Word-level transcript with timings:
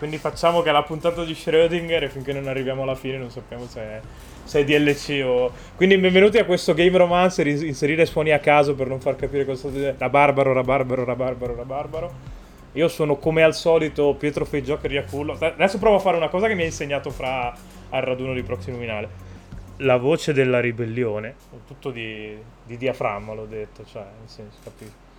Quindi 0.00 0.16
facciamo 0.16 0.62
che 0.62 0.72
la 0.72 0.82
puntata 0.82 1.24
di 1.24 1.34
Schrödinger 1.34 2.04
e 2.04 2.08
finché 2.08 2.32
non 2.32 2.48
arriviamo 2.48 2.84
alla 2.84 2.94
fine 2.94 3.18
non 3.18 3.30
sappiamo 3.30 3.66
se 3.66 3.80
è, 3.82 4.00
se 4.44 4.60
è 4.60 4.64
DLC 4.64 5.22
o... 5.22 5.52
Quindi 5.76 5.98
benvenuti 5.98 6.38
a 6.38 6.46
questo 6.46 6.72
Game 6.72 6.96
Romancer, 6.96 7.46
ins- 7.46 7.60
inserire 7.60 8.06
suoni 8.06 8.30
a 8.30 8.38
caso 8.38 8.74
per 8.74 8.86
non 8.86 8.98
far 8.98 9.16
capire 9.16 9.44
cosa 9.44 9.58
sto 9.58 9.68
dicendo. 9.68 9.96
Rabarbaro, 9.98 10.54
rabarbaro, 10.54 11.04
rabarbaro, 11.04 11.54
rabarbaro. 11.54 12.12
Io 12.72 12.88
sono 12.88 13.16
come 13.16 13.42
al 13.42 13.54
solito 13.54 14.14
Pietro 14.14 14.46
Fei 14.46 14.62
Joker 14.62 14.90
Iacullo. 14.90 15.36
Adesso 15.38 15.76
provo 15.76 15.96
a 15.96 16.00
fare 16.00 16.16
una 16.16 16.30
cosa 16.30 16.46
che 16.46 16.54
mi 16.54 16.62
ha 16.62 16.64
insegnato 16.64 17.10
fra 17.10 17.54
al 17.90 18.00
raduno 18.00 18.32
di 18.32 18.42
Proximo 18.42 18.76
Nominale. 18.76 19.08
La 19.80 19.98
voce 19.98 20.32
della 20.32 20.60
ribellione, 20.60 21.34
tutto 21.66 21.90
di, 21.90 22.34
di 22.64 22.76
diaframma 22.78 23.34
l'ho 23.34 23.44
detto, 23.44 23.84
cioè, 23.84 24.04
nel 24.18 24.28
senso, 24.30 24.60
capito? 24.64 25.09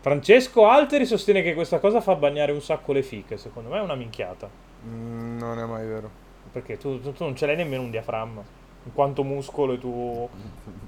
Francesco 0.00 0.66
Alteri 0.68 1.04
sostiene 1.04 1.42
che 1.42 1.54
questa 1.54 1.78
cosa 1.78 2.00
fa 2.00 2.14
bagnare 2.14 2.52
un 2.52 2.62
sacco 2.62 2.92
le 2.92 3.02
fiche. 3.02 3.36
Secondo 3.36 3.68
me 3.70 3.78
è 3.78 3.82
una 3.82 3.94
minchiata. 3.94 4.48
Mm, 4.86 5.38
non 5.38 5.58
è 5.58 5.64
mai 5.64 5.86
vero. 5.86 6.10
Perché 6.52 6.78
tu, 6.78 7.00
tu- 7.00 7.12
tu 7.12 7.24
non 7.24 7.36
ce 7.36 7.46
l'hai 7.46 7.56
nemmeno 7.56 7.82
un 7.82 7.90
diaframma. 7.90 8.58
In 8.82 8.94
quanto 8.94 9.22
muscolo 9.22 9.74
e 9.74 9.78
tu. 9.78 10.26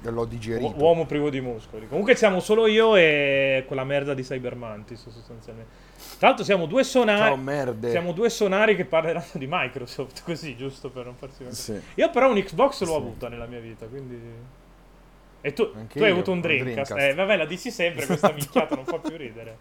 L'ho 0.03 0.25
digerito. 0.25 0.73
u- 0.77 0.81
uomo 0.83 1.05
privo 1.05 1.29
di 1.29 1.43
muscoli. 1.43 1.87
Comunque 1.89 2.15
siamo 2.15 2.41
solo 2.41 2.67
io 2.67 2.97
e 2.97 3.65
quella 3.67 3.85
merda 3.85 4.15
di 4.15 4.23
Cybermantis, 4.23 5.09
sostanzialmente. 5.11 5.71
Tra 6.19 6.29
l'altro 6.29 6.43
siamo 6.43 6.65
due 6.65 6.83
sonari. 6.85 7.21
Ciao 7.21 7.37
merde. 7.37 7.91
Siamo 7.91 8.13
due 8.13 8.31
sonari 8.31 8.77
che 8.77 8.87
parleranno 8.87 9.27
di 9.35 9.47
Microsoft, 9.47 10.23
così, 10.25 10.57
giusto 10.57 10.89
per 10.89 11.05
non 11.05 11.17
farsi 11.17 11.45
vedere. 11.45 11.55
Sì. 11.55 11.79
Io 11.97 12.09
però 12.11 12.31
un 12.31 12.43
Xbox 12.43 12.81
l'ho 12.81 12.87
Sì. 12.93 12.97
avuta 12.97 13.29
nella 13.29 13.47
mia 13.47 13.61
vita, 13.61 13.85
quindi... 13.85 14.19
E 15.43 15.53
tu, 15.53 15.71
tu 15.89 15.99
hai 16.03 16.07
io, 16.07 16.13
avuto 16.13 16.31
un 16.31 16.37
un 16.37 16.43
Dreamcast. 16.43 16.93
Dreamcast. 16.93 17.01
Eh, 17.01 17.15
vabbè, 17.15 17.37
la 17.37 17.45
dici 17.47 17.71
sempre, 17.71 18.07
questa 18.07 18.33
minchiata 18.35 18.75
non 18.75 18.85
fa 18.87 18.99
più 18.99 19.17
ridere. 19.17 19.57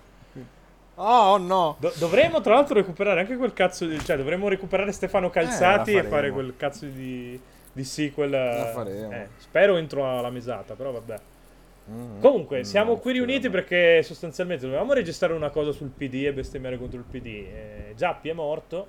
Oh 0.96 1.38
no. 1.38 1.78
Do- 1.80 1.94
dovremmo 1.98 2.42
tra 2.42 2.54
l'altro 2.56 2.76
recuperare 2.76 3.22
anche 3.22 3.36
quel 3.36 3.54
cazzo 3.54 3.86
di... 3.86 4.00
Cioè, 4.04 4.18
dovremmo 4.18 4.48
recuperare 4.48 4.92
Stefano 4.92 5.30
Calzati 5.30 5.94
la 5.94 6.02
e 6.02 6.04
fare 6.04 6.30
quel 6.32 6.54
cazzo 6.58 6.86
di, 6.86 7.40
di 7.72 7.84
sequel. 7.84 8.34
eh, 8.34 8.72
faremo. 8.74 9.12
eh, 9.12 9.28
spero 9.38 9.78
entro 9.78 10.08
alla 10.20 10.30
mesata, 10.30 10.76
però 10.76 10.92
vabbè. 10.92 11.16
Mm, 11.90 12.20
Comunque, 12.20 12.59
mm, 12.59 12.64
siamo 12.64 12.92
no, 12.92 12.98
qui 13.00 13.14
riuniti 13.14 13.48
no. 13.48 13.52
perché 13.54 14.04
sostanzialmente 14.04 14.66
dovevamo 14.66 14.94
registrare 14.94 15.34
una 15.34 15.50
cosa 15.50 15.72
sul 15.72 15.90
PD 15.90 16.26
e 16.26 16.34
bestemmiare 16.34 16.78
contro 16.78 17.00
il 17.00 17.06
PD. 17.09 17.26
Eh, 17.26 17.94
Giappi 17.96 18.30
è 18.30 18.34
morto, 18.34 18.88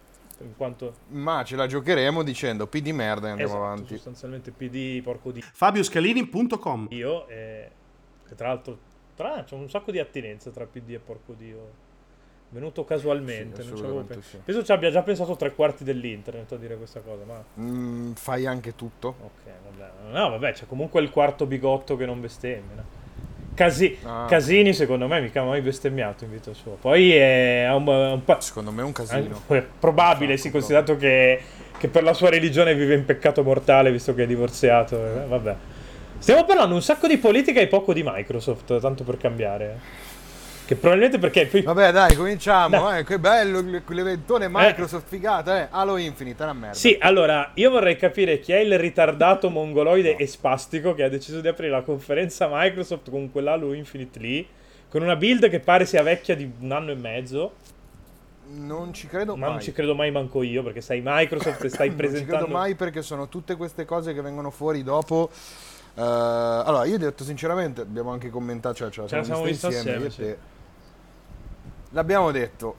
quanto... 0.57 0.95
Ma 1.09 1.43
ce 1.45 1.57
la 1.57 1.67
giocheremo 1.67 2.23
dicendo 2.23 2.67
P 2.67 2.79
di 2.81 2.93
merda 2.93 3.29
e 3.29 3.31
andiamo 3.31 3.53
esatto, 3.53 3.65
avanti. 3.65 3.95
sostanzialmente 3.95 4.51
PD 4.51 5.03
porco 5.03 5.31
di 5.31 5.41
FabioScalini.com 5.43 6.89
Dio 6.89 7.27
e, 7.29 7.71
e 8.29 8.35
tra 8.35 8.49
l'altro 8.49 8.79
tra 9.15 9.45
c'è 9.45 9.55
un 9.55 9.69
sacco 9.69 9.91
di 9.91 9.99
attinenza 9.99 10.51
tra 10.51 10.65
PD 10.67 10.91
e 10.91 10.99
porco 10.99 11.33
Dio. 11.35 11.91
Venuto 12.49 12.85
casualmente, 12.85 13.63
Sì, 13.63 13.71
non 13.81 14.05
pe- 14.07 14.21
sì. 14.21 14.37
Penso 14.45 14.63
ci 14.63 14.73
abbia 14.73 14.91
già 14.91 15.03
pensato 15.03 15.37
tre 15.37 15.55
quarti 15.55 15.85
dell'internet 15.85 16.53
a 16.53 16.57
dire 16.57 16.77
questa 16.77 17.01
cosa, 17.01 17.25
ma 17.25 17.43
Mm, 17.59 18.13
fai 18.13 18.45
anche 18.45 18.75
tutto? 18.75 19.09
ok, 19.23 19.53
vabbè. 19.71 19.91
No, 20.13 20.29
vabbè, 20.31 20.53
c'è 20.53 20.67
comunque 20.67 21.01
il 21.01 21.09
quarto 21.11 21.47
bigotto 21.47 21.97
che 21.97 22.05
non 22.05 22.21
bestemmia. 22.21 22.85
Casi- 23.55 23.99
Ah. 24.05 24.25
Casini, 24.29 24.73
secondo 24.73 25.07
me, 25.07 25.21
mica 25.21 25.43
mai 25.43 25.61
bestemmiato 25.61 26.25
in 26.25 26.31
vita 26.31 26.53
sua. 26.55 26.73
Poi 26.81 27.13
è 27.15 27.69
un, 27.73 27.87
un 27.87 28.25
pa- 28.25 28.41
Secondo 28.41 28.71
me 28.73 28.83
è 28.83 28.85
un 28.85 28.93
casino. 28.93 29.43
anche- 29.49 29.69
probabile, 29.79 30.37
Sacco, 30.37 30.43
sì, 30.47 30.51
considerato 30.51 30.97
che, 30.97 31.41
che 31.77 31.89
per 31.89 32.03
la 32.03 32.15
sua 32.15 32.31
religione 32.31 32.75
vive 32.75 32.95
in 32.95 33.05
peccato 33.05 33.43
mortale, 33.43 33.91
visto 33.93 34.15
che 34.15 34.23
è 34.23 34.27
divorziato. 34.27 34.97
eh, 34.97 35.27
vabbè. 35.27 35.55
Stiamo 36.19 36.45
parlando 36.45 36.75
un 36.75 36.83
sacco 36.83 37.07
di 37.09 37.19
politica 37.19 37.61
e 37.61 37.67
poco 37.67 37.93
di 37.93 38.03
Microsoft, 38.05 38.79
tanto 38.81 39.03
per 39.05 39.17
cambiare. 39.19 39.79
Che 40.73 40.79
probabilmente 40.79 41.19
perché 41.19 41.47
poi- 41.47 41.61
Vabbè, 41.63 41.93
dai, 41.93 42.17
cominciamo. 42.17 42.83
Dai. 42.89 43.01
Eh, 43.01 43.05
che 43.05 43.19
bello 43.19 43.59
il- 43.59 43.83
l'eventone 43.89 44.49
Microsoft, 44.51 45.07
figata, 45.07 45.61
eh. 45.61 45.69
Halo 45.71 45.99
Infinite, 45.99 46.43
una 46.43 46.55
merda. 46.55 46.75
Sì, 46.75 46.97
allora, 46.99 47.51
io 47.55 47.69
vorrei 47.71 47.97
capire 47.97 48.41
chi 48.41 48.53
è 48.53 48.59
il 48.61 48.79
ritardato 48.79 49.51
mongoloide 49.51 50.17
e 50.17 50.27
spastico 50.27 50.95
che 50.95 51.03
ha 51.03 51.11
deciso 51.11 51.43
di 51.43 51.49
aprire 51.49 51.71
la 51.71 51.83
conferenza 51.83 52.49
Microsoft 52.51 53.11
con 53.11 53.31
quell'Halo 53.31 53.75
Infinite 53.75 54.19
lì, 54.19 54.49
con 54.89 55.03
una 55.03 55.15
build 55.15 55.51
che 55.51 55.61
pare 55.61 55.85
sia 55.85 56.03
vecchia 56.03 56.35
di 56.35 56.51
un 56.61 56.73
anno 56.73 56.91
e 56.93 56.95
mezzo, 56.95 57.53
Non 58.55 58.95
ci 58.95 59.07
credo 59.09 59.33
ma 59.37 59.41
mai. 59.47 59.51
non 59.51 59.61
ci 59.61 59.73
credo 59.73 59.95
mai 59.95 60.11
manco 60.11 60.43
io, 60.43 60.63
perché 60.63 60.81
sai 60.81 61.03
Microsoft 61.05 61.65
e 61.65 61.69
stai 61.69 61.89
Non 61.91 61.99
ci 61.99 62.03
presentando... 62.07 62.45
credo 62.47 62.59
mai 62.59 62.75
perché 62.77 63.03
sono 63.03 63.29
tutte 63.29 63.57
queste 63.57 63.85
cose 63.85 64.15
che 64.15 64.23
vengono 64.23 64.51
fuori 64.51 64.83
dopo. 64.83 65.29
Eh, 65.95 66.01
allora, 66.01 66.85
io 66.87 66.95
ho 66.95 66.99
detto 66.99 67.25
sinceramente, 67.25 67.83
abbiamo 67.83 68.11
anche 68.11 68.31
commentato, 68.31 68.75
cioè, 68.77 68.91
ce 68.91 69.01
la 69.03 69.07
Ce 69.09 69.17
la 69.17 69.23
siamo 69.25 69.41
siamo 69.41 69.51
viste 69.53 69.69
viste 69.69 69.83
insieme. 69.91 70.07
assieme, 70.07 70.27
io 70.31 70.33
e 70.33 70.37
te. 70.37 70.51
L'abbiamo 71.93 72.31
detto, 72.31 72.75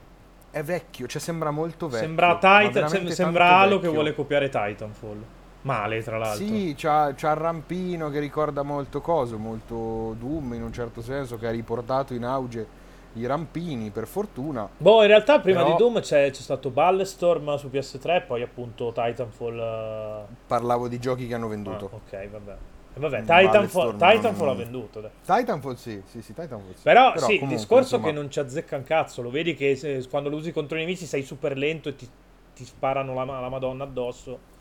è 0.52 0.62
vecchio, 0.64 1.08
cioè 1.08 1.22
sembra 1.22 1.52
molto 1.52 1.88
vecchio. 1.88 2.06
Sembra, 2.06 2.34
Titan, 2.36 2.90
sem- 2.90 3.08
sembra 3.08 3.58
Halo 3.58 3.76
che 3.76 3.82
vecchio. 3.82 3.92
vuole 3.94 4.14
copiare 4.14 4.50
Titanfall. 4.50 5.24
Male, 5.62 6.04
tra 6.04 6.18
l'altro. 6.18 6.46
Sì, 6.46 6.74
c'ha, 6.78 7.14
c'ha 7.16 7.32
il 7.32 7.38
rampino 7.38 8.10
che 8.10 8.20
ricorda 8.20 8.64
molto 8.64 9.00
coso, 9.02 9.38
molto 9.38 10.14
Doom 10.20 10.54
in 10.56 10.64
un 10.64 10.74
certo 10.74 11.02
senso, 11.02 11.38
che 11.38 11.48
ha 11.48 11.52
riportato 11.52 12.14
in 12.14 12.26
auge 12.26 12.82
i 13.14 13.26
rampini, 13.26 13.90
per 13.92 14.08
fortuna. 14.08 14.68
Boh, 14.76 15.02
in 15.02 15.08
realtà 15.08 15.40
prima 15.40 15.62
Però- 15.62 15.72
di 15.72 15.78
Doom 15.78 16.02
c'è, 16.02 16.30
c'è 16.32 16.42
stato 16.42 16.70
Ballestorm 16.70 17.56
su 17.56 17.70
PS3 17.72 18.26
poi 18.26 18.42
appunto 18.42 18.92
Titanfall... 18.94 19.60
eh, 19.60 20.26
Parlavo 20.48 20.88
di 20.88 21.00
giochi 21.00 21.28
che 21.28 21.34
hanno 21.36 21.46
ah, 21.46 21.50
venduto. 21.50 21.90
ok, 21.94 22.30
vabbè. 22.30 22.56
E 22.96 23.00
vabbè, 23.00 23.24
Titanfall, 23.24 23.92
Titanfall 23.94 24.46
non- 24.46 24.50
ha 24.50 24.54
venduto, 24.54 25.00
dai. 25.02 25.10
Titanfall 25.26 25.74
sì, 25.76 26.02
sì, 26.06 26.22
sì, 26.22 26.34
Titanfall 26.34 26.74
sì. 26.76 26.82
Però, 26.84 27.14
sì, 27.28 27.34
il 27.42 27.48
discorso 27.48 27.96
è 27.96 27.98
insomma, 27.98 28.06
che 28.08 28.12
non 28.12 28.30
ci 28.32 28.40
azzecca 28.40 28.76
un 28.78 28.84
cazzo. 28.84 29.22
Lo 29.22 29.32
vedi 29.32 29.56
che 29.56 29.76
se- 29.76 30.06
quando 30.10 30.30
lo 30.30 30.36
usi 30.38 30.52
contro 30.52 30.78
i 30.78 30.82
nemici 30.82 31.06
sei 31.06 31.24
super 31.24 31.58
lento 31.58 31.90
e 31.90 31.96
ti, 31.96 32.08
ti 32.56 32.66
sparano 32.66 33.14
la, 33.16 33.24
la 33.24 33.50
madonna 33.50 33.84
addosso. 33.84 34.52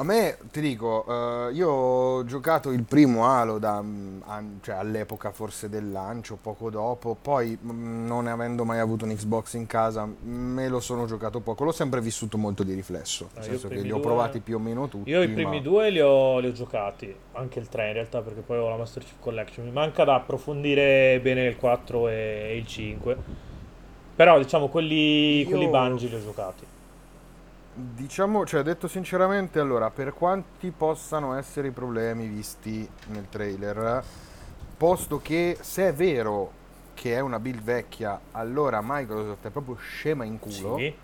A 0.00 0.02
me, 0.02 0.38
ti 0.50 0.62
dico, 0.62 1.04
eh, 1.06 1.52
io 1.52 1.68
ho 1.68 2.24
giocato 2.24 2.70
il 2.70 2.84
primo 2.84 3.26
Halo 3.26 3.58
da, 3.58 3.82
mm, 3.82 4.20
cioè, 4.62 4.76
all'epoca 4.76 5.30
forse 5.30 5.68
del 5.68 5.92
lancio, 5.92 6.38
poco 6.40 6.70
dopo, 6.70 7.14
poi 7.20 7.58
mm, 7.62 8.06
non 8.06 8.26
avendo 8.26 8.64
mai 8.64 8.78
avuto 8.78 9.04
un 9.04 9.14
Xbox 9.14 9.52
in 9.54 9.66
casa, 9.66 10.08
me 10.22 10.68
lo 10.68 10.80
sono 10.80 11.04
giocato 11.04 11.40
poco, 11.40 11.64
l'ho 11.64 11.72
sempre 11.72 12.00
vissuto 12.00 12.38
molto 12.38 12.62
di 12.62 12.72
riflesso, 12.72 13.28
Ah, 13.34 13.40
nel 13.40 13.44
i 13.44 13.48
senso 13.50 13.68
che 13.68 13.74
li 13.82 13.90
ho 13.90 13.96
due- 13.96 14.00
provati 14.04 14.40
più 14.40 14.56
o 14.56 14.58
meno 14.58 14.88
tutti. 14.88 15.10
Io 15.10 15.20
i 15.20 15.28
primi 15.28 15.56
ma- 15.56 15.62
due 15.62 15.90
li 15.90 16.00
ho, 16.00 16.38
li 16.38 16.46
ho 16.46 16.52
giocati, 16.52 17.14
anche 17.32 17.58
il 17.58 17.68
3 17.68 17.88
in 17.88 17.92
realtà, 17.92 18.22
perché 18.22 18.40
poi 18.40 18.56
ho 18.56 18.70
la 18.70 18.76
Master 18.76 19.02
Chief 19.02 19.16
Collection. 19.20 19.66
Mi 19.66 19.70
manca 19.72 20.04
da 20.04 20.14
approfondire 20.14 21.20
bene 21.20 21.44
il 21.44 21.58
4 21.58 22.08
e 22.08 22.56
il 22.56 22.66
5. 22.66 23.16
Però, 24.16 24.38
diciamo, 24.38 24.68
quelli, 24.68 25.40
Io- 25.42 25.48
quelli 25.50 25.68
Bungie 25.68 26.08
li 26.08 26.14
ho 26.14 26.22
giocati. 26.22 26.69
Diciamo, 27.72 28.44
cioè 28.44 28.62
detto 28.62 28.88
sinceramente, 28.88 29.60
allora, 29.60 29.90
per 29.90 30.12
quanti 30.12 30.70
possano 30.70 31.34
essere 31.34 31.68
i 31.68 31.70
problemi 31.70 32.26
visti 32.26 32.88
nel 33.06 33.28
trailer, 33.28 34.02
posto 34.76 35.20
che 35.20 35.56
se 35.60 35.88
è 35.88 35.94
vero 35.94 36.52
che 36.94 37.14
è 37.14 37.20
una 37.20 37.38
build 37.38 37.62
vecchia, 37.62 38.20
allora 38.32 38.80
Microsoft 38.82 39.46
è 39.46 39.50
proprio 39.50 39.76
scema 39.76 40.24
in 40.24 40.38
culo. 40.38 40.76
Sì. 40.76 40.94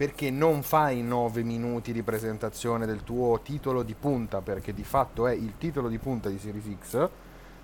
perché 0.00 0.30
non 0.30 0.62
fai 0.62 1.02
9 1.02 1.42
minuti 1.42 1.92
di 1.92 2.02
presentazione 2.02 2.86
del 2.86 3.04
tuo 3.04 3.40
titolo 3.42 3.82
di 3.82 3.94
punta, 3.94 4.40
perché 4.40 4.72
di 4.72 4.82
fatto 4.82 5.26
è 5.26 5.32
il 5.32 5.58
titolo 5.58 5.88
di 5.88 5.98
punta 5.98 6.30
di 6.30 6.38
Series 6.38 6.64
X, 6.82 7.08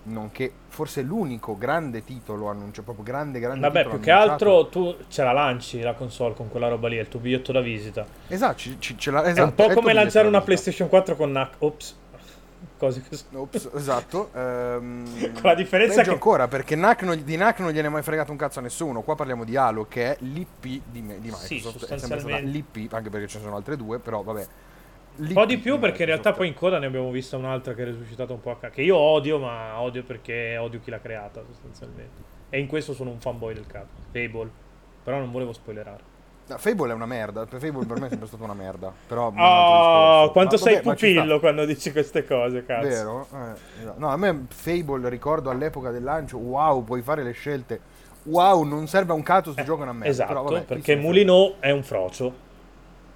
nonché 0.06 0.52
forse 0.68 1.02
l'unico 1.02 1.56
grande 1.56 2.04
titolo 2.04 2.48
annunciato, 2.48 2.82
proprio 2.82 3.04
grande 3.04 3.38
grande 3.40 3.60
Vabbè, 3.60 3.88
più 3.88 4.00
che 4.00 4.10
annunciato. 4.10 4.30
altro 4.32 4.66
tu 4.68 4.96
ce 5.08 5.22
la 5.22 5.32
lanci 5.32 5.80
la 5.80 5.94
console 5.94 6.34
con 6.34 6.48
quella 6.48 6.68
roba 6.68 6.88
lì, 6.88 6.96
è 6.96 7.00
il 7.00 7.08
tuo 7.08 7.20
biglietto 7.20 7.52
da 7.52 7.60
visita. 7.60 8.04
Esatto, 8.28 8.56
ci- 8.58 8.76
ci- 8.78 8.96
ce 8.98 9.10
è 9.10 9.14
esatto, 9.28 9.42
un 9.42 9.54
po' 9.54 9.64
il 9.66 9.72
tuo 9.72 9.80
come 9.80 9.92
lanciare 9.92 10.28
una. 10.28 10.40
PlayStation 10.40 10.88
4 10.88 11.16
con 11.16 11.30
NAC. 11.32 11.54
Ops. 11.58 11.98
Cose 12.78 13.02
così. 13.08 13.24
Ops, 13.32 13.70
esatto. 13.74 14.30
ehm, 14.34 15.32
Con 15.32 15.42
la 15.42 15.54
differenza 15.54 16.02
che- 16.02 16.10
ancora 16.10 16.46
perché 16.46 16.76
NAC 16.76 17.02
non- 17.02 17.22
di 17.24 17.36
NAC 17.36 17.60
non 17.60 17.70
gliene 17.70 17.88
è 17.88 17.90
mai 17.90 18.02
fregato 18.02 18.30
un 18.32 18.36
cazzo 18.36 18.58
a 18.58 18.62
nessuno. 18.62 19.00
Qua 19.02 19.14
parliamo 19.14 19.44
di 19.44 19.56
Halo 19.56 19.86
che 19.88 20.12
è 20.12 20.16
l'IP 20.20 20.62
di, 20.62 20.80
di 20.90 21.00
Sì, 21.00 21.06
Microsoft. 21.10 21.44
è 21.46 21.48
sempre 21.48 21.68
stata 21.78 21.96
sostanzialmente. 21.98 22.50
l'IP, 22.50 22.92
anche 22.92 23.08
perché 23.10 23.26
ce 23.28 23.38
ne 23.38 23.44
sono 23.44 23.56
altre 23.56 23.76
due, 23.76 23.98
però 23.98 24.22
vabbè. 24.22 24.46
Un 25.18 25.32
po' 25.32 25.46
di 25.46 25.58
più 25.58 25.78
perché 25.78 26.02
in 26.02 26.08
realtà 26.08 26.32
poi 26.32 26.48
in 26.48 26.54
coda 26.54 26.78
ne 26.78 26.86
abbiamo 26.86 27.10
vista 27.10 27.36
un'altra 27.36 27.74
che 27.74 27.82
è 27.82 27.84
risuscitata 27.86 28.32
un 28.32 28.40
po' 28.40 28.50
a 28.50 28.56
ca- 28.58 28.70
Che 28.70 28.82
io 28.82 28.96
odio, 28.96 29.38
ma 29.38 29.80
odio 29.80 30.02
perché 30.02 30.56
odio 30.58 30.80
chi 30.80 30.90
l'ha 30.90 31.00
creata 31.00 31.42
sostanzialmente. 31.46 32.34
E 32.50 32.58
in 32.58 32.66
questo 32.66 32.92
sono 32.92 33.10
un 33.10 33.20
fanboy 33.20 33.54
del 33.54 33.66
cazzo. 33.66 33.94
Fable. 34.12 34.50
Però 35.02 35.18
non 35.18 35.30
volevo 35.30 35.52
spoilerare. 35.52 36.14
No, 36.48 36.58
Fable 36.58 36.90
è 36.90 36.94
una 36.94 37.06
merda. 37.06 37.44
Fable 37.46 37.86
per 37.86 37.98
me 37.98 38.06
è 38.06 38.08
sempre 38.08 38.28
stata 38.28 38.44
una 38.44 38.54
merda. 38.54 38.92
Però. 39.06 39.32
Oh, 39.34 40.30
quanto 40.30 40.56
Ma 40.56 40.62
sei 40.62 40.74
vabbè, 40.74 40.94
pupillo 40.94 41.40
quando 41.40 41.64
dici 41.64 41.90
queste 41.90 42.24
cose, 42.24 42.64
cazzo. 42.64 42.86
Vero? 42.88 43.26
Eh, 43.32 43.80
esatto. 43.80 43.98
No, 43.98 44.08
a 44.10 44.16
me 44.16 44.46
Fable 44.48 45.08
ricordo 45.08 45.50
all'epoca 45.50 45.90
del 45.90 46.04
lancio. 46.04 46.38
Wow, 46.38 46.84
puoi 46.84 47.02
fare 47.02 47.22
le 47.24 47.32
scelte. 47.32 47.80
Wow, 48.24 48.62
non 48.62 48.86
serve 48.86 49.12
a 49.12 49.14
un 49.14 49.22
cazzo 49.22 49.52
sto 49.52 49.62
gioco 49.64 49.80
è 49.80 49.82
una 49.84 49.92
merda. 49.92 50.08
Esatto, 50.08 50.28
però 50.28 50.42
vabbè, 50.44 50.58
chi 50.60 50.64
perché 50.66 50.94
se. 50.94 51.00
Mulino 51.00 51.54
è 51.60 51.70
un 51.70 51.82
frocio 51.82 52.32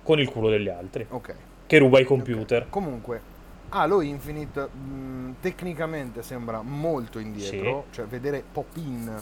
con 0.02 0.18
il 0.18 0.28
culo 0.28 0.48
degli 0.48 0.68
altri. 0.68 1.06
Ok. 1.08 1.34
Che 1.70 1.78
ruba 1.78 2.00
i 2.00 2.04
computer. 2.04 2.62
Ok. 2.62 2.68
Comunque, 2.68 3.20
Halo 3.68 4.00
Infinite 4.00 4.60
mh, 4.60 5.34
tecnicamente 5.40 6.20
sembra 6.20 6.62
molto 6.62 7.20
indietro, 7.20 7.84
cioè 7.92 8.06
vedere 8.06 8.42
pop-in 8.50 9.16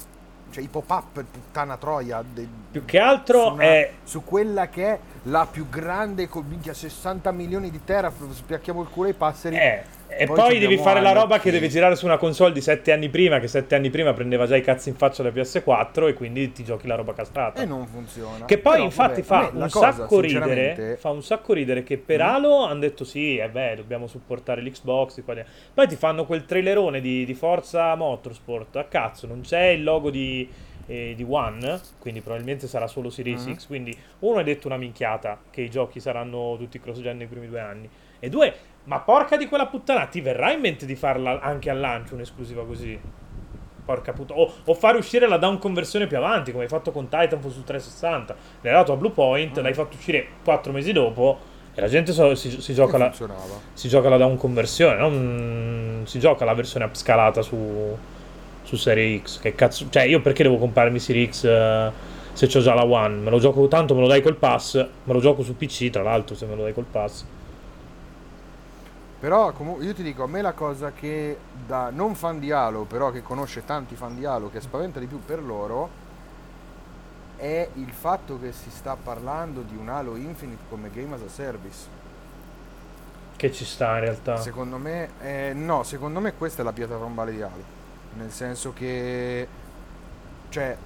cioè 0.50 0.64
i 0.64 0.68
pop-up, 0.68 1.22
puttana 1.30 1.76
troia. 1.76 2.24
de- 2.26 2.48
Più 2.70 2.86
che 2.86 2.98
altro 2.98 3.48
su, 3.48 3.52
una- 3.52 3.62
è 3.64 3.92
su 4.02 4.24
quella 4.24 4.68
che 4.70 4.86
è 4.94 4.98
la 5.24 5.46
più 5.50 5.68
grande, 5.68 6.28
con 6.28 6.44
minchia 6.46 6.74
60 6.74 7.30
milioni 7.32 7.70
di 7.70 7.80
tera, 7.84 8.10
spiacchiamo 8.10 8.82
il 8.82 8.88
culo 8.88 9.08
ai 9.08 9.14
passeri. 9.14 9.56
Eh, 9.56 9.82
e 10.10 10.26
Poi 10.26 10.36
poi, 10.36 10.58
devi 10.58 10.78
fare 10.78 11.00
la 11.02 11.12
roba 11.12 11.38
che 11.38 11.50
deve 11.50 11.68
girare 11.68 11.94
su 11.94 12.06
una 12.06 12.16
console 12.16 12.52
di 12.52 12.62
7 12.62 12.92
anni 12.92 13.10
prima, 13.10 13.38
che 13.38 13.46
7 13.46 13.74
anni 13.74 13.90
prima 13.90 14.14
prendeva 14.14 14.46
già 14.46 14.56
i 14.56 14.62
cazzi 14.62 14.88
in 14.88 14.96
faccia 14.96 15.22
da 15.22 15.28
PS4 15.28 16.08
e 16.08 16.14
quindi 16.14 16.50
ti 16.50 16.64
giochi 16.64 16.86
la 16.86 16.94
roba 16.94 17.12
castrata. 17.12 17.60
E 17.60 17.66
non 17.66 17.86
funziona. 17.86 18.46
Che 18.46 18.58
poi 18.58 18.72
Però, 18.72 18.84
infatti 18.84 19.22
vabbè, 19.22 19.46
fa 19.50 19.56
la 19.56 19.64
un 19.64 19.70
cosa, 19.70 19.92
sacco 19.92 20.20
ridere. 20.20 20.96
Fa 20.98 21.10
un 21.10 21.22
sacco 21.22 21.52
ridere 21.52 21.82
che 21.82 21.98
per 21.98 22.18
Mm. 22.18 22.26
Halo 22.26 22.64
hanno 22.64 22.80
detto 22.80 23.04
sì, 23.04 23.36
eh 23.36 23.48
beh, 23.48 23.76
dobbiamo 23.76 24.06
supportare 24.06 24.62
l'Xbox. 24.62 25.22
Poi 25.74 25.86
ti 25.86 25.96
fanno 25.96 26.24
quel 26.24 26.44
trailerone 26.46 27.00
di, 27.00 27.24
di 27.24 27.34
Forza 27.34 27.94
Motorsport. 27.94 28.76
A 28.76 28.84
cazzo, 28.84 29.26
non 29.26 29.42
c'è 29.42 29.66
il 29.66 29.84
logo 29.84 30.10
di, 30.10 30.50
eh, 30.88 31.12
di 31.16 31.24
One, 31.28 31.80
quindi 32.00 32.20
probabilmente 32.20 32.66
sarà 32.66 32.88
solo 32.88 33.08
Series 33.10 33.46
Mm. 33.46 33.52
X. 33.52 33.66
Quindi 33.68 33.96
uno 34.20 34.38
hai 34.38 34.44
detto 34.44 34.66
una 34.66 34.76
minchiata 34.76 35.38
che 35.50 35.60
i 35.60 35.70
giochi 35.70 36.00
saranno 36.00 36.56
tutti 36.58 36.80
cross-gen 36.80 37.16
nei 37.18 37.26
primi 37.28 37.46
due 37.46 37.60
anni. 37.60 37.88
E 38.18 38.28
due, 38.28 38.52
ma 38.84 38.98
porca 38.98 39.36
di 39.36 39.46
quella 39.46 39.66
puttana, 39.66 40.06
ti 40.06 40.20
verrà 40.20 40.50
in 40.52 40.58
mente 40.60 40.84
di 40.86 40.96
farla 40.96 41.38
anche 41.40 41.70
al 41.70 41.78
lancio 41.78 42.14
un'esclusiva 42.14 42.64
così? 42.66 42.98
Porca 43.84 44.12
puttana. 44.12 44.40
O, 44.40 44.52
o 44.64 44.74
fare 44.74 44.98
uscire 44.98 45.28
la 45.28 45.38
down 45.38 45.58
conversione 45.58 46.06
più 46.06 46.16
avanti, 46.16 46.50
come 46.50 46.64
hai 46.64 46.68
fatto 46.68 46.90
con 46.90 47.08
Titanfall 47.08 47.50
su 47.52 47.62
360. 47.64 48.34
L'hai 48.62 48.72
dato 48.72 48.92
a 48.92 48.96
Blue 48.96 49.10
Point, 49.12 49.60
Mm. 49.60 49.62
l'hai 49.62 49.74
fatto 49.74 49.96
uscire 49.96 50.26
4 50.44 50.72
mesi 50.72 50.92
dopo. 50.92 51.38
E 51.74 51.80
la 51.80 51.86
gente 51.88 52.12
so- 52.12 52.34
si, 52.34 52.60
si 52.60 52.74
gioca 52.74 52.98
la, 52.98 53.12
si 53.72 53.88
gioca 53.88 54.08
la 54.08 54.16
down 54.16 54.36
conversione, 54.36 54.96
non 54.98 56.02
si 56.06 56.18
gioca 56.18 56.44
la 56.44 56.52
versione 56.54 56.84
upscalata 56.86 57.40
su, 57.40 57.96
su 58.68 58.76
Serie 58.76 59.22
X. 59.22 59.40
Che 59.40 59.54
cazzo. 59.54 59.88
Cioè, 59.88 60.02
io 60.02 60.20
perché 60.20 60.42
devo 60.42 60.58
comprarmi 60.58 60.98
Serie 60.98 61.30
X 61.30 61.44
eh, 61.44 61.90
se 62.34 62.46
c'ho 62.46 62.60
già 62.60 62.74
la 62.74 62.84
One? 62.84 63.16
Me 63.16 63.30
lo 63.30 63.38
gioco 63.38 63.66
tanto, 63.66 63.94
me 63.94 64.02
lo 64.02 64.06
dai 64.06 64.20
col 64.20 64.36
pass. 64.36 64.74
Me 64.74 65.12
lo 65.14 65.20
gioco 65.20 65.42
su 65.42 65.56
PC, 65.56 65.88
tra 65.88 66.02
l'altro, 66.02 66.36
se 66.36 66.44
me 66.44 66.54
lo 66.54 66.62
dai 66.62 66.74
col 66.74 66.84
pass. 66.84 67.24
Però 69.20 69.52
comunque 69.52 69.84
io 69.84 69.94
ti 69.94 70.02
dico, 70.02 70.22
a 70.22 70.26
me 70.26 70.42
la 70.42 70.52
cosa 70.52 70.92
che 70.92 71.38
da 71.66 71.88
non 71.90 72.14
fan 72.14 72.38
di 72.38 72.52
Halo, 72.52 72.82
però 72.82 73.10
che 73.10 73.22
conosce 73.22 73.64
tanti 73.64 73.94
fan 73.94 74.14
di 74.14 74.26
Halo, 74.26 74.50
che 74.50 74.60
spaventa 74.60 75.00
di 75.00 75.06
più 75.06 75.18
per 75.24 75.42
loro, 75.42 75.88
è 77.36 77.68
il 77.72 77.90
fatto 77.90 78.38
che 78.38 78.52
si 78.52 78.70
sta 78.70 78.96
parlando 79.02 79.62
di 79.62 79.76
un 79.76 79.88
Halo 79.88 80.14
Infinite 80.14 80.64
come 80.68 80.90
game 80.90 81.14
as 81.14 81.22
a 81.22 81.28
service. 81.28 81.96
Che 83.34 83.52
ci 83.52 83.64
sta 83.64 83.94
in 83.94 84.00
realtà. 84.00 84.36
Secondo 84.36 84.76
me, 84.76 85.08
eh, 85.20 85.52
no, 85.54 85.82
secondo 85.84 86.20
me 86.20 86.34
questa 86.34 86.60
è 86.60 86.64
la 86.64 86.72
pietra 86.72 86.98
tombale 86.98 87.32
di 87.32 87.40
Halo. 87.40 87.77
Nel 88.16 88.30
senso 88.30 88.72
che, 88.72 89.46
cioè, 90.48 90.76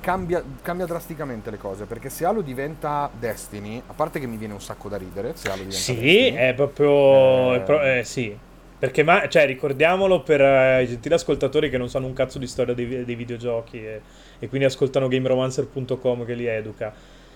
cambia, 0.00 0.42
cambia 0.62 0.86
drasticamente 0.86 1.50
le 1.50 1.58
cose. 1.58 1.84
Perché 1.84 2.10
se 2.10 2.24
Halo 2.24 2.40
diventa 2.42 3.10
Destiny, 3.18 3.82
a 3.86 3.92
parte 3.92 4.18
che 4.20 4.26
mi 4.26 4.36
viene 4.36 4.54
un 4.54 4.60
sacco 4.60 4.88
da 4.88 4.96
ridere, 4.96 5.32
se 5.36 5.48
Halo 5.48 5.58
diventa 5.58 5.76
Sì, 5.78 5.94
Destiny, 5.94 6.32
è 6.36 6.54
proprio. 6.54 7.54
Eh. 7.54 7.56
è 7.56 7.60
pro- 7.62 7.82
eh, 7.82 8.04
sì. 8.04 8.36
Perché, 8.78 9.04
ma, 9.04 9.28
cioè, 9.28 9.46
ricordiamolo 9.46 10.22
per 10.22 10.40
eh, 10.40 10.82
i 10.82 10.88
gentili 10.88 11.14
ascoltatori 11.14 11.70
che 11.70 11.78
non 11.78 11.88
sanno 11.88 12.06
un 12.06 12.14
cazzo 12.14 12.38
di 12.40 12.48
storia 12.48 12.74
dei, 12.74 13.04
dei 13.04 13.14
videogiochi 13.14 13.76
e, 13.78 14.00
e 14.40 14.48
quindi 14.48 14.66
ascoltano 14.66 15.06
GameRomancer.com 15.06 16.24
che 16.24 16.34
li 16.34 16.46
educa. 16.46 16.92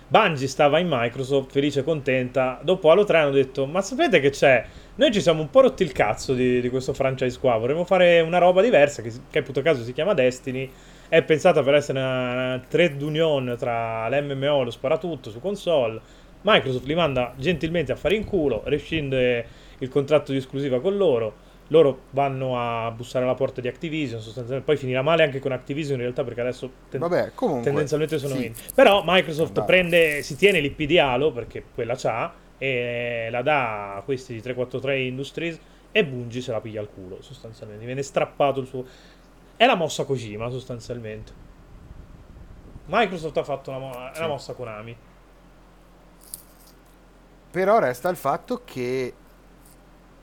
Bungie 0.08 0.46
stava 0.46 0.78
in 0.78 0.86
Microsoft, 0.88 1.50
felice 1.50 1.80
e 1.80 1.82
contenta. 1.82 2.60
Dopo 2.62 2.90
Halo 2.90 3.02
3 3.02 3.18
hanno 3.18 3.30
detto: 3.32 3.66
Ma 3.66 3.80
sapete 3.80 4.20
che 4.20 4.30
c'è? 4.30 4.64
Noi 4.94 5.10
ci 5.10 5.20
siamo 5.20 5.40
un 5.40 5.50
po' 5.50 5.62
rotti 5.62 5.82
il 5.82 5.90
cazzo 5.90 6.32
di, 6.32 6.60
di 6.60 6.68
questo 6.68 6.92
franchise 6.92 7.40
qua. 7.40 7.56
Vorremmo 7.56 7.84
fare 7.84 8.20
una 8.20 8.38
roba 8.38 8.62
diversa 8.62 9.02
che, 9.02 9.10
che 9.28 9.40
appunto 9.40 9.62
caso 9.62 9.82
si 9.82 9.92
chiama 9.92 10.14
Destiny. 10.14 10.70
È 11.08 11.22
pensata 11.22 11.60
per 11.64 11.74
essere 11.74 11.98
una, 11.98 12.32
una 12.32 12.64
trade 12.68 13.02
union 13.02 13.56
tra 13.58 14.08
l'MMO 14.08 14.60
e 14.60 14.64
lo 14.64 14.70
sparatutto 14.70 15.30
su 15.30 15.40
console. 15.40 16.00
Microsoft 16.42 16.86
li 16.86 16.94
manda 16.94 17.34
gentilmente 17.36 17.90
a 17.90 17.96
fare 17.96 18.14
in 18.14 18.24
culo, 18.24 18.62
rescinde 18.66 19.44
il 19.78 19.88
contratto 19.88 20.30
di 20.30 20.38
esclusiva 20.38 20.80
con 20.80 20.96
loro. 20.96 21.34
Loro 21.68 22.02
vanno 22.10 22.58
a 22.60 22.90
bussare 22.92 23.24
alla 23.24 23.34
porta 23.34 23.60
di 23.60 23.66
Activision, 23.68 24.20
sostanzialmente. 24.20 24.64
Poi 24.70 24.76
finirà 24.76 25.02
male 25.02 25.24
anche 25.24 25.40
con 25.40 25.50
Activision 25.52 25.96
in 25.96 26.02
realtà 26.02 26.22
perché 26.22 26.40
adesso 26.40 26.70
ten- 26.88 27.00
Vabbè, 27.00 27.32
comunque. 27.34 27.64
tendenzialmente 27.64 28.18
sono 28.18 28.34
sì. 28.36 28.46
indie. 28.46 28.62
Però 28.74 29.02
Microsoft 29.04 29.52
Dai. 29.52 29.64
prende, 29.64 30.22
si 30.22 30.36
tiene 30.36 30.60
l'IP 30.60 30.82
di 30.82 30.98
Halo 30.98 31.32
perché 31.32 31.64
quella 31.74 31.94
c'ha 31.96 32.32
e 32.58 33.28
la 33.30 33.42
dà 33.42 33.96
a 33.96 34.02
questi 34.02 34.32
di 34.34 34.40
343 34.40 35.00
Industries 35.02 35.58
e 35.90 36.04
Bungie 36.06 36.40
se 36.40 36.52
la 36.52 36.60
piglia 36.60 36.80
al 36.80 36.88
culo 36.88 37.20
sostanzialmente. 37.20 37.84
Viene 37.84 38.02
strappato 38.02 38.60
il 38.60 38.66
suo... 38.66 38.84
È 39.56 39.66
la 39.66 39.74
mossa 39.74 40.04
Kojima 40.04 40.48
sostanzialmente. 40.50 41.32
Microsoft 42.86 43.36
ha 43.38 43.42
fatto 43.42 43.70
una, 43.70 43.78
mo- 43.80 44.10
Sì. 44.12 44.18
una 44.20 44.28
mossa 44.28 44.52
Konami. 44.54 44.96
Però 47.50 47.78
resta 47.78 48.08
il 48.10 48.16
fatto 48.16 48.62
che 48.64 49.12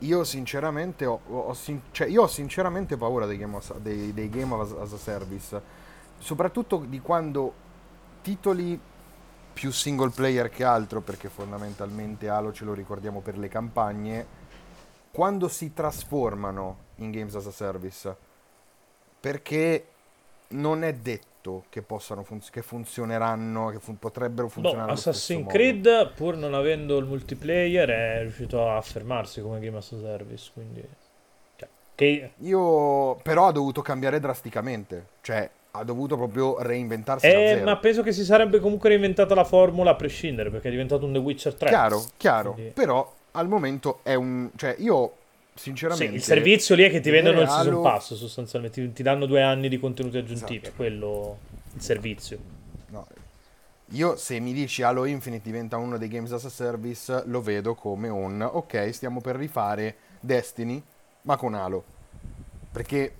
io 0.04 0.24
sinceramente 0.24 1.06
ho, 1.06 1.20
ho 1.26 1.54
sin- 1.54 1.82
cioè, 1.90 2.06
io 2.06 2.22
ho 2.22 2.26
sinceramente 2.26 2.96
paura 2.96 3.26
dei 3.26 3.38
game, 3.38 3.56
as- 3.56 3.76
dei, 3.78 4.12
dei 4.12 4.28
game 4.28 4.60
as, 4.60 4.72
as 4.72 4.92
a 4.92 4.98
service. 4.98 5.62
Soprattutto 6.18 6.84
di 6.86 7.00
quando 7.00 7.52
titoli 8.22 8.80
più 9.52 9.70
single 9.70 10.10
player 10.10 10.48
che 10.50 10.64
altro, 10.64 11.00
perché 11.00 11.28
fondamentalmente 11.28 12.28
Halo 12.28 12.52
ce 12.52 12.64
lo 12.64 12.74
ricordiamo 12.74 13.20
per 13.20 13.38
le 13.38 13.48
campagne, 13.48 14.26
quando 15.12 15.48
si 15.48 15.72
trasformano 15.72 16.78
in 16.96 17.10
games 17.10 17.34
as 17.34 17.46
a 17.46 17.52
service. 17.52 18.16
Perché 19.20 19.86
non 20.48 20.82
è 20.84 20.92
detto 20.92 21.33
che 21.68 21.82
possano 21.82 22.22
funz- 22.22 22.50
che 22.50 22.62
funzioneranno, 22.62 23.68
che 23.68 23.78
fun- 23.78 23.98
potrebbero 23.98 24.46
Boh, 24.46 24.52
funzionare 24.52 24.92
stesso 24.96 25.10
Assassin's 25.10 25.40
modo. 25.42 25.52
Creed, 25.52 26.12
pur 26.14 26.36
non 26.36 26.54
avendo 26.54 26.96
il 26.98 27.04
multiplayer, 27.06 27.88
è 27.88 28.20
riuscito 28.22 28.66
a 28.66 28.76
affermarsi 28.76 29.40
come 29.40 29.60
game 29.60 29.76
as 29.76 29.92
a 29.92 29.98
service. 29.98 30.50
Quindi, 30.52 30.82
cioè, 31.56 31.68
che 31.94 32.30
Io 32.38 33.16
però 33.22 33.46
ha 33.48 33.52
dovuto 33.52 33.82
cambiare 33.82 34.18
drasticamente, 34.20 35.06
cioè 35.20 35.48
ha 35.72 35.82
dovuto 35.84 36.16
proprio 36.16 36.62
reinventarsi 36.62 37.26
Eh, 37.26 37.60
ma 37.64 37.76
penso 37.78 38.02
che 38.02 38.12
si 38.12 38.24
sarebbe 38.24 38.60
comunque 38.60 38.88
reinventata 38.90 39.34
la 39.34 39.44
formula 39.44 39.90
a 39.90 39.94
prescindere, 39.96 40.48
perché 40.50 40.68
è 40.68 40.70
diventato 40.70 41.04
un 41.04 41.12
The 41.12 41.18
Witcher 41.18 41.54
3. 41.54 41.68
Chiaro, 41.68 42.02
chiaro, 42.16 42.52
Quindi- 42.52 42.70
però 42.72 43.12
al 43.32 43.48
momento 43.48 43.98
è 44.04 44.14
un... 44.14 44.50
cioè 44.56 44.76
io 44.78 45.12
Sì, 45.54 45.62
sinceramente... 45.62 46.14
il 46.14 46.22
servizio 46.22 46.74
lì 46.74 46.82
è 46.82 46.90
che 46.90 47.00
ti 47.00 47.10
vendono 47.10 47.40
il 47.40 47.48
season 47.48 47.68
Halo- 47.74 47.82
pass 47.82 48.14
sostanzialmente, 48.14 48.80
ti, 48.80 48.92
ti 48.92 49.02
danno 49.02 49.26
due 49.26 49.42
anni 49.42 49.68
di 49.68 49.78
contenuti 49.78 50.16
aggiuntivi, 50.18 50.56
Esatto. 50.62 50.70
è 50.70 50.76
quello 50.76 51.38
il 51.74 51.80
servizio. 51.80 52.38
no, 52.88 53.06
io 53.90 54.16
se 54.16 54.40
mi 54.40 54.52
dici 54.52 54.82
Halo 54.82 55.04
Infinite 55.04 55.42
diventa 55.44 55.76
uno 55.76 55.96
dei 55.98 56.08
games 56.08 56.32
as 56.32 56.44
a 56.44 56.48
service, 56.48 57.22
lo 57.26 57.40
vedo 57.40 57.74
come 57.74 58.08
un... 58.08 58.40
Ok, 58.42 58.92
stiamo 58.92 59.20
per 59.20 59.36
rifare 59.36 59.96
Destiny, 60.20 60.82
ma 61.22 61.36
con 61.36 61.54
Halo. 61.54 61.84
Perché 62.72 63.14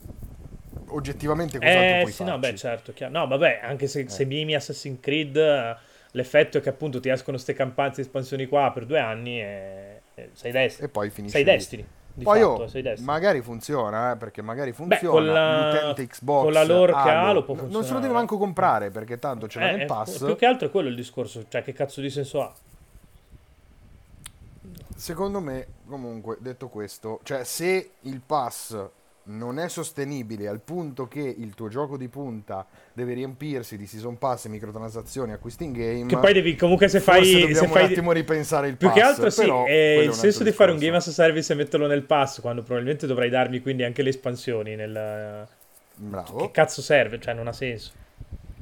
oggettivamente 0.88 1.58
cos'altro 1.58 1.96
Eh 1.96 2.00
puoi 2.00 2.12
sì, 2.12 2.24
no, 2.24 2.30
farci? 2.38 2.50
beh, 2.50 2.56
certo, 2.56 2.92
chiaro. 2.92 3.12
No, 3.12 3.26
vabbè, 3.28 3.60
anche 3.62 3.86
se, 3.86 4.00
Eh. 4.00 4.08
se 4.08 4.24
mimi 4.24 4.54
Assassin's 4.54 4.98
Creed, 5.00 5.36
l'effetto 6.12 6.58
è 6.58 6.60
che 6.60 6.68
appunto 6.70 6.98
ti 6.98 7.08
escono 7.08 7.36
ste 7.36 7.52
campane, 7.52 7.92
ste 7.92 8.00
espansioni 8.00 8.46
qua 8.46 8.72
per 8.72 8.86
due 8.86 8.98
anni 8.98 9.40
e, 9.40 10.00
e 10.14 10.30
sei 10.32 10.50
Destiny. 10.50 10.88
E 10.88 10.90
poi 10.90 11.10
finisce 11.10 11.36
Sei 11.36 11.44
lì. 11.76 11.86
Di 12.16 12.22
Poi 12.22 12.40
fatto, 12.40 12.62
oh, 12.78 12.94
magari 13.02 13.40
funziona, 13.42 14.12
eh, 14.12 14.16
perché 14.16 14.40
magari 14.40 14.70
Beh, 14.70 14.76
funziona. 14.76 15.10
con 15.10 15.26
la- 15.26 15.72
L'utente 15.72 16.06
Xbox 16.06 16.42
con 16.44 16.52
la 16.52 16.64
lore 16.64 16.92
che 16.92 16.98
ha, 17.10 17.32
lo 17.32 17.42
può 17.42 17.54
n- 17.54 17.56
Non 17.58 17.66
se 17.66 17.72
lo 17.72 17.72
funzionare. 17.78 18.02
deve 18.02 18.14
manco 18.14 18.38
comprare 18.38 18.90
perché 18.90 19.18
tanto 19.18 19.48
ce 19.48 19.58
l'ha 19.58 19.68
Eh, 19.68 19.72
nel 19.72 19.80
eh, 19.80 19.86
pass. 19.86 20.24
più 20.24 20.36
che 20.36 20.46
altro 20.46 20.68
è 20.68 20.70
quello 20.70 20.88
il 20.88 20.94
discorso, 20.94 21.44
cioè 21.48 21.64
che 21.64 21.72
cazzo 21.72 22.00
di 22.00 22.10
senso 22.10 22.40
ha? 22.42 22.52
Secondo 24.96 25.40
me, 25.40 25.66
comunque, 25.88 26.36
detto 26.40 26.68
questo, 26.68 27.18
cioè 27.24 27.42
se 27.44 27.90
il 28.02 28.20
pass 28.24 28.78
non 29.26 29.58
è 29.58 29.68
sostenibile 29.68 30.48
al 30.48 30.60
punto 30.60 31.08
che 31.08 31.20
il 31.20 31.54
tuo 31.54 31.68
gioco 31.68 31.96
di 31.96 32.08
punta 32.08 32.66
deve 32.92 33.14
riempirsi 33.14 33.76
di 33.76 33.86
season 33.86 34.18
pass 34.18 34.44
e 34.44 34.48
microtransazioni 34.50 35.32
acquisti 35.32 35.64
in 35.64 35.72
game, 35.72 36.06
Che 36.06 36.16
poi 36.18 36.32
devi 36.32 36.56
comunque 36.56 36.88
se 36.88 37.00
fai... 37.00 37.22
dobbiamo 37.40 37.54
Se 37.54 37.68
fai 37.68 37.84
un 37.84 37.90
attimo 37.90 38.12
ripensare 38.12 38.68
il 38.68 38.76
più 38.76 38.88
pass. 38.88 38.96
che 38.96 39.02
altro 39.02 39.30
sì, 39.30 39.40
però 39.40 39.64
è 39.64 39.98
il 39.98 40.12
senso 40.12 40.44
di 40.44 40.52
fare 40.52 40.70
un 40.72 40.78
discorso. 40.78 40.84
game 40.84 40.96
as 40.96 41.06
a 41.06 41.12
service 41.12 41.52
e 41.52 41.56
metterlo 41.56 41.86
nel 41.86 42.02
pass 42.02 42.40
quando 42.40 42.62
probabilmente 42.62 43.06
dovrai 43.06 43.30
darmi 43.30 43.60
quindi 43.60 43.82
anche 43.84 44.02
le 44.02 44.10
espansioni 44.10 44.74
nel... 44.76 45.46
Bravo. 45.96 46.38
Che 46.38 46.50
cazzo 46.50 46.82
serve? 46.82 47.20
Cioè 47.20 47.34
non 47.34 47.46
ha 47.48 47.52
senso. 47.52 47.92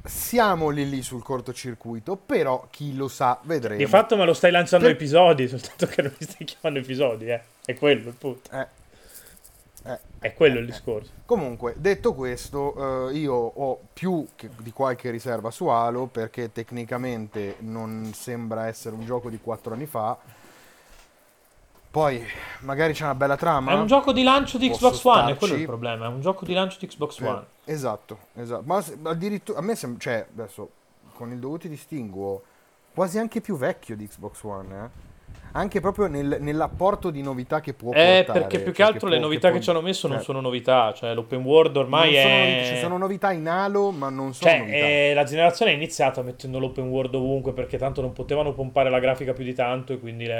Siamo 0.05 0.69
lì 0.69 0.89
lì 0.89 1.01
sul 1.01 1.23
cortocircuito, 1.23 2.17
però 2.17 2.67
chi 2.69 2.93
lo 2.95 3.07
sa, 3.07 3.39
vedremo. 3.43 3.77
Di 3.77 3.85
fatto 3.85 4.17
me 4.17 4.25
lo 4.25 4.33
stai 4.33 4.51
lanciando 4.51 4.85
Per- 4.85 4.95
episodi, 4.95 5.47
soltanto 5.49 5.85
che 5.87 6.01
non 6.01 6.13
mi 6.19 6.25
stai 6.27 6.45
chiamando 6.45 6.79
episodi, 6.83 7.27
eh. 7.29 7.41
È 7.65 7.73
quello 7.75 8.09
il 8.09 8.15
punto. 8.15 8.49
Eh, 8.51 8.67
eh, 9.85 9.99
È 10.19 10.33
quello 10.33 10.57
eh, 10.57 10.61
il 10.61 10.67
eh. 10.67 10.71
discorso. 10.71 11.11
Comunque, 11.25 11.75
detto 11.77 12.13
questo, 12.13 13.09
eh, 13.09 13.17
io 13.17 13.33
ho 13.33 13.79
più 13.93 14.25
che- 14.35 14.49
di 14.57 14.71
qualche 14.71 15.09
riserva 15.11 15.51
su 15.51 15.67
Halo 15.67 16.05
perché 16.07 16.51
tecnicamente 16.51 17.55
non 17.59 18.11
sembra 18.13 18.67
essere 18.67 18.95
un 18.95 19.05
gioco 19.05 19.29
di 19.29 19.39
quattro 19.39 19.73
anni 19.73 19.85
fa. 19.85 20.17
Poi 21.91 22.25
magari 22.61 22.93
c'è 22.93 23.03
una 23.03 23.13
bella 23.13 23.35
trama. 23.37 23.71
È 23.71 23.75
un 23.75 23.85
gioco 23.85 24.11
di 24.13 24.23
lancio 24.23 24.57
di 24.57 24.67
Xbox 24.69 25.03
One, 25.03 25.19
è 25.19 25.23
quello 25.25 25.37
starci. 25.39 25.59
il 25.59 25.65
problema. 25.67 26.05
È 26.05 26.09
un 26.09 26.21
gioco 26.21 26.43
di 26.43 26.53
lancio 26.53 26.77
di 26.79 26.87
Xbox 26.87 27.19
Eh, 27.19 27.27
One. 27.27 27.45
esatto, 27.65 28.17
esatto. 28.33 28.63
Ma 28.65 28.81
se- 28.81 28.97
addirittura 29.03 29.59
a 29.59 29.61
me 29.61 29.75
sembra, 29.75 29.99
cioè, 29.99 30.25
adesso 30.33 30.69
con 31.13 31.31
il 31.31 31.37
dovuto 31.37 31.67
distinguo, 31.67 32.41
quasi 32.95 33.19
anche 33.19 33.41
più 33.41 33.57
vecchio 33.57 33.95
di 33.95 34.07
Xbox 34.07 34.41
One, 34.43 34.75
eh. 34.85 35.11
Anche 35.55 35.79
proprio 35.81 36.07
nel- 36.07 36.37
nell'apporto 36.39 37.11
di 37.11 37.21
novità 37.21 37.61
che 37.61 37.73
può 37.73 37.91
Eh, 37.93 38.23
portare. 38.25 38.39
perché 38.39 38.59
più 38.59 38.71
che 38.71 38.81
cioè, 38.83 38.91
altro 38.91 39.07
le 39.07 39.17
può- 39.17 39.25
novità 39.25 39.47
che 39.49 39.53
può- 39.53 39.63
ci 39.63 39.69
hanno 39.69 39.81
messo 39.81 40.07
non 40.07 40.17
cioè, 40.17 40.25
sono 40.25 40.41
novità. 40.41 40.93
Cioè, 40.93 41.13
l'open 41.13 41.43
world 41.43 41.77
ormai 41.77 42.11
non 42.13 42.21
sono 42.21 42.33
è. 42.33 42.39
novità, 42.49 42.73
ci 42.73 42.77
sono 42.81 42.97
novità 42.97 43.31
in 43.31 43.47
Halo, 43.47 43.91
ma 43.91 44.09
non 44.09 44.33
sono 44.33 44.49
Cioè, 44.49 44.59
novità. 44.59 44.77
eh, 44.77 45.11
la 45.13 45.23
generazione 45.23 45.71
è 45.71 45.75
iniziata 45.75 46.21
mettendo 46.23 46.57
l'open 46.57 46.87
world 46.87 47.13
ovunque 47.13 47.53
perché 47.53 47.77
tanto 47.77 48.01
non 48.01 48.13
potevano 48.13 48.53
pompare 48.53 48.89
la 48.89 48.99
grafica 48.99 49.33
più 49.33 49.43
di 49.43 49.53
tanto 49.53 49.93
e 49.93 49.99
quindi 49.99 50.25
le, 50.25 50.33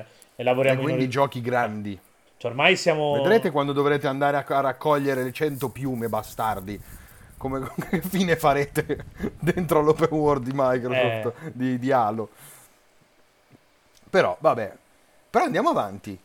e 0.00 0.04
E 0.34 0.42
lavoriamo 0.42 0.82
quindi 0.82 1.04
in 1.04 1.10
giochi 1.10 1.40
grandi. 1.40 1.96
Cioè, 2.36 2.50
ormai 2.50 2.74
siamo. 2.76 3.12
Vedrete 3.14 3.50
quando 3.52 3.72
dovrete 3.72 4.06
andare 4.08 4.36
a, 4.38 4.44
a 4.46 4.60
raccogliere 4.60 5.22
le 5.22 5.32
100 5.32 5.68
piume, 5.70 6.08
bastardi. 6.08 6.80
Come 7.36 7.60
che 7.90 8.00
fine 8.00 8.34
farete 8.34 9.04
dentro 9.38 9.80
l'open 9.82 10.08
world 10.10 10.42
di 10.44 10.50
Microsoft, 10.52 11.32
Eh. 11.44 11.52
di, 11.54 11.78
di 11.78 11.92
Halo. 11.92 12.28
Però, 14.10 14.36
vabbè. 14.40 14.72
Però 15.30 15.44
andiamo 15.44 15.70
avanti. 15.70 16.18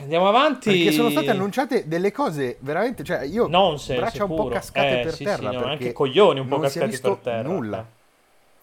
Andiamo 0.00 0.28
avanti. 0.28 0.70
Perché 0.70 0.92
sono 0.92 1.10
state 1.10 1.30
annunciate 1.30 1.88
delle 1.88 2.12
cose 2.12 2.56
veramente. 2.60 3.02
Cioè, 3.02 3.22
io 3.22 3.46
Nonsense, 3.48 4.00
braccia 4.00 4.24
un 4.24 4.34
po' 4.34 4.48
cascate 4.48 5.00
Eh, 5.00 5.02
per 5.04 5.14
sì, 5.14 5.24
terra. 5.24 5.50
sì, 5.50 5.56
no, 5.56 5.64
anche 5.64 5.92
coglioni 5.92 6.40
un 6.40 6.48
po' 6.48 6.58
cascati 6.58 6.90
visto 6.90 7.14
per 7.16 7.22
terra. 7.32 7.48
Nulla. 7.48 7.86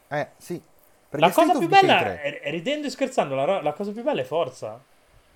Eh, 0.09 0.27
sì. 0.37 0.61
Perché 1.09 1.25
La 1.25 1.31
cosa 1.31 1.57
più 1.57 1.67
bella, 1.67 1.99
3 1.99 2.21
è- 2.21 2.51
ridendo 2.51 2.87
e 2.87 2.89
scherzando, 2.89 3.33
la, 3.33 3.61
la 3.61 3.73
cosa 3.73 3.91
più 3.91 4.03
bella 4.03 4.21
è 4.21 4.25
Forza. 4.25 4.79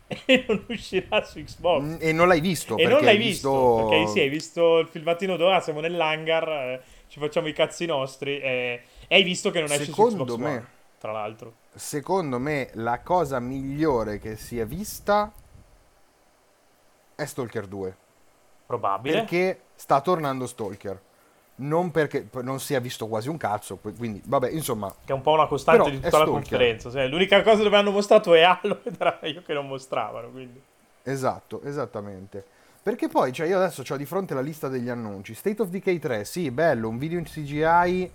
E 0.26 0.44
non 0.46 0.66
uscirà 0.68 1.24
su 1.24 1.42
Xbox. 1.42 1.82
Mm, 1.84 1.96
E 2.00 2.12
non 2.12 2.28
l'hai 2.28 2.42
visto. 2.42 2.76
e 2.78 2.84
non 2.86 3.00
l'hai 3.02 3.16
hai 3.16 3.18
visto, 3.18 3.88
perché 3.88 4.08
sì, 4.08 4.20
hai 4.20 4.28
visto 4.30 4.80
il 4.80 4.88
filmatino 4.88 5.38
dove 5.38 5.56
ah, 5.56 5.62
siamo 5.62 5.80
nell'hangar, 5.80 6.50
eh, 6.50 6.82
ci 7.08 7.18
facciamo 7.20 7.48
i 7.48 7.54
cazzi 7.54 7.86
nostri 7.86 8.38
e, 8.42 8.82
e 9.08 9.16
hai 9.16 9.24
visto 9.24 9.50
che 9.52 9.62
non 9.62 9.72
esce 9.72 9.86
su 9.86 9.92
Secondo 9.92 10.26
Xbox 10.26 10.38
me- 10.40 10.50
One, 10.50 10.66
tra 11.02 11.12
l'altro. 11.12 11.54
secondo 11.74 12.38
me 12.38 12.70
la 12.74 13.00
cosa 13.00 13.40
migliore 13.40 14.20
che 14.20 14.36
si 14.36 14.60
è 14.60 14.68
vista 14.68 15.32
è 17.16 17.26
Stalker 17.26 17.66
2 17.66 17.98
Probabile. 18.68 19.16
perché 19.18 19.62
sta 19.74 20.00
tornando 20.00 20.46
Stalker 20.46 21.02
non 21.56 21.90
perché 21.90 22.28
non 22.44 22.60
si 22.60 22.76
è 22.76 22.82
visto 22.82 23.08
quasi 23.08 23.30
un 23.30 23.38
cazzo 23.38 23.78
quindi 23.78 24.22
vabbè 24.24 24.50
insomma 24.52 24.94
Che 25.04 25.12
è 25.12 25.16
un 25.16 25.22
po' 25.22 25.32
una 25.32 25.48
costante 25.48 25.90
di 25.90 26.00
tutta 26.00 26.20
la 26.20 26.26
conferenza. 26.26 26.92
Cioè, 26.92 27.08
l'unica 27.08 27.42
cosa 27.42 27.64
dove 27.64 27.78
hanno 27.78 27.92
mostrato 27.92 28.34
è 28.36 28.42
Halo 28.44 28.80
ed 28.86 28.96
era 29.00 29.20
io 29.24 29.42
che 29.42 29.54
non 29.54 29.68
mostravano. 29.68 30.30
Quindi. 30.30 30.62
esatto 31.04 31.62
esattamente 31.64 32.46
perché 32.84 33.08
poi 33.10 33.32
cioè 33.34 33.48
io 33.48 33.58
adesso 33.58 33.84
ho 33.88 33.98
di 33.98 34.06
fronte 34.06 34.34
la 34.36 34.42
lista 34.42 34.68
degli 34.68 34.90
annunci 34.90 35.34
State 35.34 35.62
of 35.64 35.70
Decay 35.70 35.98
3 36.00 36.26
sì 36.26 36.50
bello 36.52 36.88
un 36.90 36.98
video 36.98 37.18
in 37.20 37.26
CGI 37.26 38.12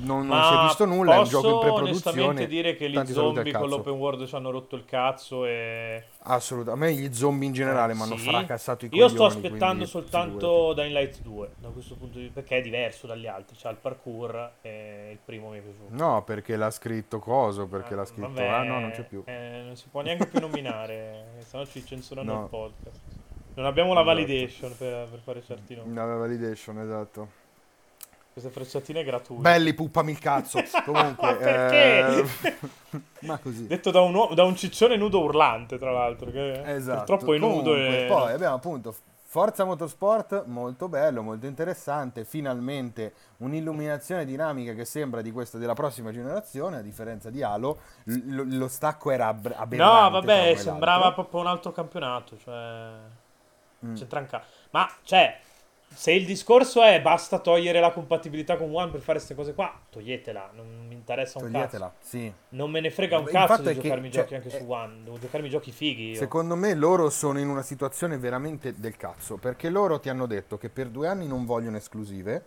non, 0.00 0.26
non 0.26 0.42
si 0.44 0.54
è 0.54 0.62
visto 0.62 0.84
nulla 0.84 1.14
è 1.14 1.18
un 1.18 1.24
gioco 1.24 1.48
in 1.48 1.54
onestamente 1.54 1.82
preproduzione 1.82 2.46
dire 2.46 2.76
che 2.76 2.88
gli 2.90 3.06
zombie 3.06 3.52
con 3.52 3.68
l'open 3.68 3.92
world 3.94 4.26
ci 4.26 4.34
hanno 4.34 4.50
rotto 4.50 4.76
il 4.76 4.84
cazzo 4.84 5.44
e... 5.44 6.04
assolutamente 6.22 6.86
a 6.86 6.88
me 6.88 7.00
gli 7.00 7.12
zombie 7.14 7.46
in 7.48 7.52
generale 7.52 7.94
mi 7.94 8.02
hanno 8.02 8.16
Sì. 8.16 8.28
fracassato 8.28 8.84
i 8.84 8.88
Io 8.92 9.08
coglioni 9.08 9.10
sto 9.14 9.24
aspettando 9.24 9.84
soltanto 9.86 10.72
Dying 10.74 10.92
Light 10.92 11.20
2 11.22 11.50
da 11.56 11.68
questo 11.68 11.94
punto 11.96 12.18
di 12.18 12.24
vista 12.24 12.40
perché 12.40 12.56
è 12.58 12.62
diverso 12.62 13.06
dagli 13.06 13.26
altri, 13.26 13.56
c'ha 13.58 13.70
il 13.70 13.76
parkour 13.76 14.50
e 14.62 15.08
il 15.12 15.18
primo 15.24 15.50
mi 15.50 15.58
è 15.58 15.60
piaciuto. 15.60 15.86
No, 15.90 16.22
perché 16.22 16.56
l'ha 16.56 16.70
scritto 16.70 17.18
Coso, 17.18 17.66
perché 17.66 17.92
Eh, 17.92 17.96
l'ha 17.96 18.04
scritto... 18.04 18.28
vabbè, 18.28 18.46
ah 18.46 18.62
no, 18.62 18.80
non 18.80 18.90
c'è 18.90 19.02
più. 19.04 19.22
eh, 19.26 19.62
non 19.64 19.76
si 19.76 19.88
può 19.90 20.00
neanche 20.02 20.26
più 20.26 20.40
nominare, 20.40 21.24
sennò 21.46 21.64
ci 21.66 21.84
censurano 21.84 22.32
No. 22.32 22.42
il 22.42 22.48
podcast. 22.48 23.00
Non 23.54 23.66
abbiamo 23.66 23.92
la 23.92 24.02
Esatto. 24.02 24.14
validation 24.16 24.76
per, 24.76 25.08
per 25.08 25.18
fare 25.24 25.42
certi 25.42 25.74
nomi. 25.74 25.92
La 25.92 26.04
validation, 26.04 26.78
esatto. 26.80 27.28
Queste 28.38 28.50
frecciatine 28.50 29.02
gratuite. 29.02 29.42
Belli, 29.42 29.74
puppami 29.74 30.12
il 30.12 30.18
cazzo. 30.20 30.62
Comunque... 30.84 31.34
Perché? 31.36 32.24
eh, 32.42 32.56
ma 33.26 33.36
così. 33.38 33.66
Detto 33.66 33.90
da 33.90 34.00
un, 34.00 34.14
uomo- 34.14 34.34
da 34.34 34.44
un 34.44 34.54
ciccione 34.56 34.96
nudo 34.96 35.20
urlante, 35.22 35.76
tra 35.76 35.90
l'altro. 35.90 36.30
Che 36.30 36.62
Esatto. 36.74 37.04
Purtroppo 37.04 37.34
è 37.34 37.38
nudo 37.38 37.74
e... 37.74 38.06
Poi 38.08 38.32
abbiamo 38.32 38.54
appunto 38.54 38.94
Forza 39.24 39.64
Motorsport, 39.64 40.44
molto 40.46 40.88
bello, 40.88 41.22
molto 41.22 41.46
interessante. 41.46 42.24
Finalmente 42.24 43.12
un'illuminazione 43.38 44.24
dinamica 44.24 44.72
che 44.72 44.84
sembra 44.84 45.20
di 45.20 45.32
questa 45.32 45.58
della 45.58 45.74
prossima 45.74 46.12
generazione, 46.12 46.78
a 46.78 46.82
differenza 46.82 47.30
di 47.30 47.42
Halo. 47.42 47.78
L- 48.04 48.56
lo, 48.56 48.68
stacco 48.68 49.10
era 49.10 49.26
ab- 49.26 49.52
aberrante. 49.56 49.76
No, 49.76 50.10
vabbè, 50.10 50.54
sembrava 50.54 51.12
proprio 51.12 51.40
un 51.40 51.46
altro 51.48 51.72
campionato. 51.72 52.38
Cioè, 52.38 53.16
Mm. 53.84 53.94
c'entra 53.94 54.18
un 54.18 54.26
ca- 54.26 54.42
Ma, 54.70 54.90
cioè, 55.04 55.38
se 55.92 56.12
il 56.12 56.24
discorso 56.26 56.82
è 56.82 57.00
basta 57.00 57.38
togliere 57.38 57.80
la 57.80 57.90
compatibilità 57.92 58.56
con 58.56 58.74
One 58.74 58.90
per 58.90 59.00
fare 59.00 59.18
queste 59.18 59.34
cose 59.34 59.54
qua, 59.54 59.80
toglietela. 59.90 60.50
Non 60.54 60.86
mi 60.86 60.94
interessa 60.94 61.38
un 61.38 61.50
Toglietela, 61.50 61.86
cazzo. 61.86 62.08
sì. 62.08 62.32
Non 62.50 62.70
me 62.70 62.80
ne 62.80 62.90
frega 62.90 63.18
un 63.18 63.24
Il 63.24 63.30
cazzo 63.30 63.62
di 63.62 63.74
che, 63.74 63.80
giocarmi 63.80 64.08
i 64.08 64.12
cioè, 64.12 64.22
giochi 64.22 64.34
anche 64.36 64.48
eh, 64.48 64.58
su 64.58 64.70
One. 64.70 65.02
Devo 65.02 65.18
giocarmi 65.18 65.48
giochi 65.48 65.72
fighi. 65.72 66.10
Io. 66.10 66.16
Secondo 66.16 66.54
me 66.54 66.74
loro 66.74 67.10
sono 67.10 67.38
in 67.40 67.48
una 67.48 67.62
situazione 67.62 68.16
veramente 68.18 68.74
del 68.74 68.96
cazzo, 68.96 69.36
perché 69.36 69.70
loro 69.70 69.98
ti 69.98 70.08
hanno 70.08 70.26
detto 70.26 70.56
che 70.58 70.68
per 70.68 70.88
due 70.88 71.08
anni 71.08 71.26
non 71.26 71.44
vogliono 71.44 71.76
esclusive, 71.76 72.44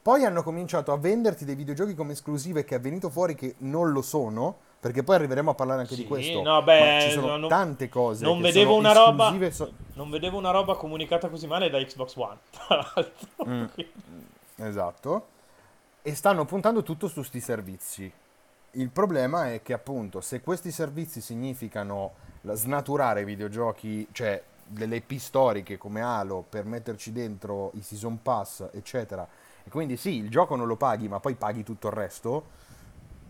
poi 0.00 0.24
hanno 0.24 0.42
cominciato 0.42 0.92
a 0.92 0.96
venderti 0.96 1.44
dei 1.44 1.56
videogiochi 1.56 1.94
come 1.94 2.12
esclusive 2.12 2.64
che 2.64 2.76
è 2.76 2.80
venuto 2.80 3.10
fuori 3.10 3.34
che 3.34 3.56
non 3.58 3.90
lo 3.90 4.00
sono, 4.00 4.58
perché 4.80 5.02
poi 5.02 5.16
arriveremo 5.16 5.50
a 5.50 5.54
parlare 5.54 5.80
anche 5.82 5.94
Sì, 5.94 6.02
di 6.02 6.06
questo. 6.06 6.42
no, 6.42 6.62
beh, 6.62 6.98
ci 7.02 7.10
sono 7.10 7.36
non- 7.36 7.48
tante 7.48 7.88
cose. 7.88 8.24
non 8.24 8.40
vedevo 8.40 8.76
una 8.76 8.92
roba- 8.92 9.34
so- 9.50 9.72
Non 9.94 10.10
vedevo 10.10 10.38
una 10.38 10.50
roba 10.50 10.74
comunicata 10.76 11.28
così 11.28 11.46
male 11.46 11.68
da 11.70 11.78
Xbox 11.82 12.14
One. 12.16 12.36
Tra 12.50 12.76
l'altro. 12.76 13.46
Mm. 13.46 13.64
Esatto. 14.56 15.26
E 16.02 16.14
stanno 16.14 16.44
puntando 16.44 16.82
tutto 16.82 17.08
su 17.08 17.22
sti 17.22 17.40
servizi. 17.40 18.12
Il 18.72 18.90
problema 18.90 19.52
è 19.52 19.62
che 19.62 19.72
appunto 19.72 20.20
se 20.20 20.40
questi 20.40 20.70
servizi 20.70 21.20
significano 21.20 22.12
snaturare 22.42 23.22
i 23.22 23.24
videogiochi, 23.24 24.06
cioè 24.12 24.40
delle 24.64 24.96
IP 24.96 25.16
storiche 25.18 25.78
come 25.78 26.02
Halo 26.02 26.44
per 26.48 26.64
metterci 26.64 27.10
dentro 27.12 27.70
i 27.74 27.82
season 27.82 28.20
pass, 28.22 28.68
eccetera, 28.72 29.26
e 29.64 29.70
quindi 29.70 29.96
sì, 29.96 30.16
il 30.16 30.30
gioco 30.30 30.54
non 30.56 30.66
lo 30.66 30.76
paghi, 30.76 31.08
ma 31.08 31.18
poi 31.20 31.34
paghi 31.34 31.64
tutto 31.64 31.88
il 31.88 31.94
resto, 31.94 32.44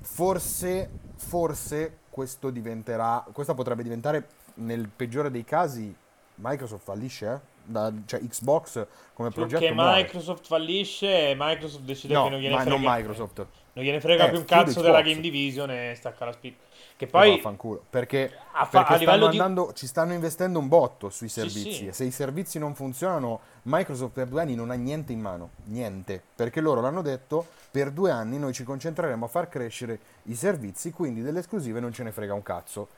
forse, 0.01 0.91
forse 1.17 1.99
questo 2.11 2.51
diventerà, 2.51 3.25
questa 3.33 3.55
potrebbe 3.55 3.83
diventare 3.83 4.27
nel 4.55 4.89
peggiore 4.95 5.31
dei 5.31 5.45
casi 5.45 5.95
Microsoft 6.37 6.85
fallisce, 6.85 7.27
eh? 7.33 7.57
Da- 7.69 7.93
cioè 8.07 8.21
Xbox 8.21 8.87
come 9.13 9.29
Più 9.29 9.41
progetto 9.43 9.65
che 9.65 9.73
muore. 9.73 10.03
Microsoft 10.03 10.47
fallisce, 10.47 11.35
Microsoft 11.37 11.83
decide 11.85 12.15
No, 12.15 12.25
che 12.25 12.31
non 12.31 12.39
gliene 12.41 12.55
ma 12.55 12.61
frega. 12.63 12.77
non 12.79 12.85
Microsoft. 12.97 13.47
Non 13.75 13.85
gliene 13.85 14.01
frega 14.01 14.27
Eh, 14.27 14.31
più 14.31 14.39
un 14.39 14.45
cazzo 14.47 14.81
della. 14.81 15.03
Game 15.03 15.21
Division 15.21 15.71
e 15.71 15.93
stacca 15.95 16.25
la 16.25 16.33
spicca. 16.33 16.65
Che 16.99 17.07
Poi, 17.07 17.31
vaffanculo, 17.37 17.85
perché, 17.89 18.29
a, 18.51 18.65
fa- 18.65 18.83
perché 18.83 19.05
stanno 19.05 19.29
di 19.29 19.39
andando, 19.39 19.73
ci 19.73 19.87
stanno 19.87 20.15
investendo 20.15 20.59
un 20.59 20.67
botto 20.67 21.11
sui 21.11 21.29
Sì, 21.29 21.41
servizi 21.41 21.73
sì. 21.73 21.87
e 21.87 21.93
se 21.93 22.03
i 22.03 22.11
servizi 22.11 22.59
non 22.59 22.75
funzionano 22.75 23.39
Microsoft 23.63 24.13
per 24.15 24.27
due 24.27 24.43
anni 24.43 24.57
non 24.57 24.71
ha 24.73 24.75
niente 24.75 25.13
in 25.13 25.21
mano, 25.21 25.51
niente, 25.67 26.21
perché 26.35 26.61
loro 26.61 26.81
l'hanno 26.81 27.01
detto, 27.01 27.47
per 27.71 27.93
due 27.93 28.11
anni 28.11 28.37
noi 28.41 28.53
ci 28.53 28.65
concentreremo 28.65 29.27
a 29.27 29.29
far 29.29 29.49
crescere 29.49 30.01
i 30.25 30.35
servizi, 30.35 30.91
quindi 30.91 31.23
delle 31.23 31.39
esclusive 31.39 31.79
non 31.79 31.93
ce 31.93 32.03
ne 32.03 32.11
frega 32.11 32.35
un 32.35 32.43
cazzo. 32.43 32.89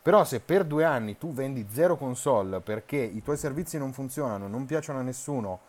Però 0.00 0.24
se 0.24 0.40
per 0.40 0.64
due 0.64 0.84
anni 0.84 1.18
tu 1.18 1.32
vendi 1.34 1.66
zero 1.70 1.96
console 1.96 2.60
perché 2.60 2.96
i 2.96 3.22
tuoi 3.22 3.36
servizi 3.36 3.76
non 3.76 3.92
funzionano, 3.92 4.48
non 4.48 4.64
piacciono 4.64 5.00
a 5.00 5.02
nessuno 5.02 5.60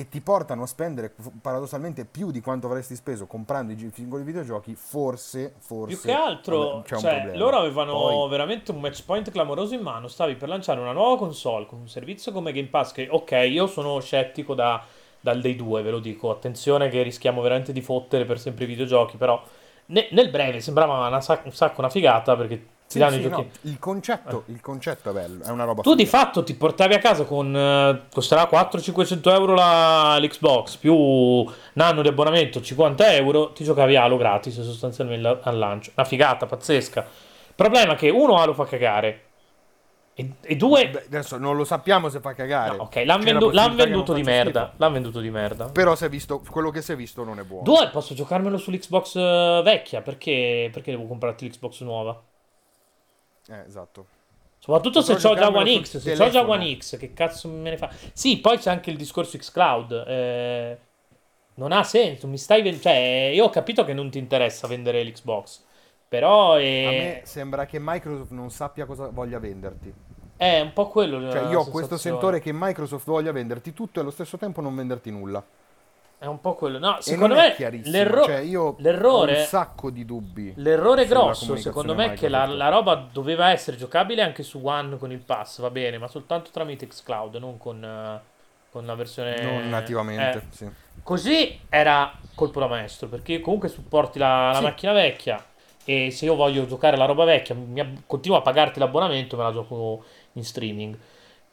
e 0.00 0.08
ti 0.08 0.22
portano 0.22 0.62
a 0.62 0.66
spendere 0.66 1.14
paradossalmente 1.42 2.06
più 2.06 2.30
di 2.30 2.40
quanto 2.40 2.66
avresti 2.66 2.94
speso 2.94 3.26
comprando 3.26 3.72
i 3.72 3.90
singoli 3.92 4.22
videogiochi, 4.22 4.74
forse, 4.74 5.52
forse... 5.58 5.94
più 5.94 6.02
che 6.02 6.12
altro, 6.12 6.82
cioè, 6.86 7.32
loro 7.34 7.58
avevano 7.58 7.92
Poi- 7.92 8.30
veramente 8.30 8.70
un 8.70 8.80
match 8.80 9.04
point 9.04 9.30
clamoroso 9.30 9.74
in 9.74 9.82
mano. 9.82 10.08
Stavi 10.08 10.36
per 10.36 10.48
lanciare 10.48 10.80
una 10.80 10.92
nuova 10.92 11.18
console 11.18 11.66
con 11.66 11.80
un 11.80 11.88
servizio 11.88 12.32
come 12.32 12.52
Game 12.52 12.68
Pass. 12.68 12.92
Che, 12.92 13.08
ok, 13.10 13.30
io 13.50 13.66
sono 13.66 14.00
scettico 14.00 14.54
da, 14.54 14.82
dal 15.20 15.38
Day 15.42 15.54
2, 15.54 15.82
ve 15.82 15.90
lo 15.90 15.98
dico. 15.98 16.30
Attenzione, 16.30 16.88
che 16.88 17.02
rischiamo 17.02 17.42
veramente 17.42 17.72
di 17.72 17.82
fottere 17.82 18.24
per 18.24 18.40
sempre 18.40 18.64
i 18.64 18.68
videogiochi. 18.68 19.18
Però, 19.18 19.38
ne- 19.86 20.08
nel 20.12 20.30
breve 20.30 20.60
sembrava 20.60 21.06
una 21.06 21.20
sac- 21.20 21.44
un 21.44 21.52
sacco 21.52 21.80
una 21.80 21.90
figata 21.90 22.34
perché 22.36 22.66
Sì, 22.90 22.98
sì, 23.08 23.28
no, 23.28 23.46
il, 23.60 23.78
concetto, 23.78 24.42
il 24.46 24.60
concetto 24.60 25.10
è 25.10 25.12
bello, 25.12 25.44
è 25.44 25.50
una 25.50 25.62
roba 25.62 25.82
Tu 25.82 25.94
di 25.94 26.04
figa. 26.04 26.18
fatto 26.18 26.42
ti 26.42 26.54
portavi 26.54 26.94
a 26.94 26.98
casa 26.98 27.22
con 27.24 27.54
eh, 27.56 28.02
costerà 28.12 28.48
400-500 28.50 29.30
euro 29.32 29.54
la, 29.54 30.18
l'Xbox 30.18 30.74
più 30.74 30.92
un 30.96 31.46
anno 31.76 32.02
di 32.02 32.08
abbonamento 32.08 32.60
50 32.60 33.12
euro, 33.14 33.52
ti 33.52 33.62
giocavi 33.62 33.94
Halo 33.94 34.16
gratis 34.16 34.60
sostanzialmente 34.62 35.38
al- 35.42 35.56
lancio. 35.56 35.92
Una 35.94 36.04
figata 36.04 36.46
pazzesca. 36.46 37.00
Il 37.00 37.54
problema 37.54 37.92
è 37.92 37.96
che 37.96 38.08
uno 38.10 38.38
Halo 38.38 38.54
fa 38.54 38.64
cagare 38.64 39.26
e, 40.14 40.32
e 40.40 40.56
due 40.56 40.90
Beh, 40.90 41.04
adesso 41.06 41.38
non 41.38 41.56
lo 41.56 41.64
sappiamo 41.64 42.08
se 42.08 42.18
fa 42.18 42.34
cagare. 42.34 42.76
no, 42.76 42.82
ok, 42.82 43.02
l'hanno 43.04 43.22
vendu- 43.22 43.52
l'han 43.52 43.76
venduto 43.76 44.12
di 44.12 44.22
merda. 44.22 44.60
schifo. 44.62 44.74
L'hanno 44.78 44.92
venduto 44.94 45.20
di 45.20 45.30
merda. 45.30 45.64
Però 45.66 45.94
visto, 46.08 46.42
quello 46.50 46.70
che 46.70 46.82
si 46.82 46.90
è 46.92 46.96
visto 46.96 47.22
non 47.22 47.38
è 47.38 47.44
buono. 47.44 47.62
Due 47.62 47.88
posso 47.90 48.14
giocarmelo 48.14 48.58
sull'Xbox 48.58 49.14
eh, 49.14 49.60
vecchia 49.62 50.02
perché, 50.02 50.70
perché 50.72 50.90
devo 50.90 51.06
comprarti 51.06 51.46
l'Xbox 51.48 51.82
nuova? 51.82 52.20
Eh, 53.50 53.64
esatto. 53.66 54.06
Soprattutto 54.58 55.00
se 55.00 55.12
ho 55.14 55.34
già 55.34 55.48
One 55.48 55.82
X, 55.82 55.98
se 55.98 56.22
ho 56.22 56.28
già. 56.28 56.46
One 56.46 56.76
X, 56.76 56.98
che 56.98 57.12
cazzo 57.14 57.48
me 57.48 57.70
ne 57.70 57.76
fa? 57.76 57.90
Sì, 58.12 58.38
poi 58.40 58.58
c'è 58.58 58.70
anche 58.70 58.90
il 58.90 58.96
discorso 58.96 59.38
xCloud. 59.38 60.04
Eh, 60.06 60.78
non 61.54 61.72
ha 61.72 61.82
senso, 61.82 62.26
mi 62.26 62.38
stai 62.38 62.62
ven- 62.62 62.80
cioè, 62.80 63.30
io 63.34 63.44
ho 63.44 63.50
capito 63.50 63.84
che 63.84 63.92
non 63.92 64.10
ti 64.10 64.18
interessa 64.18 64.66
vendere 64.66 65.02
l'Xbox, 65.02 65.62
però 66.08 66.54
è, 66.54 66.84
A 66.84 66.90
me 66.90 67.20
sembra 67.24 67.66
che 67.66 67.78
Microsoft 67.80 68.30
non 68.30 68.50
sappia 68.50 68.84
cosa 68.86 69.08
voglia 69.08 69.38
venderti. 69.38 69.92
è 70.36 70.60
un 70.60 70.72
po' 70.72 70.88
quello. 70.88 71.30
Cioè, 71.30 71.50
io 71.50 71.60
ho 71.60 71.66
questo 71.66 71.96
sentore 71.96 72.40
che 72.40 72.50
Microsoft 72.52 73.06
voglia 73.06 73.32
venderti 73.32 73.72
tutto 73.72 73.98
e 73.98 74.02
allo 74.02 74.10
stesso 74.10 74.36
tempo 74.36 74.60
non 74.60 74.74
venderti 74.74 75.10
nulla. 75.10 75.44
È 76.22 76.26
un 76.26 76.38
po' 76.38 76.54
quello. 76.54 76.78
No, 76.78 76.98
secondo 77.00 77.34
me 77.34 77.56
l'erro- 77.84 78.24
cioè, 78.24 78.40
io 78.40 78.76
l'errore- 78.80 79.36
ho 79.36 79.38
un 79.38 79.44
sacco 79.46 79.88
di 79.88 80.04
dubbi. 80.04 80.52
L'errore 80.56 81.06
grosso, 81.06 81.56
secondo 81.56 81.94
me, 81.94 82.12
è 82.12 82.14
che 82.14 82.28
la, 82.28 82.44
la 82.44 82.68
roba 82.68 82.94
doveva 83.10 83.50
essere 83.52 83.78
giocabile 83.78 84.20
anche 84.20 84.42
su 84.42 84.60
One 84.62 84.98
con 84.98 85.10
il 85.12 85.20
pass, 85.20 85.60
va 85.60 85.70
bene, 85.70 85.96
ma 85.96 86.08
soltanto 86.08 86.50
tramite 86.52 86.86
xCloud, 86.86 87.36
non 87.36 87.56
con, 87.56 87.82
eh, 87.82 88.20
con 88.70 88.84
la 88.84 88.94
versione... 88.94 89.40
Non 89.40 89.70
nativamente, 89.70 90.38
eh. 90.38 90.42
sì. 90.54 90.68
Così 91.02 91.58
era 91.70 92.12
colpo 92.34 92.60
da 92.60 92.66
maestro, 92.66 93.08
perché 93.08 93.40
comunque 93.40 93.68
supporti 93.70 94.18
la, 94.18 94.48
la 94.48 94.56
Sì. 94.58 94.62
macchina 94.62 94.92
vecchia 94.92 95.42
e 95.86 96.10
se 96.10 96.26
io 96.26 96.34
voglio 96.34 96.66
giocare 96.66 96.98
la 96.98 97.06
roba 97.06 97.24
vecchia, 97.24 97.54
mi 97.54 98.02
continuo 98.06 98.36
a 98.36 98.42
pagarti 98.42 98.78
l'abbonamento 98.78 99.38
me 99.38 99.44
la 99.44 99.52
gioco 99.52 100.04
in 100.34 100.44
streaming. 100.44 100.98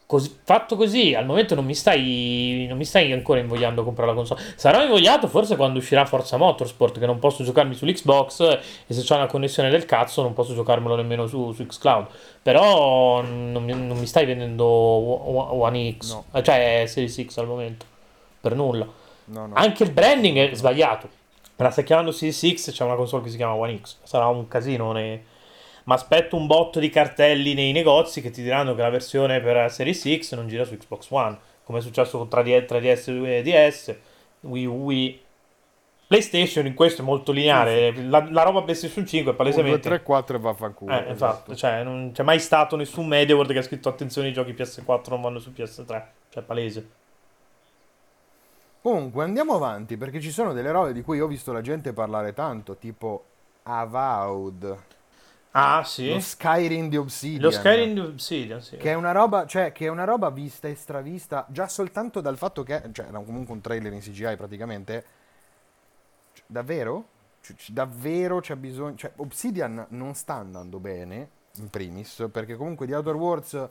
Così- 0.07 0.39
fatto 0.41 0.77
così, 0.77 1.13
al 1.15 1.25
momento 1.25 1.53
non 1.53 1.65
mi 1.65 1.75
stai, 1.75 2.65
non 2.69 2.77
mi 2.77 2.85
stai 2.85 3.11
ancora 3.11 3.41
invogliando 3.41 3.81
a 3.81 3.83
comprare 3.83 4.09
la 4.09 4.15
console. 4.15 4.41
Sarò 4.55 4.81
invogliato 4.81 5.27
forse 5.27 5.57
quando 5.57 5.79
uscirà 5.79 6.05
Forza 6.05 6.37
Motorsport, 6.37 6.97
che 6.97 7.05
non 7.05 7.19
posso 7.19 7.43
giocarmi 7.43 7.75
sull'Xbox 7.75 8.39
e 8.87 8.93
se 8.93 9.01
c'è 9.01 9.15
una 9.15 9.25
connessione 9.25 9.69
del 9.69 9.83
cazzo 9.83 10.21
non 10.21 10.31
posso 10.33 10.53
giocarmelo 10.53 10.95
nemmeno 10.95 11.27
su, 11.27 11.51
su 11.51 11.65
Xcloud. 11.65 12.07
Però 12.41 13.21
non 13.21 13.61
mi, 13.65 13.73
non 13.73 13.97
mi 13.97 14.05
stai 14.05 14.25
vendendo 14.25 14.65
One 14.65 15.97
X, 15.97 16.11
No. 16.13 16.23
eh, 16.31 16.41
cioè 16.41 16.83
Series 16.87 17.25
X 17.25 17.37
al 17.39 17.47
momento, 17.47 17.85
per 18.39 18.55
nulla. 18.55 18.87
No, 19.25 19.45
no. 19.47 19.55
Anche 19.55 19.83
il 19.83 19.91
branding 19.91 20.37
è 20.37 20.55
sbagliato. 20.55 21.09
Me 21.57 21.65
la 21.65 21.71
stai 21.71 21.83
chiamando 21.83 22.11
Series 22.13 22.53
X, 22.53 22.71
c'è 22.71 22.85
una 22.85 22.95
console 22.95 23.23
che 23.23 23.29
si 23.29 23.35
chiama 23.35 23.55
One 23.55 23.77
X. 23.81 23.97
Sarà 24.03 24.27
un 24.27 24.47
casino. 24.47 24.93
Ne... 24.93 25.21
Ma 25.87 25.95
aspetto 25.95 26.35
un 26.35 26.47
botto 26.47 26.79
di 26.79 26.89
cartelli 26.89 27.53
nei 27.53 27.71
negozi 27.71 28.21
che 28.21 28.29
ti 28.29 28.41
diranno 28.41 28.75
che 28.75 28.81
la 28.81 28.89
versione 28.89 29.39
per 29.39 29.71
Series 29.71 30.17
X 30.19 30.35
non 30.35 30.47
gira 30.47 30.65
su 30.65 30.75
Xbox 30.75 31.09
One. 31.09 31.37
Come 31.63 31.79
è 31.79 31.81
successo 31.81 32.17
con 32.17 32.27
3DS, 32.27 32.65
3DS 32.65 33.25
e 33.25 33.41
DS, 33.41 33.95
Wii 34.41 34.65
U, 34.65 34.73
Wii. 34.83 35.21
PlayStation 36.07 36.65
in 36.65 36.73
questo 36.73 37.01
è 37.01 37.05
molto 37.05 37.31
lineare. 37.31 37.93
La, 38.03 38.25
la 38.29 38.43
roba 38.43 38.63
PlayStation 38.63 39.05
5 39.05 39.31
è 39.31 39.33
1, 39.33 39.33
2, 39.33 39.33
palesemente. 39.35 39.87
3, 39.87 40.03
4 40.03 40.35
e 40.35 40.39
vaffanculo. 40.39 40.93
Eh, 40.93 41.09
infatti, 41.09 41.55
cioè, 41.55 41.83
non 41.83 42.11
c'è 42.13 42.23
mai 42.23 42.39
stato 42.39 42.75
nessun 42.75 43.07
media 43.07 43.35
world 43.35 43.53
che 43.53 43.59
ha 43.59 43.63
scritto 43.63 43.87
attenzione 43.87 44.27
i 44.27 44.33
giochi 44.33 44.51
PS4 44.51 45.09
non 45.09 45.21
vanno 45.21 45.39
su 45.39 45.51
PS3. 45.55 46.03
Cioè, 46.29 46.43
palese. 46.43 46.89
Comunque 48.81 49.23
andiamo 49.23 49.55
avanti 49.55 49.95
perché 49.95 50.19
ci 50.19 50.31
sono 50.31 50.51
delle 50.51 50.71
robe 50.71 50.91
di 50.91 51.01
cui 51.01 51.19
ho 51.21 51.27
visto 51.27 51.53
la 51.53 51.61
gente 51.61 51.93
parlare 51.93 52.33
tanto, 52.33 52.77
tipo 52.77 53.23
Avowed, 53.63 54.77
Ah, 55.59 55.83
sì. 55.83 56.09
lo 56.09 56.19
Skyrim 56.19 56.87
di 56.87 56.97
Obsidian. 56.97 57.41
Lo 57.41 57.51
Skyrim 57.51 57.93
di 57.93 57.99
Obsidian, 57.99 58.61
sì. 58.61 58.77
Che 58.77 58.91
è 58.91 58.93
una 58.93 59.11
roba, 59.11 59.47
cioè, 59.47 59.71
che 59.71 59.85
è 59.85 59.89
una 59.89 60.03
roba 60.03 60.29
vista 60.29 60.67
e 60.67 60.75
stravista 60.75 61.45
già 61.49 61.67
soltanto 61.67 62.21
dal 62.21 62.37
fatto 62.37 62.61
che, 62.61 62.89
cioè, 62.91 63.07
era 63.07 63.19
comunque 63.19 63.53
un 63.55 63.61
trailer 63.61 63.91
in 63.91 63.99
CGI 63.99 64.35
praticamente. 64.35 65.05
Cioè, 66.33 66.45
davvero? 66.45 67.07
Cioè, 67.41 67.55
davvero 67.69 68.39
c'è 68.39 68.55
bisogno, 68.55 68.95
cioè, 68.95 69.11
Obsidian 69.15 69.87
non 69.89 70.13
sta 70.13 70.35
andando 70.35 70.77
bene, 70.79 71.29
in 71.55 71.69
primis, 71.69 72.27
perché 72.31 72.55
comunque 72.55 72.85
di 72.85 72.93
Outer 72.93 73.15
Worlds 73.15 73.67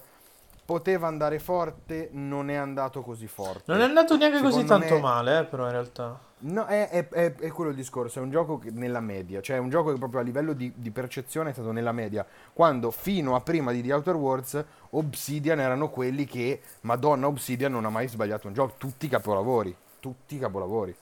poteva 0.64 1.06
andare 1.06 1.38
forte, 1.38 2.08
non 2.12 2.50
è 2.50 2.56
andato 2.56 3.02
così 3.02 3.28
forte. 3.28 3.70
Non 3.70 3.80
è 3.80 3.84
andato 3.84 4.16
neanche 4.16 4.40
così 4.40 4.60
Secondo 4.60 4.78
tanto 4.78 4.94
me- 4.94 5.00
male, 5.00 5.38
eh, 5.38 5.44
però 5.44 5.66
in 5.66 5.70
realtà. 5.70 6.18
No, 6.38 6.66
è, 6.66 6.90
è- 6.90 7.08
è- 7.08 7.34
è 7.34 7.48
quello 7.50 7.70
il 7.70 7.76
discorso, 7.76 8.18
è 8.18 8.22
un 8.22 8.30
gioco 8.30 8.58
che- 8.58 8.70
nella 8.70 9.00
media, 9.00 9.40
cioè 9.40 9.56
è 9.56 9.58
un 9.58 9.70
gioco 9.70 9.90
che 9.92 9.98
proprio 9.98 10.20
a 10.20 10.22
livello 10.22 10.52
di, 10.52 10.70
di 10.76 10.90
percezione 10.90 11.50
è 11.50 11.52
stato 11.54 11.72
nella 11.72 11.92
media, 11.92 12.26
quando 12.52 12.90
fino 12.90 13.34
a 13.34 13.40
prima 13.40 13.72
di 13.72 13.80
The 13.82 13.92
Outer 13.94 14.14
Worlds 14.16 14.64
Obsidian 14.90 15.60
erano 15.60 15.88
quelli 15.88 16.26
che, 16.26 16.60
madonna 16.82 17.26
Obsidian 17.26 17.72
non 17.72 17.86
ha 17.86 17.90
mai 17.90 18.06
sbagliato 18.08 18.48
un 18.48 18.52
gioco, 18.52 18.74
tutti 18.76 19.08
capolavori, 19.08 19.74
tutti 19.98 20.38
capolavori, 20.38 20.94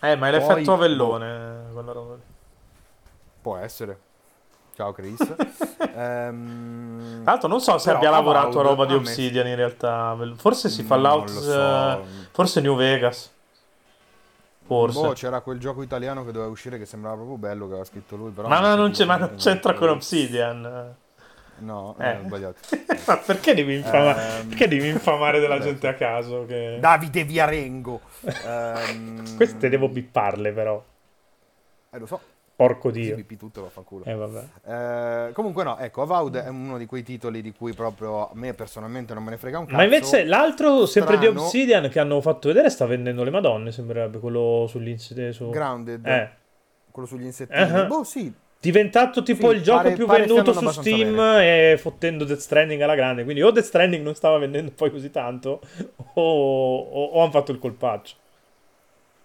Eh, 0.00 0.14
ma 0.14 0.28
è 0.28 0.30
Poi- 0.30 0.48
l'effetto 0.48 0.72
avellone, 0.74 1.72
quella 1.72 1.92
roba 1.92 2.14
lì. 2.14 2.20
può 3.42 3.56
essere. 3.56 3.98
Ciao 4.76 4.92
Chris. 4.92 5.18
Ehm, 5.96 7.22
Tra 7.22 7.32
l'altro 7.32 7.48
non 7.48 7.60
so 7.60 7.76
se 7.78 7.90
abbia 7.90 8.10
lavorato 8.10 8.60
a 8.60 8.62
roba 8.62 8.84
di 8.86 8.94
Obsidian 8.94 9.46
in 9.48 9.56
realtà. 9.56 10.16
Forse 10.36 10.68
si 10.68 10.84
fa 10.84 10.94
l'out... 10.96 11.28
lo 11.30 11.40
so. 11.40 12.04
Forse 12.30 12.60
New 12.60 12.76
Vegas. 12.76 13.32
Forse. 14.68 15.00
Boh, 15.00 15.12
c'era 15.14 15.40
quel 15.40 15.58
gioco 15.58 15.82
italiano 15.82 16.24
che 16.26 16.30
doveva 16.30 16.50
uscire 16.50 16.76
che 16.78 16.84
sembrava 16.84 17.16
proprio 17.16 17.38
bello, 17.38 17.64
che 17.64 17.70
aveva 17.72 17.84
scritto 17.86 18.16
lui, 18.16 18.30
però... 18.32 18.48
ma, 18.48 18.60
no, 18.60 18.74
non, 18.74 18.90
c'è, 18.90 19.06
ma 19.06 19.14
c'è 19.14 19.20
non 19.20 19.36
c'entra 19.36 19.72
con 19.72 19.88
Obsidian. 19.88 20.94
No, 21.60 21.96
Eh. 21.98 22.06
eh, 22.08 22.16
ho 22.18 22.22
sbagliato. 22.26 22.56
ma 23.06 23.16
perché 23.16 23.54
devi 23.54 23.76
infamare, 23.76 24.38
Ehm, 24.40 24.48
perché 24.48 24.68
devi 24.68 24.88
infamare 24.88 25.40
della 25.40 25.58
gente 25.58 25.88
a 25.88 25.94
caso? 25.94 26.44
Che... 26.46 26.76
Davide 26.80 27.24
Viarengo. 27.24 28.00
Ehm, 28.44 29.36
Queste 29.36 29.68
devo 29.70 29.88
bipparle 29.88 30.52
però. 30.52 30.80
Eh, 31.90 31.98
lo 31.98 32.06
so. 32.06 32.20
Porco 32.58 32.92
Sì, 32.92 33.02
dio. 33.02 33.14
bippi 33.14 33.36
tutto, 33.36 33.62
vaffanculo. 33.62 34.04
Eh 34.04 34.14
vabbè. 34.14 35.28
Eh, 35.28 35.32
comunque 35.32 35.62
no, 35.62 35.78
ecco, 35.78 36.02
Avowed 36.02 36.34
è 36.34 36.48
uno 36.48 36.76
di 36.76 36.86
quei 36.86 37.04
titoli 37.04 37.40
di 37.40 37.52
cui 37.52 37.72
proprio 37.72 38.28
a 38.28 38.30
me 38.32 38.52
personalmente 38.52 39.14
non 39.14 39.22
me 39.22 39.30
ne 39.30 39.36
frega 39.36 39.60
un 39.60 39.66
cazzo. 39.66 39.76
Ma 39.76 39.84
invece 39.84 40.24
l'altro, 40.24 40.84
sempre 40.84 41.18
di. 41.18 41.26
Obsidian, 41.28 41.88
che 41.88 42.00
hanno 42.00 42.20
fatto 42.20 42.48
vedere, 42.48 42.68
sta 42.68 42.84
vendendo 42.84 43.22
le 43.22 43.30
madonne, 43.30 43.70
sembrerebbe, 43.70 44.18
quello 44.18 44.66
sull'insidia 44.68 45.30
su... 45.30 45.50
Grounded, 45.50 46.04
Eh. 46.04 46.30
quello 46.90 47.06
sugli 47.06 47.26
insettini. 47.26 47.60
Ah. 47.60 47.84
Boh, 47.84 48.02
sì. 48.02 48.34
Diventato 48.60 49.22
tipo 49.22 49.50
Sì, 49.50 49.54
il 49.54 49.62
gioco 49.62 49.82
pare- 49.84 49.94
più 49.94 50.06
pare 50.06 50.24
venduto 50.26 50.52
su 50.52 50.68
Steam 50.70 51.16
e 51.16 51.76
fottendo 51.78 52.24
Death 52.24 52.40
Stranding 52.40 52.80
alla 52.80 52.96
grande. 52.96 53.22
Quindi 53.22 53.40
o 53.40 53.52
Death 53.52 53.66
Stranding 53.66 54.02
non 54.02 54.16
stava 54.16 54.36
vendendo 54.36 54.72
poi 54.74 54.90
così 54.90 55.10
tanto, 55.12 55.60
o, 56.14 56.78
o, 56.80 57.04
o 57.04 57.22
hanno 57.22 57.30
fatto 57.30 57.52
il 57.52 57.60
colpaccio. 57.60 58.16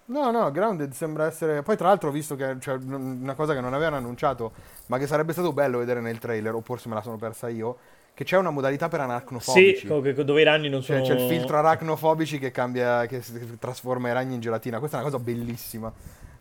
No, 0.05 0.31
no, 0.31 0.51
Grounded 0.51 0.91
sembra 0.91 1.25
essere... 1.25 1.61
Poi 1.63 1.77
tra 1.77 1.87
l'altro 1.87 2.09
ho 2.09 2.11
visto 2.11 2.35
che 2.35 2.57
c'è 2.59 2.73
una 2.73 3.33
cosa 3.35 3.53
che 3.53 3.61
non 3.61 3.73
avevano 3.73 3.95
annunciato, 3.97 4.51
ma 4.87 4.97
che 4.97 5.07
sarebbe 5.07 5.31
stato 5.31 5.53
bello 5.53 5.77
vedere 5.77 6.01
nel 6.01 6.19
trailer, 6.19 6.53
o 6.53 6.61
forse 6.61 6.89
me 6.89 6.95
la 6.95 7.01
sono 7.01 7.15
persa 7.17 7.47
io, 7.47 7.77
che 8.13 8.25
c'è 8.25 8.37
una 8.37 8.49
modalità 8.49 8.89
per 8.89 8.99
Sì, 8.99 9.05
arachnofobici. 9.05 9.87
co- 9.87 10.01
che- 10.01 10.13
dove 10.25 10.41
i 10.41 10.43
ragni 10.43 10.67
non 10.67 10.81
Cioè, 10.81 10.97
sono... 11.03 11.07
c'è 11.07 11.23
il 11.23 11.29
filtro 11.29 11.57
arachnofobici 11.57 12.37
che 12.37 12.51
cambia, 12.51 13.05
che 13.05 13.23
trasforma 13.57 14.09
i 14.09 14.13
ragni 14.13 14.33
in 14.35 14.41
gelatina. 14.41 14.79
Questa 14.79 14.97
è 14.97 15.01
una 15.01 15.09
cosa 15.09 15.23
bellissima. 15.23 15.91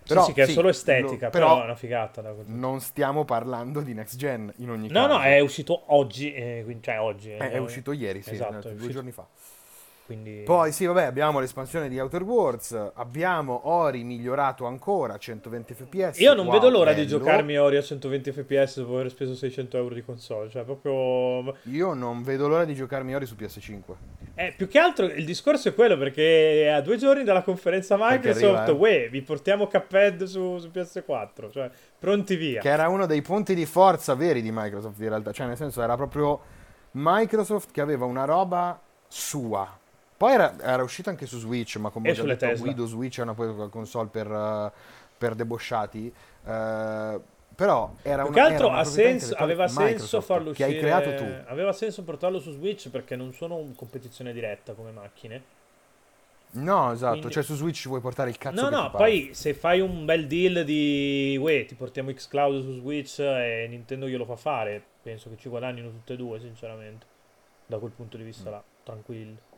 Sì, 0.05 0.19
sì, 0.23 0.33
che 0.33 0.43
è 0.43 0.47
solo 0.49 0.69
estetica, 0.69 1.27
lo- 1.27 1.31
però, 1.31 1.61
è 1.61 1.65
una 1.65 1.77
figata. 1.77 2.35
Non 2.47 2.81
stiamo 2.81 3.25
parlando 3.25 3.81
di 3.81 3.95
next 3.95 4.17
gen 4.17 4.53
in 4.57 4.71
ogni 4.71 4.89
No, 4.89 5.07
caso. 5.07 5.19
no, 5.19 5.21
è 5.23 5.39
uscito 5.39 5.85
oggi, 5.95 6.35
eh, 6.35 6.63
quindi- 6.65 6.83
cioè 6.83 6.99
oggi. 7.01 7.31
È, 7.31 7.51
è 7.53 7.59
uscito 7.59 7.93
ieri, 7.93 8.21
sì, 8.23 8.31
Esatto, 8.33 8.57
eh, 8.57 8.61
due 8.63 8.73
uscito- 8.73 8.93
giorni 8.95 9.13
fa. 9.13 9.25
Quindi... 10.13 10.43
Poi 10.45 10.73
sì, 10.73 10.85
vabbè, 10.85 11.05
abbiamo 11.05 11.41
l'espansione 11.41 11.89
di 11.89 11.99
Outer 11.99 12.23
Worlds, 12.23 12.91
abbiamo 12.95 13.69
Ori 13.69 14.05
migliorato 14.05 14.67
ancora, 14.67 15.17
120 15.17 15.73
fps. 15.73 16.19
Io 16.19 16.35
non 16.35 16.45
wow, 16.45 16.55
vedo 16.55 16.69
l'ora 16.69 16.93
di 16.93 17.05
bello. 17.05 17.19
giocarmi 17.19 17.57
Ori 17.57 17.77
a 17.77 17.83
120 17.83 18.31
fps 18.31 18.81
dopo 18.81 18.95
aver 18.97 19.11
speso 19.11 19.35
600 19.35 19.77
euro 19.79 19.95
di 19.95 20.03
console. 20.05 20.51
Cioè, 20.51 20.65
proprio. 20.65 21.57
Io 21.65 21.95
non 21.95 22.23
vedo 22.23 22.47
l'ora 22.47 22.65
di 22.65 22.75
giocarmi 22.75 23.15
Ori 23.15 23.25
su 23.25 23.35
PS5. 23.39 23.81
Eh, 24.35 24.53
più 24.55 24.69
che 24.69 24.79
altro 24.79 25.07
il 25.07 25.25
discorso 25.25 25.69
è 25.69 25.75
quello 25.75 25.97
perché 25.97 26.71
a 26.71 26.83
due 26.83 26.99
giorni 26.99 27.25
dalla 27.25 27.43
conferenza 27.43 27.97
Microsoft, 27.99 28.69
arriva, 28.69 28.89
eh. 28.89 29.09
vi 29.09 29.23
portiamo 29.23 29.67
Cuphead 29.67 30.25
su, 30.25 30.59
su 30.59 30.71
PS4. 30.73 31.51
Cioè, 31.51 31.71
pronti 31.99 32.37
via. 32.37 32.61
Che 32.61 32.69
era 32.69 32.89
uno 32.89 33.07
dei 33.07 33.23
punti 33.23 33.55
di 33.55 33.65
forza 33.65 34.15
veri 34.15 34.43
di 34.43 34.51
Microsoft 34.53 35.01
in 35.01 35.09
realtà. 35.09 35.33
Cioè, 35.33 35.47
nel 35.47 35.57
senso, 35.57 35.83
era 35.83 35.97
proprio 35.97 36.39
Microsoft 36.93 37.71
che 37.73 37.81
aveva 37.81 38.05
una 38.05 38.25
roba 38.27 38.79
sua. 39.09 39.81
Poi 40.23 40.35
era, 40.35 40.57
era 40.61 40.85
uscito 40.85 41.11
anche 41.11 41.27
su 41.27 41.41
Switch, 41.41 41.75
ma 41.79 41.91
come 41.91 42.09
ho 42.09 42.13
già 42.13 42.23
detto, 42.23 42.47
Tesla. 42.47 42.65
Guido 42.65 42.87
Switch 42.87 43.19
è 43.19 43.23
una 43.23 43.35
console 43.35 44.09
per, 44.09 44.31
eh, 44.31 44.71
per 45.19 45.35
debosciati. 45.35 46.15
Eh, 46.45 47.21
però 47.57 47.95
era 48.03 48.29
che 48.29 48.39
altro 48.39 48.67
era 48.67 48.75
una 48.75 48.85
senso, 48.85 49.35
aveva 49.35 49.67
senso 49.67 50.21
farlo 50.21 50.53
che 50.53 50.63
uscire. 50.63 50.69
hai 50.69 50.79
creato 50.79 51.15
tu. 51.17 51.29
Aveva 51.47 51.73
senso 51.73 52.05
portarlo 52.05 52.39
su 52.39 52.53
Switch 52.53 52.89
perché 52.89 53.17
non 53.17 53.33
sono 53.33 53.59
in 53.59 53.75
competizione 53.75 54.33
diretta 54.33 54.75
come 54.75 54.93
macchine. 54.93 55.43
No, 56.53 56.93
esatto. 56.93 57.15
Quindi- 57.15 57.33
Cioè, 57.33 57.43
su 57.43 57.57
Switch 57.57 57.81
ci 57.81 57.89
puoi 57.89 58.01
portare 58.01 58.31
il 58.31 58.39
cazzo 58.39 58.63
No, 58.63 58.69
che 58.69 58.75
no, 58.77 58.91
poi 58.93 59.31
se 59.35 59.55
fai 59.55 59.81
un 59.81 60.05
bel 60.05 60.29
deal 60.29 60.65
di 60.65 61.37
uè, 61.37 61.67
ti 61.67 61.75
portiamo 61.75 62.13
Xcloud 62.13 62.63
su 62.63 62.75
Switch 62.75 63.19
e 63.19 63.67
Nintendo 63.69 64.07
glielo 64.07 64.25
fa 64.25 64.37
fare, 64.37 64.81
penso 65.03 65.31
che 65.31 65.37
ci 65.37 65.49
guadagnino 65.49 65.91
tutte 65.91 66.13
e 66.13 66.17
due, 66.17 66.39
sinceramente. 66.39 67.07
Da 67.67 67.79
quel 67.79 67.91
punto 67.91 68.17
di 68.17 68.23
vista 68.23 68.51
là, 68.51 68.63
tranquillo. 68.85 69.51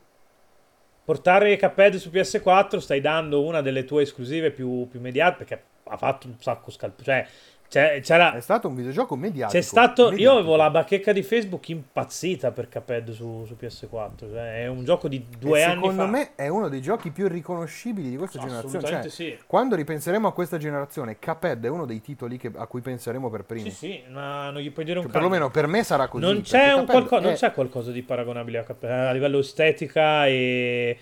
Portare 1.04 1.58
Cuphead 1.58 1.96
su 1.96 2.08
PS4 2.08 2.78
stai 2.78 3.00
dando 3.02 3.44
una 3.44 3.60
delle 3.60 3.84
tue 3.84 4.02
esclusive 4.02 4.50
più, 4.50 4.88
più 4.88 4.98
immediate 5.00 5.36
perché 5.36 5.62
ha 5.84 5.96
fatto 5.98 6.26
un 6.26 6.40
sacco 6.40 6.70
scalpo. 6.70 7.02
Cioè, 7.02 7.26
Cioè, 7.74 8.00
c'era... 8.02 8.34
È 8.34 8.40
stato 8.40 8.68
un 8.68 8.76
videogioco 8.76 9.16
mediatico. 9.16 9.58
C'è 9.58 9.60
stato. 9.64 10.04
mediatico. 10.10 10.30
Io 10.30 10.38
avevo 10.38 10.54
la 10.54 10.70
bacheca 10.70 11.12
di 11.12 11.24
Facebook 11.24 11.68
impazzita 11.70 12.52
per 12.52 12.68
Cuphead 12.68 13.10
su, 13.10 13.44
su 13.46 13.56
PS4. 13.60 14.10
Cioè, 14.30 14.62
è 14.62 14.66
un 14.68 14.84
gioco 14.84 15.08
di 15.08 15.26
due 15.38 15.58
E 15.58 15.62
anni 15.62 15.74
secondo 15.74 16.02
fa. 16.04 16.08
me 16.08 16.30
è 16.36 16.46
uno 16.46 16.68
dei 16.68 16.80
giochi 16.80 17.10
più 17.10 17.26
riconoscibili 17.26 18.10
di 18.10 18.16
questa 18.16 18.38
generazione. 18.38 18.86
Cioè, 18.86 19.08
sì. 19.08 19.36
quando 19.46 19.74
ripenseremo 19.74 20.28
a 20.28 20.32
questa 20.32 20.56
generazione, 20.56 21.18
Cuphead 21.18 21.64
è 21.64 21.68
uno 21.68 21.84
dei 21.84 22.00
titoli 22.00 22.36
che- 22.36 22.52
a 22.54 22.66
cui 22.66 22.80
penseremo 22.80 23.28
per 23.28 23.42
primi. 23.42 23.70
Sì, 23.70 23.76
sì, 23.76 24.02
ma 24.08 24.50
non 24.50 24.62
gli 24.62 24.70
puoi 24.70 24.84
dire 24.84 24.98
un 24.98 25.04
Cioè, 25.06 25.12
cazzo. 25.12 25.24
perlomeno 25.24 25.50
per 25.50 25.66
me 25.66 25.82
sarà 25.82 26.06
così. 26.06 26.24
Non 26.24 26.42
c'è, 26.42 26.84
qualco- 26.84 27.18
non 27.18 27.32
è- 27.32 27.34
c'è 27.34 27.52
qualcosa 27.52 27.90
di 27.90 28.02
paragonabile 28.02 28.58
a 28.58 28.64
Cuphead 28.64 29.06
a 29.08 29.12
livello 29.12 29.40
estetica 29.40 30.26
e 30.28 30.96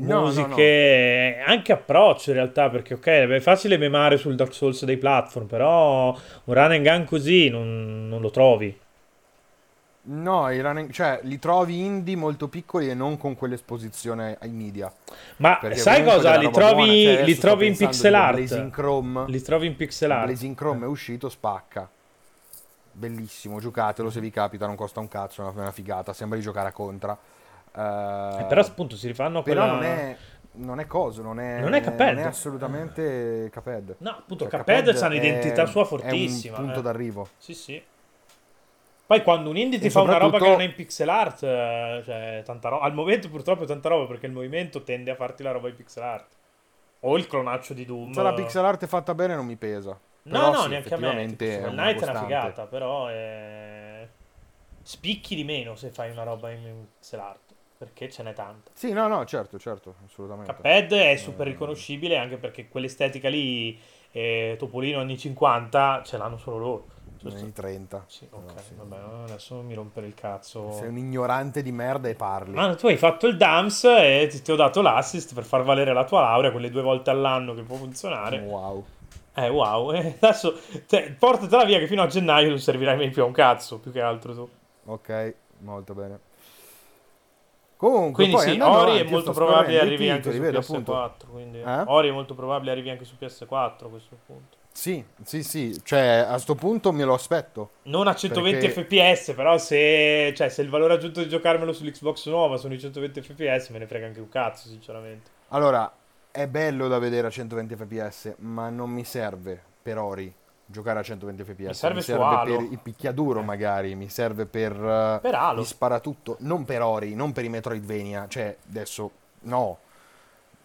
No, 0.00 0.14
no, 0.14 0.20
musiche, 0.26 1.42
anche 1.44 1.72
approccio 1.72 2.30
in 2.30 2.36
realtà, 2.36 2.70
perché 2.70 2.94
ok, 2.94 3.06
è 3.06 3.40
facile 3.40 3.78
memare 3.78 4.16
sul 4.16 4.36
Dark 4.36 4.54
Souls 4.54 4.84
dei 4.84 4.96
platform, 4.96 5.46
però 5.46 6.16
un 6.44 6.54
run 6.54 6.72
and 6.72 6.84
gun 6.84 7.04
così 7.04 7.48
non, 7.48 8.08
non 8.08 8.20
lo 8.20 8.30
trovi. 8.30 8.78
No, 10.10 10.50
i 10.50 10.60
running- 10.60 10.90
cioè, 10.90 11.20
li 11.24 11.38
trovi 11.38 11.84
indie 11.84 12.16
molto 12.16 12.48
piccoli 12.48 12.88
e 12.88 12.94
non 12.94 13.18
con 13.18 13.34
quell'esposizione 13.34 14.38
ai 14.40 14.50
media. 14.50 14.90
Ma 15.38 15.60
sai 15.72 16.02
cosa? 16.04 16.36
Li 16.36 16.50
trovi, 16.50 17.04
cioè, 17.04 17.24
li 17.24 17.36
trovi 17.36 17.66
in 17.66 17.76
pixel 17.76 18.14
art. 18.14 18.36
Blazing 18.36 18.70
Chrome. 18.70 19.24
Li 19.26 19.42
trovi 19.42 19.66
in 19.66 19.76
pixel 19.76 20.10
art. 20.10 20.26
Blazing 20.26 20.54
Chrome 20.54 20.84
è 20.84 20.88
uscito, 20.88 21.28
spacca. 21.28 21.90
Bellissimo, 22.92 23.60
giocatelo 23.60 24.10
se 24.10 24.20
vi 24.20 24.30
capita, 24.30 24.66
non 24.66 24.76
costa 24.76 25.00
un 25.00 25.08
cazzo, 25.08 25.46
è 25.46 25.52
una 25.54 25.72
figata, 25.72 26.12
sembra 26.12 26.38
di 26.38 26.44
giocare 26.44 26.68
a 26.68 26.72
Contra. 26.72 27.18
Eh, 27.74 28.44
però 28.48 28.60
appunto 28.60 28.96
si 28.96 29.06
rifanno 29.06 29.40
a 29.40 29.42
però 29.42 29.62
quella... 29.62 29.74
non 29.74 29.82
è 29.84 30.16
non 30.58 30.80
è 30.80 30.86
coso, 30.86 31.22
non 31.22 31.38
è, 31.38 31.60
Non 31.60 31.74
è 31.74 31.80
non 31.80 32.18
è 32.18 32.22
assolutamente 32.22 33.48
Cuphead. 33.52 33.96
No, 33.98 34.10
appunto, 34.10 34.48
Cioè, 34.48 34.58
Cuphead 34.58 34.92
c'ha 34.92 35.04
è- 35.04 35.08
un'identità 35.08 35.66
sua 35.66 35.82
È 35.82 35.86
fortissima. 35.86 36.58
un 36.58 36.64
punto 36.64 36.80
eh. 36.80 36.82
d'arrivo. 36.82 37.28
Sì, 37.36 37.54
sì. 37.54 37.82
Poi 39.06 39.22
quando 39.22 39.50
un 39.50 39.56
indie 39.56 39.78
ti 39.78 39.88
fa 39.88 40.02
una 40.02 40.18
roba 40.18 40.32
che 40.32 40.44
soprattutto- 40.44 40.50
non 40.50 40.60
è 40.60 40.64
in 40.64 40.74
pixel 40.74 41.08
art, 41.08 41.42
eh, 41.42 42.02
cioè 42.04 42.42
tanta 42.44 42.68
roba. 42.68 42.84
Al 42.84 42.92
momento 42.92 43.30
purtroppo 43.30 43.62
è 43.64 43.66
tanta 43.66 43.88
roba 43.88 44.06
perché 44.06 44.26
il 44.26 44.32
movimento 44.32 44.82
tende 44.82 45.10
a 45.10 45.14
farti 45.14 45.42
la 45.42 45.52
roba 45.52 45.68
in 45.68 45.76
pixel 45.76 46.02
art. 46.02 46.36
O 47.00 47.16
il 47.16 47.26
clonaccio 47.26 47.72
di 47.74 47.84
Doom. 47.84 48.12
Se 48.12 48.22
la 48.22 48.34
pixel 48.34 48.64
art 48.64 48.82
è 48.82 48.86
fatta 48.86 49.14
bene 49.14 49.34
non 49.36 49.46
mi 49.46 49.56
pesa. 49.56 49.98
No, 50.24 50.38
Però 50.38 50.52
no, 50.52 50.60
sì, 50.62 50.68
neanche 50.68 50.92
a 50.94 50.98
me. 50.98 51.26
Tipo, 51.26 51.44
è 51.44 51.60
è 51.62 51.66
una 51.68 51.94
costante. 51.94 52.18
figata, 52.18 52.66
però 52.66 53.06
è... 53.06 54.06
spicchi 54.82 55.36
di 55.36 55.44
meno 55.44 55.74
se 55.76 55.90
fai 55.90 56.10
una 56.10 56.24
roba 56.24 56.50
in 56.50 56.86
pixel 56.98 57.20
art. 57.20 57.47
Perché 57.78 58.10
ce 58.10 58.24
n'è 58.24 58.32
tanta. 58.32 58.72
Sì, 58.74 58.92
no, 58.92 59.06
no, 59.06 59.24
certo, 59.24 59.56
certo, 59.56 59.94
assolutamente. 60.04 60.52
Cuphead 60.52 60.92
è 60.92 61.16
super 61.16 61.46
riconoscibile 61.46 62.16
anche 62.18 62.36
perché 62.36 62.68
quell'estetica 62.68 63.28
lì, 63.28 63.78
eh, 64.10 64.56
Topolino 64.58 64.98
anni 64.98 65.16
50, 65.16 66.02
ce 66.04 66.16
l'hanno 66.16 66.38
solo 66.38 66.58
loro. 66.58 66.86
Giusto? 67.18 67.40
Nei 67.40 67.52
30. 67.52 68.04
Sì, 68.06 68.26
ok, 68.30 68.52
No, 68.52 68.60
sì. 68.60 68.74
vabbè, 68.76 68.96
adesso 69.24 69.60
mi 69.62 69.74
rompere 69.74 70.06
il 70.06 70.14
cazzo. 70.14 70.72
Sei 70.72 70.88
un 70.88 70.98
ignorante 70.98 71.62
di 71.62 71.72
merda 71.72 72.08
e 72.08 72.14
parli. 72.14 72.54
Ma 72.54 72.74
tu 72.74 72.86
hai 72.86 72.96
fatto 72.96 73.26
il 73.26 73.36
DAMS 73.36 73.84
e 73.84 74.26
ti, 74.30 74.42
ti 74.42 74.52
ho 74.52 74.56
dato 74.56 74.82
l'assist 74.82 75.34
per 75.34 75.44
far 75.44 75.62
valere 75.62 75.92
la 75.92 76.04
tua 76.04 76.20
laurea 76.20 76.50
quelle 76.50 76.70
due 76.70 76.82
volte 76.82 77.10
all'anno 77.10 77.54
che 77.54 77.62
può 77.62 77.76
funzionare. 77.76 78.38
Wow. 78.38 78.84
Eh, 79.34 79.48
wow. 79.48 79.92
E 79.92 80.16
adesso 80.20 80.58
cioè, 80.86 81.12
portatela 81.12 81.64
via 81.64 81.78
che 81.78 81.86
fino 81.86 82.02
a 82.02 82.06
gennaio 82.06 82.48
non 82.48 82.58
servirai 82.58 82.96
mai 82.96 83.10
più 83.10 83.22
a 83.22 83.26
un 83.26 83.32
cazzo, 83.32 83.78
più 83.78 83.90
che 83.92 84.00
altro 84.00 84.34
tu. 84.34 84.48
Ok, 84.86 85.34
molto 85.58 85.94
bene. 85.94 86.20
Comunque, 87.78 88.24
Quindi 88.24 88.34
poi 88.34 88.54
sì, 88.54 88.60
Ori 88.60 88.98
è 88.98 89.04
molto 89.08 89.30
probabile 89.30 89.80
arrivi 89.80 90.10
anche 90.10 90.32
su 90.32 90.38
vedo 90.38 90.58
PS4. 90.58 90.62
appunto. 90.72 91.26
Quindi 91.30 91.60
Eh? 91.60 91.82
Ori 91.86 92.08
è 92.08 92.10
molto 92.10 92.34
probabile 92.34 92.72
arrivi 92.72 92.90
anche 92.90 93.04
su 93.04 93.14
PS4 93.20 93.84
a 93.84 93.88
questo 93.88 94.18
punto. 94.26 94.56
Sì, 94.72 95.04
sì, 95.24 95.42
sì, 95.44 95.80
cioè 95.84 96.24
a 96.28 96.38
sto 96.38 96.56
punto 96.56 96.90
me 96.92 97.04
lo 97.04 97.14
aspetto. 97.14 97.70
Non 97.84 98.08
a 98.08 98.14
120 98.16 98.68
Perché- 98.68 99.14
fps, 99.14 99.32
però 99.34 99.56
se, 99.58 100.32
cioè, 100.36 100.48
se 100.48 100.62
il 100.62 100.68
valore 100.70 100.94
aggiunto 100.94 101.20
di 101.22 101.28
giocarmelo 101.28 101.72
sull'Xbox 101.72 102.26
nuova 102.28 102.56
sono 102.56 102.74
i 102.74 102.80
120 102.80 103.20
fps, 103.22 103.68
me 103.70 103.78
ne 103.78 103.86
frega 103.86 104.06
anche 104.06 104.20
un 104.20 104.28
cazzo, 104.28 104.68
sinceramente. 104.68 105.30
Allora, 105.48 105.90
è 106.32 106.46
bello 106.48 106.88
da 106.88 106.98
vedere 106.98 107.28
a 107.28 107.30
120 107.30 107.76
fps, 107.76 108.34
ma 108.38 108.68
non 108.70 108.90
mi 108.90 109.04
serve 109.04 109.60
per 109.82 109.98
Ori 109.98 110.32
giocare 110.70 110.98
a 111.00 111.02
120 111.02 111.42
fps. 111.44 111.66
Mi 111.66 111.74
serve 111.74 112.02
su 112.02 112.12
Halo. 112.12 112.56
per 112.56 112.66
il 112.70 112.78
picchiaduro 112.78 113.42
magari, 113.42 113.94
mi 113.94 114.08
serve 114.08 114.44
per, 114.46 114.72
eh, 114.72 115.18
Per 115.20 115.34
Halo. 115.34 115.64
sparatutto, 115.64 116.36
non 116.40 116.64
per 116.64 116.82
Ori, 116.82 117.14
non 117.14 117.32
per 117.32 117.44
i 117.44 117.48
Metroidvania, 117.48 118.26
cioè 118.28 118.54
adesso 118.68 119.10
no. 119.40 119.78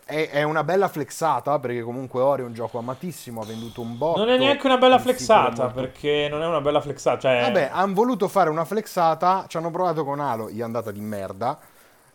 È, 0.05 0.29
è 0.31 0.43
una 0.43 0.65
bella 0.65 0.89
flexata 0.89 1.59
perché 1.59 1.81
comunque 1.81 2.21
Ori 2.21 2.41
è 2.41 2.45
un 2.45 2.53
gioco 2.53 2.77
amatissimo, 2.77 3.41
ha 3.41 3.45
venduto 3.45 3.79
un 3.79 3.97
botto. 3.97 4.19
Non 4.19 4.29
è 4.29 4.37
neanche 4.37 4.65
una 4.65 4.77
bella 4.77 4.99
flexata, 4.99 5.63
molto- 5.63 5.79
perché 5.79 6.27
non 6.29 6.41
è 6.41 6.45
una 6.45 6.59
bella 6.59 6.81
flexata, 6.81 7.19
cioè... 7.19 7.41
Vabbè, 7.43 7.69
hanno 7.71 7.93
voluto 7.93 8.27
fare 8.27 8.49
una 8.49 8.65
flexata, 8.65 9.45
ci 9.47 9.55
hanno 9.55 9.71
provato 9.71 10.03
con 10.03 10.19
Halo, 10.19 10.49
gli 10.49 10.59
è 10.59 10.63
andata 10.63 10.91
di 10.91 10.99
merda. 10.99 11.57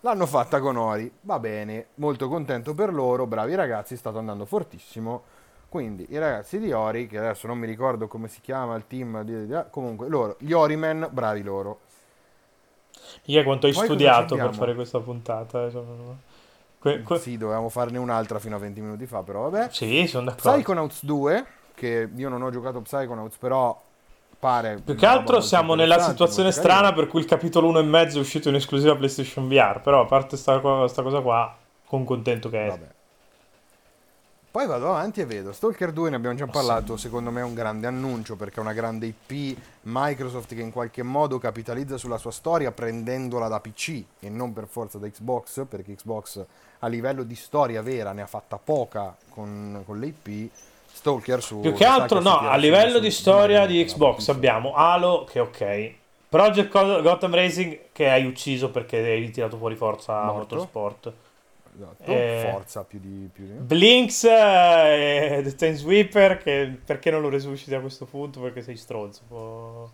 L'hanno 0.02 0.26
fatta 0.26 0.60
con 0.60 0.76
Ori, 0.76 1.10
va 1.22 1.38
bene, 1.38 1.86
molto 1.94 2.28
contento 2.28 2.74
per 2.74 2.92
loro, 2.92 3.26
bravi 3.26 3.54
ragazzi, 3.54 3.94
è 3.94 3.96
stato 3.96 4.18
andando 4.18 4.44
fortissimo. 4.44 5.22
Quindi 5.68 6.06
i 6.10 6.18
ragazzi 6.18 6.58
di 6.58 6.72
Ori, 6.72 7.06
che 7.06 7.18
adesso 7.18 7.46
non 7.46 7.58
mi 7.58 7.66
ricordo 7.66 8.08
come 8.08 8.28
si 8.28 8.40
chiama 8.40 8.74
il 8.74 8.86
team, 8.86 9.22
di- 9.22 9.46
di- 9.46 9.62
comunque 9.70 10.08
loro, 10.08 10.36
gli 10.38 10.52
Orimen, 10.52 11.08
bravi 11.10 11.42
loro. 11.42 11.80
Mica 13.26 13.42
quanto 13.42 13.66
hai 13.66 13.72
Poi 13.72 13.84
studiato 13.84 14.36
per 14.36 14.54
fare 14.54 14.74
questa 14.74 14.98
puntata. 15.00 15.66
eh, 15.66 15.72
que- 16.78 17.02
que- 17.02 17.18
Sì, 17.18 17.36
dovevamo 17.36 17.68
farne 17.68 17.98
un'altra 17.98 18.38
fino 18.38 18.56
a 18.56 18.58
20 18.58 18.80
minuti 18.80 19.06
fa, 19.06 19.22
però 19.22 19.48
vabbè. 19.50 19.68
sì, 19.70 20.06
sono 20.06 20.24
d'accordo. 20.24 20.50
Psychonauts 20.50 21.04
2, 21.04 21.46
che 21.74 22.08
io 22.14 22.28
non 22.28 22.42
ho 22.42 22.50
giocato 22.50 22.80
Psychonauts, 22.80 23.36
però 23.36 23.78
pare... 24.38 24.80
Più 24.82 24.94
che 24.94 25.06
altro 25.06 25.40
siamo 25.40 25.74
nella 25.74 26.00
situazione 26.00 26.50
strana 26.50 26.92
per 26.92 27.08
cui 27.08 27.20
il 27.20 27.26
capitolo 27.26 27.68
1 27.68 27.80
e 27.80 27.82
mezzo 27.82 28.18
è 28.18 28.20
uscito 28.20 28.48
in 28.48 28.54
esclusiva 28.54 28.96
PlayStation 28.96 29.48
VR, 29.48 29.80
però 29.82 30.00
a 30.00 30.06
parte 30.06 30.36
sta, 30.36 30.60
co- 30.60 30.86
sta 30.86 31.02
cosa 31.02 31.20
qua, 31.20 31.54
con 31.86 32.04
contento 32.04 32.48
che 32.48 32.64
è. 32.64 32.68
Vabbè. 32.68 32.96
Poi 34.58 34.66
vado 34.66 34.88
avanti 34.88 35.20
e 35.20 35.24
vedo 35.24 35.52
Stalker 35.52 35.92
2, 35.92 36.10
ne 36.10 36.16
abbiamo 36.16 36.34
già 36.34 36.48
parlato, 36.48 36.96
secondo 36.96 37.30
me 37.30 37.42
è 37.42 37.44
un 37.44 37.54
grande 37.54 37.86
annuncio 37.86 38.34
perché 38.34 38.56
è 38.56 38.58
una 38.58 38.72
grande 38.72 39.06
IP 39.06 39.56
Microsoft 39.82 40.52
che 40.52 40.60
in 40.60 40.72
qualche 40.72 41.04
modo 41.04 41.38
capitalizza 41.38 41.96
sulla 41.96 42.18
sua 42.18 42.32
storia 42.32 42.72
prendendola 42.72 43.46
da 43.46 43.60
PC 43.60 44.02
e 44.18 44.28
non 44.28 44.52
per 44.52 44.66
forza 44.66 44.98
da 44.98 45.08
Xbox, 45.08 45.64
perché 45.68 45.94
Xbox 45.94 46.44
a 46.80 46.88
livello 46.88 47.22
di 47.22 47.36
storia 47.36 47.82
vera 47.82 48.10
ne 48.10 48.20
ha 48.20 48.26
fatta 48.26 48.58
poca 48.58 49.16
con, 49.28 49.80
con 49.86 50.00
le 50.00 50.06
IP. 50.06 50.50
Stalker 50.92 51.40
su... 51.40 51.60
Più 51.60 51.72
che 51.72 51.84
altro 51.84 52.18
no, 52.18 52.38
a 52.38 52.56
livello 52.56 52.98
di 52.98 53.12
storia 53.12 53.64
di 53.64 53.84
Xbox 53.84 54.26
abbiamo 54.26 54.74
Halo 54.74 55.22
che 55.22 55.38
ok, 55.38 55.92
Project 56.28 56.68
Go- 56.68 57.00
Gotham 57.00 57.32
Racing 57.32 57.78
che 57.92 58.10
hai 58.10 58.24
ucciso 58.26 58.70
perché 58.70 58.98
hai 58.98 59.30
tirato 59.30 59.56
fuori 59.56 59.76
forza 59.76 60.24
Morto. 60.24 60.56
Motorsport. 60.56 61.12
Esatto, 61.78 62.10
eh, 62.10 62.48
Forza 62.50 62.84
più 62.84 62.98
di... 62.98 63.28
Più 63.32 63.44
di... 63.44 63.52
Blinks 63.52 64.24
eh, 64.24 65.36
e 65.38 65.42
The 65.42 65.54
Time 65.54 65.74
Sweeper 65.74 66.38
che 66.38 66.76
perché 66.84 67.10
non 67.10 67.20
lo 67.20 67.28
resusciti 67.28 67.74
a 67.74 67.80
questo 67.80 68.04
punto? 68.04 68.40
Perché 68.40 68.62
sei 68.62 68.76
stronzo. 68.76 69.22
po'. 69.28 69.90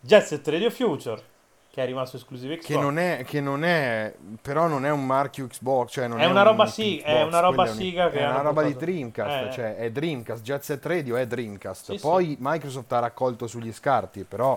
Jet 0.00 0.24
Set 0.24 0.46
Radio 0.48 0.70
Future 0.70 1.32
che 1.74 1.82
è 1.82 1.86
rimasto 1.86 2.16
esclusivo 2.18 2.54
Xbox. 2.54 2.66
Che 2.68 2.76
non, 2.78 2.98
è, 3.00 3.24
che 3.26 3.40
non 3.40 3.64
è, 3.64 4.14
però 4.40 4.68
non 4.68 4.86
è 4.86 4.92
un 4.92 5.04
marchio 5.04 5.48
Xbox, 5.48 5.90
cioè 5.90 6.06
non 6.06 6.20
È 6.20 6.22
è, 6.22 6.26
una 6.26 6.42
un 6.42 6.46
roba 6.46 6.66
sì- 6.66 6.98
è 6.98 7.14
Xbox, 7.14 7.26
una 7.26 7.40
roba 7.40 7.66
siga 7.66 8.10
che 8.10 8.18
è 8.20 8.28
una 8.28 8.40
roba 8.42 8.62
di. 8.62 8.74
Dreamcast, 8.76 9.46
Eh. 9.48 9.52
cioè 9.52 9.76
è 9.76 9.90
Dreamcast, 9.90 10.42
Jet 10.42 10.62
Set 10.62 10.86
Radio 10.86 11.16
è 11.16 11.26
Dreamcast. 11.26 11.94
Sì, 11.94 11.98
Poi 11.98 12.36
Microsoft 12.38 12.92
ha 12.92 13.00
raccolto 13.00 13.48
sugli 13.48 13.72
scarti, 13.72 14.22
però, 14.22 14.56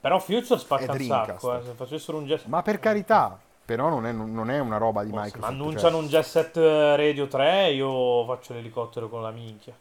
Però 0.00 0.18
Future 0.18 0.58
spacca 0.58 0.92
È 0.92 0.96
un 0.96 1.04
sacco. 1.04 1.58
Eh. 1.58 1.62
Se 1.62 1.72
facessero 1.76 2.18
un 2.18 2.26
Jet 2.26 2.46
ma 2.46 2.60
per 2.62 2.80
carità, 2.80 3.38
però 3.68 3.90
non 3.90 4.06
è, 4.06 4.12
non 4.12 4.50
è 4.50 4.58
una 4.60 4.78
roba 4.78 5.04
di 5.04 5.10
Oh, 5.10 5.16
se 5.16 5.20
Microsoft. 5.24 5.52
annunciano 5.52 5.90
cioè, 5.96 6.00
un 6.00 6.06
Jet 6.08 6.24
Set 6.24 6.56
Radio 6.56 7.26
3, 7.28 7.70
io 7.72 8.24
faccio 8.24 8.54
l'elicottero 8.54 9.10
con 9.10 9.20
la 9.20 9.30
minchia. 9.30 9.74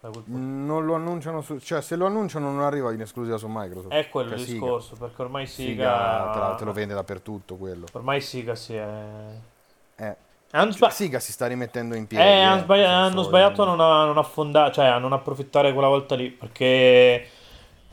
Punto. 0.00 0.22
non 0.26 0.84
lo 0.86 0.94
annunciano 0.94 1.40
su, 1.42 1.58
cioè 1.58 1.80
se 1.82 1.96
lo 1.96 2.04
annunciano 2.06 2.50
non 2.50 2.60
arriva 2.62 2.92
in 2.92 3.00
esclusiva 3.02 3.36
su 3.38 3.46
Microsoft. 3.48 3.92
È 3.92 4.08
quello 4.08 4.30
Cioè, 4.30 4.38
il 4.38 4.44
Siga. 4.44 4.58
discorso, 4.60 4.96
perché 4.96 5.22
ormai 5.22 5.46
Siga 5.46 5.70
Siga... 5.70 6.30
te, 6.32 6.38
la- 6.38 6.54
te 6.58 6.64
lo 6.64 6.72
vende 6.72 6.94
dappertutto 6.94 7.56
quello. 7.56 7.86
Ormai 7.92 8.20
Siga 8.22 8.54
si 8.54 8.74
è... 8.74 8.86
Eh. 9.96 10.16
Hanno, 10.50 10.64
Cioè, 10.70 10.72
sba- 10.76 10.90
Siga 10.90 11.20
si 11.20 11.32
sta 11.32 11.46
rimettendo 11.46 11.94
in 11.94 12.06
piedi. 12.06 12.22
eh, 12.24 12.40
hanno 12.42 12.60
eh, 12.60 12.62
sbagli- 12.64 12.80
senso, 12.82 12.96
hanno 12.96 13.22
sbagliato 13.22 13.62
a 13.62 13.66
non, 13.66 13.76
non 13.76 14.18
affondare, 14.18 14.72
cioè 14.72 14.84
a 14.86 14.98
non 14.98 15.12
approfittare 15.12 15.72
quella 15.72 15.88
volta 15.88 16.14
lì, 16.14 16.28
perché 16.30 17.26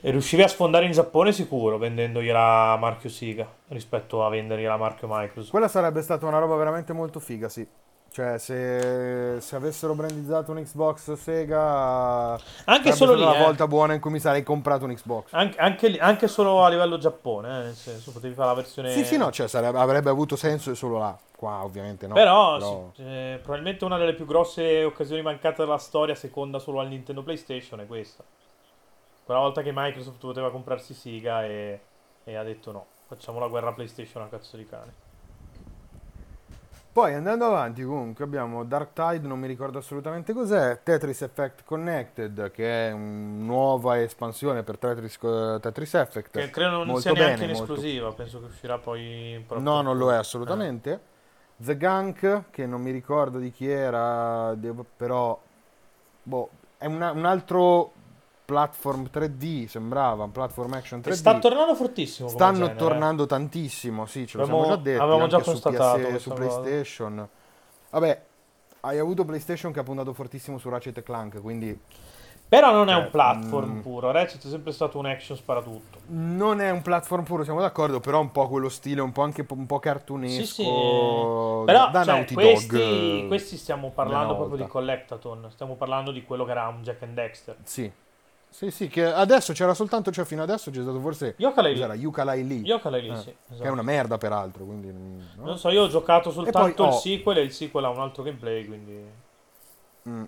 riuscivi 0.10 0.42
a 0.42 0.48
sfondare 0.48 0.86
in 0.86 0.92
Giappone 0.92 1.32
sicuro 1.32 1.78
vendendogliela 1.78 2.76
marchio 2.78 3.10
Siga 3.10 3.48
rispetto 3.68 4.26
a 4.26 4.30
vendergliela 4.30 4.78
marchio 4.78 5.08
Microsoft. 5.10 5.52
Quella 5.52 5.68
sarebbe 5.68 6.02
stata 6.02 6.26
una 6.26 6.40
roba 6.40 6.56
veramente 6.56 6.94
molto 6.94 7.20
figa, 7.20 7.48
sì. 7.48 7.68
Cioè, 8.14 8.38
se, 8.40 9.40
se 9.40 9.56
avessero 9.56 9.94
brandizzato 9.94 10.52
un 10.52 10.62
Xbox 10.62 11.14
Sega, 11.14 12.38
Anche 12.66 12.92
solo 12.92 13.14
lì, 13.14 13.24
la 13.24 13.38
eh. 13.38 13.42
volta 13.42 13.68
buona 13.68 13.94
in 13.94 14.02
cui 14.02 14.12
mi 14.12 14.20
sarei 14.20 14.44
comprato 14.44 14.84
un 14.84 14.94
Xbox. 14.94 15.32
Anche, 15.32 15.58
anche 15.58 15.98
anche 15.98 16.28
solo 16.28 16.62
a 16.62 16.68
livello 16.68 16.98
Giappone, 16.98 17.48
eh, 17.48 17.64
nel 17.64 17.74
senso, 17.74 18.12
potevi 18.12 18.34
fare 18.34 18.50
la 18.50 18.56
versione... 18.56 18.92
Sì, 18.92 19.06
sì, 19.06 19.16
no, 19.16 19.32
cioè, 19.32 19.48
sarebbe- 19.48 19.78
avrebbe 19.78 20.10
avuto 20.10 20.36
senso 20.36 20.76
solo 20.76 20.98
là. 20.98 21.18
Qua, 21.38 21.64
ovviamente, 21.64 22.06
no. 22.06 22.14
Però, 22.14 22.58
Però- 22.58 22.92
sì, 22.94 23.02
eh, 23.02 23.40
probabilmente 23.42 23.86
una 23.86 23.98
delle 23.98 24.14
più 24.14 24.26
grosse 24.26 24.84
occasioni 24.84 25.22
mancate 25.22 25.64
della 25.64 25.78
storia, 25.78 26.14
seconda 26.14 26.60
solo 26.60 26.82
al 26.82 26.90
Nintendo 26.90 27.24
PlayStation, 27.24 27.80
è 27.80 27.88
questa. 27.88 28.26
Quella 29.32 29.46
volta 29.46 29.62
che 29.62 29.72
Microsoft 29.74 30.20
poteva 30.20 30.52
comprarsi 30.52 30.94
Siga 30.94 31.46
e, 31.46 31.80
e 32.26 32.36
ha 32.36 32.44
detto 32.44 32.74
no, 32.74 32.86
facciamo 33.08 33.40
la 33.40 33.48
guerra 33.48 33.72
PlayStation 33.72 34.24
a 34.24 34.28
cazzo 34.28 34.58
di 34.58 34.68
cane. 34.68 34.94
Poi 36.92 37.14
andando 37.14 37.46
avanti 37.46 37.82
comunque 37.82 38.26
abbiamo 38.26 38.66
Dark 38.66 38.92
Tide, 38.92 39.26
non 39.26 39.40
mi 39.40 39.48
ricordo 39.48 39.78
assolutamente 39.78 40.34
cos'è, 40.34 40.82
Tetris 40.84 41.22
Effect 41.22 41.64
Connected 41.64 42.52
che 42.52 42.90
è 42.90 42.92
una 42.92 43.46
nuova 43.46 44.02
espansione 44.02 44.64
per 44.64 44.78
Tetris, 44.78 45.18
Tetris 45.18 45.94
Effect. 45.94 46.32
Che 46.38 46.50
credo 46.50 46.80
non 46.80 46.88
Molto 46.88 47.00
sia 47.00 47.12
neanche 47.14 47.36
bene, 47.40 47.52
in 47.54 47.58
molto- 47.58 47.74
esclusiva, 47.76 48.12
penso 48.12 48.40
che 48.42 48.46
uscirà 48.48 48.80
poi... 48.80 49.42
proprio- 49.48 49.66
No, 49.72 49.82
non 49.82 49.98
lo 49.98 50.12
è 50.12 50.16
Eh. 50.16 50.18
assolutamente. 50.18 51.00
The 51.56 51.78
Gunk, 51.78 52.50
che 52.50 52.66
non 52.66 52.82
mi 52.82 52.92
ricordo 52.92 53.38
di 53.40 53.50
chi 53.50 53.70
era, 53.70 54.54
però 54.98 55.40
boh, 56.22 56.50
è 56.78 56.88
una- 56.88 57.12
un 57.12 57.24
altro 57.24 57.94
platform 58.52 59.08
3D, 59.10 59.66
sembrava, 59.68 60.26
un 60.26 60.32
platform 60.32 60.74
action 60.74 61.00
3D. 61.00 61.08
E 61.14 61.16
sta 61.16 61.40
tornando 61.40 61.74
fortissimo 61.74 62.28
Stanno 62.28 62.58
genere. 62.58 62.76
tornando 62.76 63.26
tantissimo, 63.26 64.06
sì, 64.06 64.28
ce 64.28 64.36
lo 64.38 64.44
Abbiamo- 64.44 64.64
siamo 64.64 64.76
già 64.76 64.82
detti, 64.82 65.00
avevamo 65.02 65.28
già 65.28 65.40
constatato 65.42 66.00
PS, 66.00 66.16
su 66.18 66.30
cosa. 66.32 66.42
PlayStation. 66.60 67.30
Vabbè, 67.92 68.22
hai 68.82 69.00
avuto 69.00 69.24
PlayStation 69.24 69.72
che 69.72 69.80
ha 69.80 69.84
puntato 69.84 70.12
fortissimo 70.12 70.58
su 70.58 70.68
Ratchet 70.68 71.02
Clank, 71.02 71.40
quindi 71.42 71.80
Però 72.52 72.74
non 72.74 72.90
è 72.90 72.94
Cioè, 72.94 73.04
un 73.04 73.10
platform 73.12 73.72
mm. 73.76 73.80
puro, 73.80 74.12
Ratchet 74.12 74.46
è 74.46 74.50
sempre 74.50 74.74
stato 74.74 74.98
un 74.98 75.06
action 75.06 75.38
sparatutto. 75.38 76.00
non 76.08 76.60
è 76.60 76.70
un 76.70 76.82
platform 76.82 77.24
puro, 77.24 77.46
siamo 77.46 77.62
d'accordo, 77.62 78.02
però 78.02 78.20
un 78.20 78.30
po' 78.34 78.50
quello 78.50 78.68
stile, 78.68 79.00
un 79.00 79.14
po' 79.14 79.22
anche 79.22 79.46
un 79.48 79.66
po' 79.66 79.80
cartunesco 79.80 80.44
Sì, 80.44 80.46
sì. 80.46 80.64
da- 80.66 81.64
Però 81.64 81.90
da 81.92 82.04
cioè, 82.04 82.14
Naughty 82.14 82.34
questi, 82.34 82.78
Dog. 83.20 83.28
questi 83.28 83.56
stiamo 83.56 83.92
parlando 83.92 84.34
proprio 84.36 84.48
volta. 84.50 84.64
di 84.66 84.70
Collectathon, 84.70 85.48
stiamo 85.52 85.76
parlando 85.76 86.12
di 86.12 86.26
quello 86.26 86.44
che 86.44 86.52
era 86.52 86.68
un 86.68 86.82
Jack 86.84 87.02
and 87.04 87.14
Dexter. 87.14 87.56
Sì. 87.64 87.90
Sì, 88.54 88.70
sì, 88.70 88.90
che 88.90 89.06
adesso 89.06 89.54
c'era 89.54 89.74
soltanto, 89.74 90.12
cioè 90.12 90.26
fino 90.26 90.44
adesso 90.44 90.70
c'è 90.72 90.82
stato 90.82 91.00
forse 91.00 91.36
Yooka-Laylee. 91.38 91.74
cos'era, 91.80 91.94
Yooka-Laylee, 91.96 92.60
Yooka-Laylee, 92.66 93.14
Eh, 93.14 93.18
sì, 93.18 93.24
che 93.24 93.36
è 93.48 93.54
esatto. 93.54 93.72
una 93.72 93.82
merda 93.82 94.18
peraltro, 94.18 94.66
quindi 94.66 94.88
mm, 94.90 95.20
no? 95.38 95.46
Non 95.46 95.58
so, 95.58 95.70
io 95.70 95.84
ho 95.84 95.88
giocato 95.88 96.32
soltanto 96.32 96.60
poi 96.60 96.88
il 96.90 96.94
ho- 96.94 97.00
sequel 97.00 97.38
e 97.38 97.42
il 97.42 97.52
sequel 97.54 97.86
ha 97.86 97.90
un 97.90 98.00
altro 98.00 98.24
gameplay, 98.24 98.66
quindi... 98.68 99.04
Mm. 100.10 100.24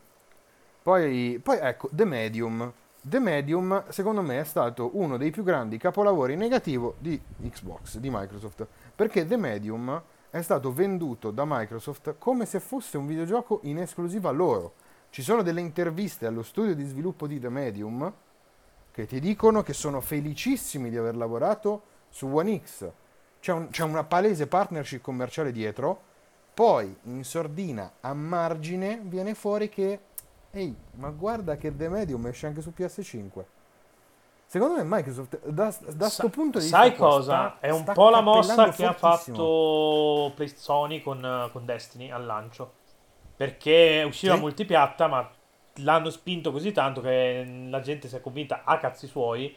Poi, 0.82 1.40
poi 1.44 1.58
ecco, 1.62 1.90
The 1.92 2.06
Medium. 2.06 2.72
The 3.02 3.20
Medium, 3.20 3.84
secondo 3.90 4.22
me, 4.22 4.40
è 4.40 4.44
stato 4.46 4.92
uno 4.94 5.18
dei 5.18 5.30
più 5.30 5.44
grandi 5.44 5.78
capolavori 5.78 6.36
negativo 6.38 6.96
di 7.00 7.20
Xbox, 7.50 7.98
di 7.98 8.10
Microsoft. 8.10 8.66
Perché 8.96 9.28
The 9.28 9.36
Medium 9.38 10.02
è 10.30 10.42
stato 10.42 10.72
venduto 10.74 11.30
da 11.32 11.44
Microsoft 11.46 12.16
come 12.18 12.46
se 12.46 12.60
fosse 12.62 12.98
un 12.98 13.06
videogioco 13.06 13.60
in 13.64 13.80
esclusiva 13.80 14.32
loro. 14.32 14.74
Ci 15.14 15.22
sono 15.22 15.44
delle 15.44 15.62
interviste 15.62 16.26
allo 16.26 16.42
studio 16.42 16.74
di 16.74 16.84
sviluppo 16.86 17.28
di 17.28 17.40
The 17.40 17.50
Medium 17.50 18.12
che 18.92 19.06
ti 19.06 19.20
dicono 19.20 19.62
che 19.62 19.72
sono 19.74 20.02
felicissimi 20.02 20.90
di 20.90 20.98
aver 20.98 21.16
lavorato 21.16 21.84
su 22.10 22.26
One 22.36 22.60
X. 22.66 22.90
C'è, 23.40 23.52
un- 23.52 23.70
c'è 23.70 23.84
una 23.84 24.04
palese 24.06 24.48
partnership 24.48 25.02
commerciale 25.02 25.52
dietro. 25.52 26.02
Poi 26.52 26.98
in 27.04 27.24
sordina 27.24 27.92
a 28.02 28.12
margine 28.16 29.02
viene 29.04 29.36
fuori 29.36 29.70
che 29.70 30.00
ehi, 30.50 30.76
ma 30.94 31.10
guarda 31.12 31.58
che 31.58 31.76
The 31.76 31.90
Medium 31.90 32.26
esce 32.26 32.48
anche 32.48 32.62
su 32.62 32.74
PS5. 32.76 33.44
Secondo 34.48 34.78
me 34.78 34.84
Microsoft 34.84 35.48
da, 35.48 35.72
da 35.94 36.10
sto 36.10 36.30
punto 36.30 36.58
di 36.58 36.64
vista 36.64 36.80
Sai 36.80 36.96
cosa? 36.96 37.22
sta- 37.22 37.58
È 37.60 37.70
un 37.70 37.84
po' 37.84 38.10
la 38.10 38.22
mossa 38.22 38.70
che 38.70 38.84
ha 38.86 38.94
fatto 38.94 40.34
Sony 40.56 41.04
con, 41.04 41.50
con 41.52 41.66
Destiny 41.66 42.10
al 42.10 42.26
lancio. 42.26 42.82
Perché 43.44 44.04
usciva 44.08 44.36
Sì. 44.36 44.40
multipiatta, 44.40 45.08
ma 45.08 45.30
l'hanno 45.78 46.10
spinto 46.10 46.52
così 46.52 46.72
tanto 46.72 47.02
che 47.02 47.46
la 47.70 47.82
gente 47.82 48.08
si 48.08 48.16
è 48.16 48.22
convinta 48.22 48.62
a 48.64 48.78
cazzi 48.78 49.08
suoi 49.08 49.54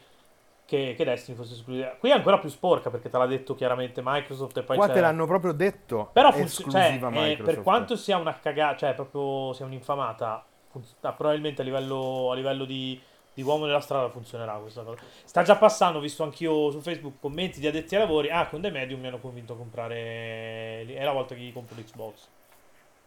che, 0.65 0.93
che 0.97 1.05
Destiny 1.05 1.37
fosse 1.37 1.53
esclusiva. 1.53 1.95
Qui 1.97 2.09
è 2.09 2.13
ancora 2.13 2.37
più 2.37 2.49
sporca 2.49 2.89
perché 2.89 3.09
te 3.09 3.17
l'ha 3.17 3.25
detto 3.25 3.55
chiaramente 3.55 4.01
Microsoft 4.03 4.57
e 4.57 4.63
poi 4.63 4.75
Qua 4.75 4.87
c'è... 4.87 4.93
te 4.93 4.99
l'hanno 4.99 5.25
proprio 5.25 5.53
detto. 5.53 6.09
Però 6.11 6.31
funziona, 6.33 6.99
cioè, 6.99 7.29
eh, 7.31 7.37
per 7.37 7.61
quanto 7.61 7.95
sia 7.95 8.17
una 8.17 8.37
cagata, 8.37 8.75
cioè 8.75 8.93
proprio 8.93 9.53
sia 9.53 9.65
un'infamata, 9.65 10.43
fun- 10.69 10.83
ah, 11.01 11.13
probabilmente 11.13 11.61
a 11.61 11.63
livello, 11.63 12.31
a 12.31 12.35
livello 12.35 12.65
di, 12.65 12.99
di 13.33 13.41
uomo 13.41 13.65
della 13.65 13.79
strada 13.79 14.09
funzionerà 14.09 14.53
questa 14.55 14.81
cosa. 14.81 14.99
Sta 15.23 15.43
già 15.43 15.55
passando, 15.55 15.99
ho 15.99 16.01
visto 16.01 16.23
anch'io 16.23 16.71
su 16.71 16.81
Facebook 16.81 17.21
commenti 17.21 17.61
di 17.61 17.67
addetti 17.67 17.95
ai 17.95 18.01
lavori, 18.01 18.29
ah 18.29 18.47
con 18.47 18.59
The 18.59 18.69
Medium 18.69 18.99
mi 18.99 19.07
hanno 19.07 19.19
convinto 19.19 19.53
a 19.53 19.55
comprare, 19.55 20.85
è 20.85 21.03
la 21.05 21.13
volta 21.13 21.35
che 21.35 21.41
gli 21.41 21.53
compro 21.53 21.75
l'Xbox. 21.79 22.27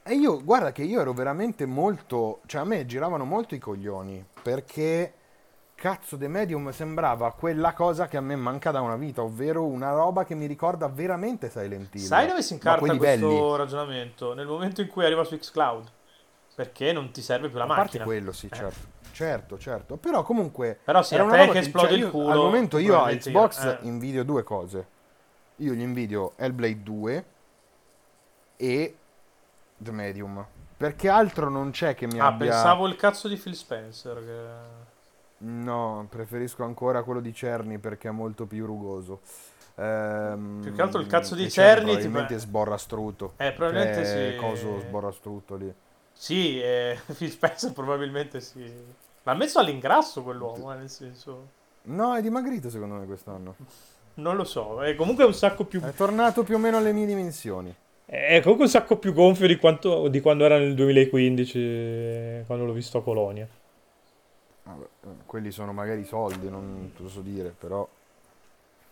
E 0.03 0.15
io, 0.15 0.43
guarda 0.43 0.73
che 0.73 0.83
io 0.83 1.01
ero 1.01 1.13
veramente 1.13 1.67
molto, 1.67 2.41
cioè 2.47 2.63
a 2.63 2.65
me 2.65 2.87
giravano 2.87 3.25
molto 3.25 3.55
i 3.55 3.59
coglioni, 3.59 4.25
perché 4.43 5.13
cazzo 5.75 6.17
The 6.17 6.27
Medium 6.27 6.71
sembrava 6.73 7.33
quella 7.33 7.73
cosa 7.75 8.09
che 8.09 8.17
a 8.17 8.21
me 8.21 8.35
manca 8.35 8.71
da 8.71 8.81
una 8.81 8.97
vita, 8.97 9.23
ovvero 9.23 9.65
una 9.65 9.93
roba 9.93 10.25
che 10.25 10.35
mi 10.35 10.47
ricorda 10.47 10.89
veramente 10.89 11.49
Silent 11.51 11.95
Hill. 11.95 12.03
Sai 12.03 12.27
dove 12.27 12.43
si 12.43 12.53
a 12.55 12.57
incarta 12.57 12.79
questo 12.87 12.97
livelli. 12.97 13.57
ragionamento? 13.57 14.35
Nel 14.35 14.47
momento 14.47 14.81
in 14.81 14.89
cui 14.89 15.05
arriva 15.05 15.23
su 15.25 15.39
Xcloud. 15.39 15.91
Perché 16.55 16.93
non 16.93 17.11
ti 17.13 17.23
serve 17.23 17.49
più 17.49 17.57
la 17.57 17.65
A 17.65 17.69
parte 17.69 17.83
macchina. 17.83 18.05
quello, 18.05 18.33
sì, 18.33 18.47
Eh. 18.51 18.55
certo. 18.57 18.99
Certo, 19.13 19.59
certo. 19.59 19.97
Però 19.97 20.23
comunque 20.23 20.79
Però 20.85 21.03
sì, 21.03 21.15
era 21.15 21.23
a 21.23 21.27
una 21.27 21.37
roba 21.37 21.53
che 21.53 21.59
esplode 21.59 21.95
il 21.95 22.01
io- 22.01 22.11
culo, 22.11 22.29
Al 22.31 22.37
momento 22.39 22.79
io 22.79 23.01
a 23.03 23.11
Xbox 23.11 23.65
eh. 23.65 23.79
invidio 23.83 24.25
due 24.25 24.43
cose. 24.43 24.87
Io 25.57 25.73
gli 25.73 25.81
invidio 25.81 26.33
Hellblade 26.37 26.83
2 26.83 27.25
e 28.57 28.95
The 29.83 29.91
Medium. 29.93 30.45
Perché 30.77 31.09
altro 31.09 31.49
non 31.51 31.71
c'è 31.71 31.95
che 31.95 32.07
mi 32.07 32.19
Ah, 32.21 32.27
abbia... 32.27 32.51
pensavo 32.51 32.87
il 32.87 32.97
cazzo 32.97 33.29
di 33.29 33.37
Phil 33.37 33.55
Spencer. 33.55 34.15
Che... 34.25 34.79
No, 35.45 36.07
preferisco 36.09 36.65
ancora 36.65 37.03
quello 37.03 37.21
di 37.21 37.33
Cerny 37.35 37.79
perché 37.79 38.09
è 38.09 38.13
molto 38.13 38.47
più 38.47 38.67
rugoso. 38.67 39.21
Ehm, 39.77 40.61
Più 40.63 40.75
che 40.75 40.83
altro 40.83 41.01
il 41.01 41.07
cazzo 41.07 41.35
di 41.35 41.45
e 41.45 41.49
Cerny, 41.51 41.85
probabilmente 41.93 42.35
tipo- 42.35 42.41
sborra 42.41 42.77
strutto. 42.77 43.33
Eh, 43.37 43.53
probabilmente 43.53 44.05
Cioè, 44.05 44.33
sì. 44.33 44.37
Coso 44.39 44.81
sborra 44.81 45.13
strutto 45.13 45.57
lì. 45.57 45.73
Sì, 46.13 46.61
eh, 46.61 46.99
Phil 47.17 47.31
Spencer 47.31 47.73
probabilmente 47.73 48.41
sì. 48.41 48.71
L'ha 49.23 49.35
messo 49.35 49.59
all'ingrasso 49.59 50.23
quell'uomo, 50.23 50.73
eh, 50.73 50.77
nel 50.77 50.91
senso... 50.91 51.59
No, 51.83 52.15
è 52.15 52.21
dimagrito 52.21 52.69
secondo 52.69 52.97
me 52.97 53.07
quest'anno. 53.07 53.55
Non 54.15 54.37
lo 54.37 54.45
so, 54.45 54.83
è 54.83 54.95
comunque 54.95 55.25
un 55.25 55.33
sacco 55.35 55.65
più... 55.65 55.81
È 55.81 55.93
tornato 55.95 56.43
più 56.43 56.57
o 56.57 56.59
meno 56.59 56.77
alle 56.77 56.93
mie 56.93 57.07
dimensioni. 57.07 57.75
È 58.13 58.41
comunque 58.43 58.65
un 58.65 58.71
sacco 58.73 58.97
più 58.97 59.13
gonfio 59.13 59.47
di, 59.47 59.57
quanto, 59.57 60.09
di 60.09 60.21
quando 60.21 60.45
era 60.45 60.59
nel 60.59 60.75
2015, 60.75 61.59
eh, 61.61 62.43
quando 62.45 62.65
l'ho 62.65 62.73
visto 62.73 62.99
a 62.99 63.03
Colonia. 63.05 63.47
Vabbè, 64.65 64.85
quelli 65.27 65.53
sono 65.53 65.73
magari 65.73 66.05
soldi, 66.05 66.51
non 66.51 66.91
te 66.97 67.03
lo 67.05 67.09
so 67.09 67.21
dire, 67.21 67.55
però... 67.57 67.87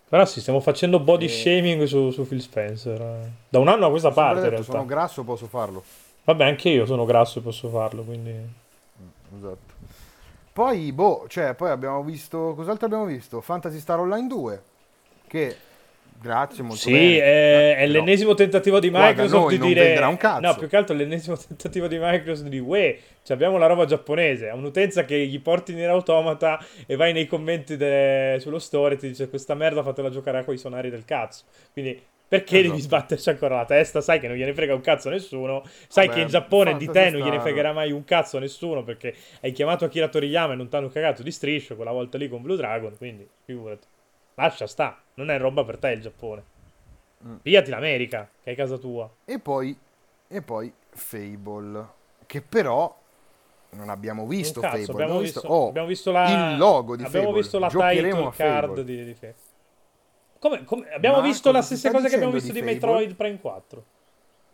Però 0.08 0.24
sì, 0.24 0.40
stiamo 0.40 0.60
facendo 0.60 1.00
body 1.00 1.24
Eh. 1.24 1.28
shaming 1.28 1.82
su, 1.84 2.10
su 2.10 2.28
Phil 2.28 2.40
Spencer. 2.40 3.00
eh. 3.00 3.30
Da 3.48 3.58
un 3.58 3.66
anno 3.66 3.86
a 3.86 3.90
questa 3.90 4.12
parte, 4.12 4.36
in 4.36 4.42
detto, 4.42 4.50
realtà. 4.54 4.70
sono 4.72 4.84
grasso, 4.86 5.24
posso 5.24 5.46
farlo. 5.46 5.82
Vabbè, 6.22 6.44
anche 6.44 6.68
io 6.68 6.86
sono 6.86 7.04
grasso 7.04 7.40
e 7.40 7.42
posso 7.42 7.68
farlo, 7.68 8.04
quindi... 8.04 8.32
Esatto. 9.36 9.74
Poi, 10.52 10.92
boh, 10.92 11.24
cioè, 11.28 11.54
poi 11.54 11.70
abbiamo 11.70 12.04
visto... 12.04 12.52
Cos'altro 12.54 12.86
abbiamo 12.86 13.04
visto? 13.04 13.40
Fantasy 13.40 13.80
Star 13.80 13.98
Online 13.98 14.28
2, 14.28 14.62
che... 15.26 15.56
Grazie, 16.20 16.62
molto 16.62 16.78
Sì, 16.78 16.90
bene. 16.92 17.18
è, 17.20 17.76
è 17.76 17.86
Però- 17.86 17.92
l'ennesimo 17.92 18.34
tentativo 18.34 18.80
di 18.80 18.90
Microsoft 18.92 19.32
noi 19.32 19.58
di 19.58 19.66
dire... 19.74 19.98
un 20.04 20.16
cazzo. 20.16 20.40
No, 20.40 20.54
più 20.56 20.66
che 20.68 20.76
altro 20.76 20.94
è 20.94 20.98
l'ennesimo 20.98 21.36
tentativo 21.46 21.86
di 21.86 21.96
Microsoft 22.00 22.48
di 22.48 22.58
Uè, 22.58 22.98
cioè 23.22 23.36
abbiamo 23.36 23.56
la 23.56 23.66
roba 23.66 23.84
giapponese, 23.84 24.48
è 24.48 24.52
un'utenza 24.52 25.04
che 25.04 25.16
gli 25.26 25.40
porti 25.40 25.72
in 25.72 25.84
automata 25.86 26.58
e 26.86 26.96
vai 26.96 27.12
nei 27.12 27.26
commenti 27.26 27.76
de- 27.76 28.36
sullo 28.40 28.58
store 28.58 28.94
e 28.94 28.98
ti 28.98 29.08
dice 29.08 29.28
questa 29.28 29.54
merda 29.54 29.82
fatela 29.82 30.10
giocare 30.10 30.44
con 30.44 30.54
i 30.54 30.58
sonari 30.58 30.90
del 30.90 31.04
cazzo. 31.04 31.44
Quindi 31.72 32.00
perché 32.28 32.56
Esatto. 32.58 32.70
devi 32.72 32.82
sbatterci 32.82 33.28
ancora 33.30 33.56
la 33.56 33.64
testa? 33.64 34.00
Sai 34.02 34.18
che 34.20 34.28
non 34.28 34.36
gliene 34.36 34.52
frega 34.52 34.74
un 34.74 34.80
cazzo 34.82 35.08
a 35.08 35.12
nessuno, 35.12 35.62
sai 35.86 36.06
Vabbè, 36.08 36.18
che 36.18 36.22
in 36.24 36.28
Giappone 36.28 36.76
di 36.76 36.86
te 36.90 37.08
non 37.10 37.22
gliene 37.22 37.40
fregherà 37.40 37.72
mai 37.72 37.90
un 37.92 38.04
cazzo 38.04 38.36
a 38.36 38.40
nessuno 38.40 38.82
perché 38.82 39.14
hai 39.40 39.52
chiamato 39.52 39.84
Akira 39.86 40.08
Toriyama 40.08 40.52
e 40.52 40.56
non 40.56 40.68
ti 40.68 40.76
hanno 40.76 40.88
cagato 40.88 41.22
di 41.22 41.30
striscio 41.30 41.74
quella 41.76 41.92
volta 41.92 42.18
lì 42.18 42.28
con 42.28 42.42
Blue 42.42 42.56
Dragon, 42.56 42.94
quindi 42.98 43.26
figurati. 43.46 43.86
Lascia 44.34 44.66
sta, 44.66 45.00
non 45.18 45.30
è 45.30 45.38
roba 45.38 45.64
per 45.64 45.78
te 45.78 45.90
il 45.90 46.00
Giappone. 46.00 46.42
Mm. 47.26 47.36
Pigliati 47.42 47.70
l'America, 47.70 48.30
che 48.40 48.52
è 48.52 48.54
casa 48.54 48.78
tua. 48.78 49.10
E 49.24 49.40
poi, 49.40 49.76
e 50.28 50.42
poi 50.42 50.72
Fable, 50.90 51.88
che 52.26 52.40
però 52.40 52.96
non 53.70 53.88
abbiamo 53.88 54.26
visto 54.26 54.60
cazzo, 54.60 54.84
Fable. 54.84 55.02
abbiamo, 55.02 55.20
visto, 55.20 55.40
visto, 55.40 55.54
oh, 55.54 55.68
abbiamo 55.68 55.88
visto 55.88 56.10
la... 56.12 56.52
il 56.52 56.56
logo 56.58 56.96
di 56.96 57.02
abbiamo 57.02 57.26
Fable. 57.26 57.40
visto 57.40 57.58
la 57.58 57.68
title 57.68 58.30
card 58.30 58.80
di, 58.82 59.04
di 59.04 59.14
Fable. 59.14 59.36
Come, 60.38 60.64
come- 60.64 60.88
abbiamo 60.92 61.16
Ma 61.16 61.22
visto 61.26 61.50
la 61.50 61.62
stessa 61.62 61.90
cosa 61.90 62.08
che 62.08 62.14
abbiamo 62.14 62.32
visto 62.32 62.52
di 62.52 62.60
di? 62.60 62.64
Metroid 62.64 63.14
Prime 63.16 63.40
4. 63.40 63.84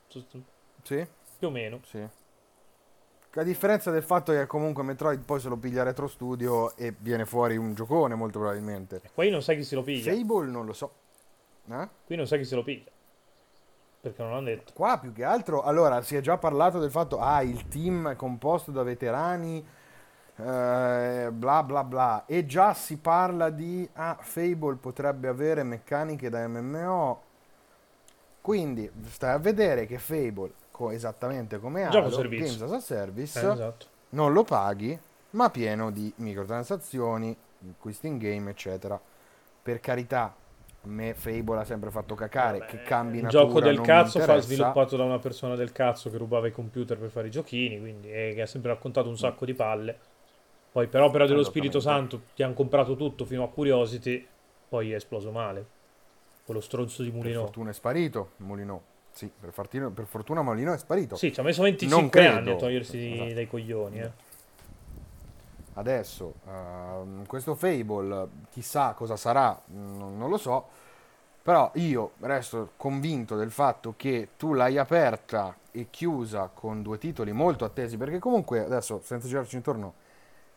Giusto, 0.09 0.39
Sì, 0.83 1.07
Più 1.39 1.49
o 1.49 1.51
meno. 1.51 1.81
sì. 1.85 2.03
A 3.37 3.43
differenza 3.43 3.91
del 3.91 4.03
fatto 4.05 4.33
che 4.33 4.47
comunque 4.47 4.85
Metroid 4.85 5.25
poi 5.25 5.41
se 5.41 5.49
lo 5.49 5.57
piglia 5.57 5.83
Retro 5.83 6.07
Studio 6.07 6.77
e 6.77 6.95
viene 6.97 7.25
fuori 7.25 7.57
un 7.57 7.75
giocone 7.75 8.15
molto 8.15 8.39
probabilmente. 8.39 9.01
E 9.03 9.11
Qui 9.13 9.29
non 9.31 9.43
sai 9.43 9.57
chi 9.57 9.65
se 9.65 9.75
lo 9.75 9.83
piglia. 9.83 10.13
Fable 10.13 10.47
non 10.51 10.67
lo 10.67 10.73
so. 10.73 10.93
Eh? 11.69 11.89
Qui 12.07 12.15
non 12.17 12.27
sai 12.27 12.39
chi 12.39 12.45
se 12.45 12.55
lo 12.55 12.63
piglia. 12.63 12.91
Perché 14.01 14.23
non 14.23 14.33
l'hanno 14.33 14.45
detto. 14.47 14.73
Qua 14.75 14.99
più 14.99 15.13
che 15.13 15.25
altro, 15.25 15.63
allora 15.63 16.01
si 16.03 16.15
è 16.15 16.21
già 16.21 16.37
parlato 16.39 16.79
del 16.79 16.91
fatto, 16.91 17.19
ah, 17.19 17.43
il 17.43 17.67
team 17.69 18.11
è 18.11 18.17
composto 18.17 18.71
da 18.71 18.83
veterani. 18.83 19.67
eh, 20.37 21.29
bla 21.33 21.63
bla 21.63 21.85
bla. 21.85 22.25
E 22.27 22.45
già 22.47 22.73
si 22.75 22.99
parla 22.99 23.51
di 23.51 23.89
ah, 23.95 24.17
Fable 24.21 24.77
potrebbe 24.77 25.27
avere 25.29 25.63
meccaniche 25.63 26.29
da 26.29 26.47
MMO. 26.47 27.23
Quindi 28.41 28.91
stai 29.07 29.33
a 29.33 29.39
vedere 29.39 29.87
che 29.87 29.99
Fable, 29.99 30.53
co- 30.75 30.91
esattamente 30.91 31.61
come 31.61 31.85
Halo. 31.85 32.09
Games 32.29 32.61
as 32.61 32.73
a 32.73 32.81
Service, 32.81 33.39
Eh, 33.41 33.53
esatto. 33.53 33.87
non 34.11 34.33
lo 34.33 34.43
paghi, 34.43 34.99
ma 35.31 35.49
pieno 35.49 35.93
di 35.93 36.13
microtransazioni, 36.17 37.37
acquisti 37.71 38.09
in 38.09 38.19
game, 38.19 38.51
eccetera. 38.51 39.01
Per 39.63 39.79
carità, 39.79 40.35
a 40.83 40.89
me 40.89 41.15
Fable 41.15 41.61
ha 41.61 41.65
sempre 41.65 41.91
fatto 41.91 42.17
cacare, 42.17 42.59
Vabbè, 42.59 42.71
che 42.71 42.83
cambi 42.83 43.19
il 43.19 43.23
natura 43.23 43.45
gioco 43.45 43.61
del 43.61 43.81
cazzo 43.81 44.19
fa 44.19 44.39
sviluppato 44.41 44.97
da 44.97 45.05
una 45.05 45.21
persona 45.21 45.55
del 45.55 45.71
cazzo 45.71 46.11
che 46.11 46.17
rubava 46.17 46.49
i 46.49 46.53
computer 46.53 46.99
per 46.99 47.09
fare 47.11 47.29
i 47.29 47.31
giochini, 47.31 47.79
quindi 47.79 48.11
e 48.13 48.33
che 48.35 48.43
ha 48.43 48.47
sempre 48.47 48.73
raccontato 48.73 49.09
un 49.09 49.17
sacco 49.17 49.45
di 49.45 49.55
palle. 49.55 49.97
Poi 50.73 50.89
per 50.89 51.03
opera 51.03 51.25
dello 51.27 51.45
Spirito. 51.45 51.79
Santo 51.79 52.23
ti 52.35 52.43
hanno 52.43 52.55
comprato 52.55 52.97
tutto 52.97 53.25
fino 53.25 53.45
a 53.45 53.49
Curiosity, 53.49 54.27
poi 54.69 54.91
è 54.91 54.97
esploso 54.97 55.31
male. 55.31 55.65
Quello 56.45 56.61
stronzo 56.61 57.03
di 57.05 57.11
Per 57.11 57.19
Mulino. 57.19 57.41
fortuna 57.43 57.71
è 57.71 57.73
sparito, 57.73 58.31
Molino. 58.39 58.83
Sì, 59.15 59.31
per, 59.41 59.53
fartino- 59.53 59.91
per 59.91 60.07
fortuna 60.07 60.43
Molino 60.43 60.73
è 60.73 60.79
sparito. 60.79 61.15
Sì, 61.15 61.33
ci 61.33 61.39
ha 61.39 61.43
messo 61.45 61.61
Non 61.63 61.71
25 61.71 62.09
credo. 62.21 62.37
anni 62.37 62.51
a 62.51 62.57
togliersi 62.57 63.13
Esatto. 63.15 63.33
dai 63.35 63.47
coglioni, 63.49 64.01
eh. 64.01 64.11
Adesso, 65.77 66.35
ehm, 66.49 67.27
questo 67.27 67.55
Fable, 67.55 68.29
chissà 68.51 68.93
cosa 68.93 69.17
sarà, 69.17 69.61
non, 69.67 70.17
non 70.17 70.31
lo 70.31 70.37
so, 70.37 70.69
però 71.43 71.71
io 71.75 72.13
resto 72.21 72.71
convinto 72.77 73.35
del 73.37 73.51
fatto 73.51 73.95
che 73.97 74.29
tu 74.37 74.53
l'hai 74.55 74.79
aperta 74.79 75.55
e 75.73 75.89
chiusa 75.91 76.49
con 76.55 76.83
due 76.83 76.99
titoli 76.99 77.33
molto 77.33 77.65
attesi, 77.65 77.97
perché 77.97 78.21
comunque 78.21 78.61
adesso, 78.65 79.01
senza 79.03 79.27
girarci 79.27 79.57
intorno, 79.57 79.95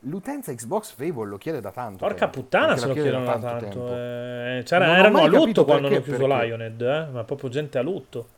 l'utenza 0.02 0.54
Xbox 0.54 0.91
Fable 0.93 1.26
lo 1.28 1.38
chiede 1.38 1.62
da 1.62 1.72
tanto 1.72 1.98
Porca 2.06 2.26
tempo, 2.28 2.39
puttana 2.41 2.78
se 2.78 2.86
lo 2.88 2.93
chiedono 2.93 3.26
da 3.26 3.39
tanto 3.39 3.65
tanto. 3.65 3.88
eh. 3.96 4.63
Ho 4.70 4.76
erano 4.76 5.17
a 5.20 5.28
lutto 5.28 5.65
quando 5.65 5.88
hanno 5.88 6.02
chiuso 6.02 6.26
perché. 6.28 6.46
Lionhead, 6.46 6.82
eh? 6.82 7.06
ma 7.12 7.24
proprio 7.24 7.50
gente 7.50 7.80
a 7.80 7.82
lutto. 7.82 8.36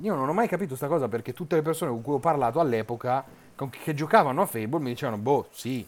Io 0.00 0.14
non 0.14 0.28
ho 0.28 0.32
mai 0.32 0.48
capito 0.48 0.76
sta 0.76 0.86
cosa 0.86 1.08
perché 1.08 1.32
tutte 1.32 1.56
le 1.56 1.62
persone 1.62 1.90
con 1.90 2.02
cui 2.02 2.14
ho 2.14 2.18
parlato 2.18 2.60
all'epoca, 2.60 3.24
che 3.82 3.94
giocavano 3.94 4.42
a 4.42 4.46
Fable, 4.46 4.80
mi 4.80 4.90
dicevano, 4.90 5.18
boh, 5.18 5.48
sì, 5.50 5.86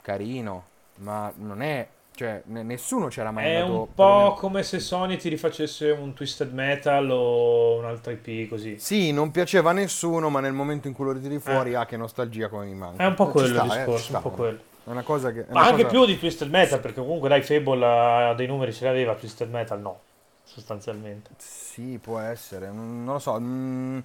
carino, 0.00 0.64
ma 0.96 1.32
non 1.36 1.62
è... 1.62 1.86
Cioè, 2.18 2.42
ne- 2.46 2.64
nessuno 2.64 3.06
c'era 3.06 3.30
mai 3.30 3.44
È 3.44 3.54
andato... 3.56 3.78
un 3.80 3.94
po' 3.94 4.34
come 4.36 4.64
se 4.64 4.80
Sony 4.80 5.16
ti 5.16 5.28
rifacesse 5.28 5.90
un 5.90 6.14
Twisted 6.14 6.52
Metal 6.52 7.08
o 7.08 7.76
un'altra 7.78 8.10
IP 8.10 8.48
così. 8.48 8.76
Sì, 8.78 9.12
non 9.12 9.30
piaceva 9.30 9.70
a 9.70 9.72
nessuno, 9.72 10.28
ma 10.28 10.40
nel 10.40 10.52
momento 10.52 10.88
in 10.88 10.94
cui 10.94 11.04
lo 11.04 11.12
ritiri 11.12 11.38
fuori, 11.38 11.74
ah, 11.76 11.86
che 11.86 11.96
nostalgia 11.96 12.48
come 12.48 12.66
mi 12.66 12.74
manca. 12.74 13.04
È 13.04 13.06
un 13.06 13.14
po' 13.14 13.28
quello 13.28 13.46
sta, 13.46 13.62
il 13.62 13.70
eh, 13.70 13.72
ci 13.72 13.78
discorso, 13.78 14.04
sta. 14.04 14.16
un 14.16 14.22
po' 14.24 14.30
quello. 14.30 14.58
È 14.84 14.90
una 14.90 15.02
cosa 15.02 15.30
che... 15.30 15.46
è 15.46 15.52
Ma 15.52 15.60
anche 15.60 15.84
cosa- 15.84 15.94
più 15.94 16.06
di 16.06 16.18
Twisted 16.18 16.50
Metal, 16.50 16.80
perché 16.80 17.00
comunque 17.00 17.28
dai 17.28 17.42
Fable 17.42 17.86
ha 17.86 18.34
dei 18.34 18.48
numeri 18.48 18.72
ce 18.72 18.86
l'aveva, 18.86 19.14
Twisted 19.14 19.50
Metal 19.52 19.80
no, 19.80 20.00
sostanzialmente. 20.48 21.30
Sì, 21.36 21.98
può 22.00 22.18
essere, 22.18 22.70
non, 22.70 23.04
lo 23.04 23.18
so. 23.18 23.38
mm, 23.38 23.98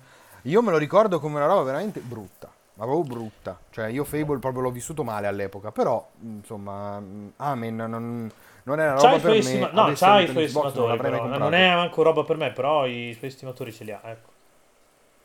io 0.43 0.61
me 0.61 0.71
lo 0.71 0.77
ricordo 0.77 1.19
come 1.19 1.37
una 1.37 1.45
roba 1.47 1.63
veramente 1.63 1.99
brutta, 2.01 2.51
ma 2.75 2.85
proprio 2.85 3.15
brutta. 3.15 3.57
Cioè, 3.69 3.87
io 3.87 4.03
Fable 4.03 4.39
proprio 4.39 4.61
l'ho 4.63 4.71
vissuto 4.71 5.03
male 5.03 5.27
all'epoca, 5.27 5.71
però, 5.71 6.05
insomma, 6.21 6.99
mm, 6.99 7.27
Amen 7.37 7.75
non, 7.75 8.31
non 8.63 8.79
era 8.79 8.93
C'ha 8.95 9.01
roba 9.01 9.15
i 9.15 9.19
per 9.21 9.31
me. 9.31 9.39
estima- 9.39 9.71
no, 9.71 9.93
c'ha 9.95 10.19
i 10.21 10.27
suoi 10.27 10.43
estimatori, 10.43 10.97
però. 10.97 11.25
non 11.37 11.53
è 11.53 11.73
manco 11.75 12.01
roba 12.03 12.23
per 12.23 12.37
me, 12.37 12.51
però 12.51 12.85
i 12.85 13.15
suoi 13.17 13.29
estimatori 13.29 13.71
ce 13.71 13.83
li 13.85 13.91
ha, 13.91 14.01
ecco. 14.03 14.31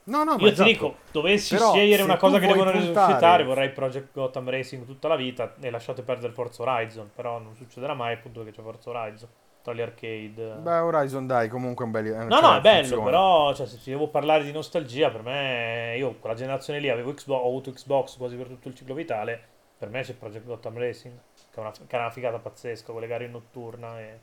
No, 0.04 0.24
no, 0.24 0.36
Io 0.38 0.46
esatto. 0.46 0.62
ti 0.62 0.72
dico, 0.72 0.96
dovessi 1.12 1.54
Però, 1.54 1.72
scegliere 1.72 2.02
una 2.02 2.16
cosa 2.16 2.38
che 2.38 2.46
devono 2.46 2.70
puntare- 2.70 2.86
resuscitare, 2.94 3.44
vorrei 3.44 3.68
Project 3.70 4.08
Gotham 4.14 4.48
Racing 4.48 4.86
tutta 4.86 5.06
la 5.06 5.16
vita 5.16 5.54
e 5.60 5.68
lasciate 5.68 6.00
perdere 6.00 6.32
Forza 6.32 6.62
Horizon, 6.62 7.10
però 7.14 7.38
non 7.38 7.54
succederà 7.56 7.92
mai 7.92 8.14
appunto 8.14 8.42
che 8.42 8.50
c'è 8.50 8.62
Forza 8.62 8.88
Horizon 8.88 9.28
tra 9.68 9.74
gli 9.74 9.80
arcade. 9.80 10.54
Beh, 10.60 10.78
Horizon 10.78 11.26
dai, 11.26 11.48
comunque 11.48 11.84
è 11.84 11.86
un 11.86 11.92
bel... 11.92 12.04
No, 12.04 12.30
cioè, 12.30 12.40
no, 12.40 12.56
è 12.56 12.60
bello, 12.60 12.80
funziona. 12.80 13.04
però 13.04 13.54
cioè, 13.54 13.66
se 13.66 13.78
ci 13.78 13.90
devo 13.90 14.08
parlare 14.08 14.44
di 14.44 14.52
nostalgia, 14.52 15.10
per 15.10 15.22
me, 15.22 15.94
io 15.96 16.14
quella 16.18 16.34
generazione 16.34 16.80
lì 16.80 16.88
avevo 16.88 17.12
Xbox, 17.12 17.38
ho 17.38 17.46
avuto 17.46 17.72
Xbox 17.72 18.16
quasi 18.16 18.36
per 18.36 18.46
tutto 18.46 18.68
il 18.68 18.74
ciclo 18.74 18.94
vitale, 18.94 19.40
per 19.76 19.90
me 19.90 20.02
c'è 20.02 20.14
Project 20.14 20.46
Gotham 20.46 20.78
Racing, 20.78 21.14
che 21.50 21.56
è 21.56 21.60
una, 21.60 21.70
che 21.70 21.96
è 21.96 21.98
una 21.98 22.10
figata 22.10 22.38
pazzesca, 22.38 22.92
con 22.92 23.00
le 23.00 23.06
gare 23.06 23.24
in 23.24 23.30
notturna 23.30 24.00
e, 24.00 24.18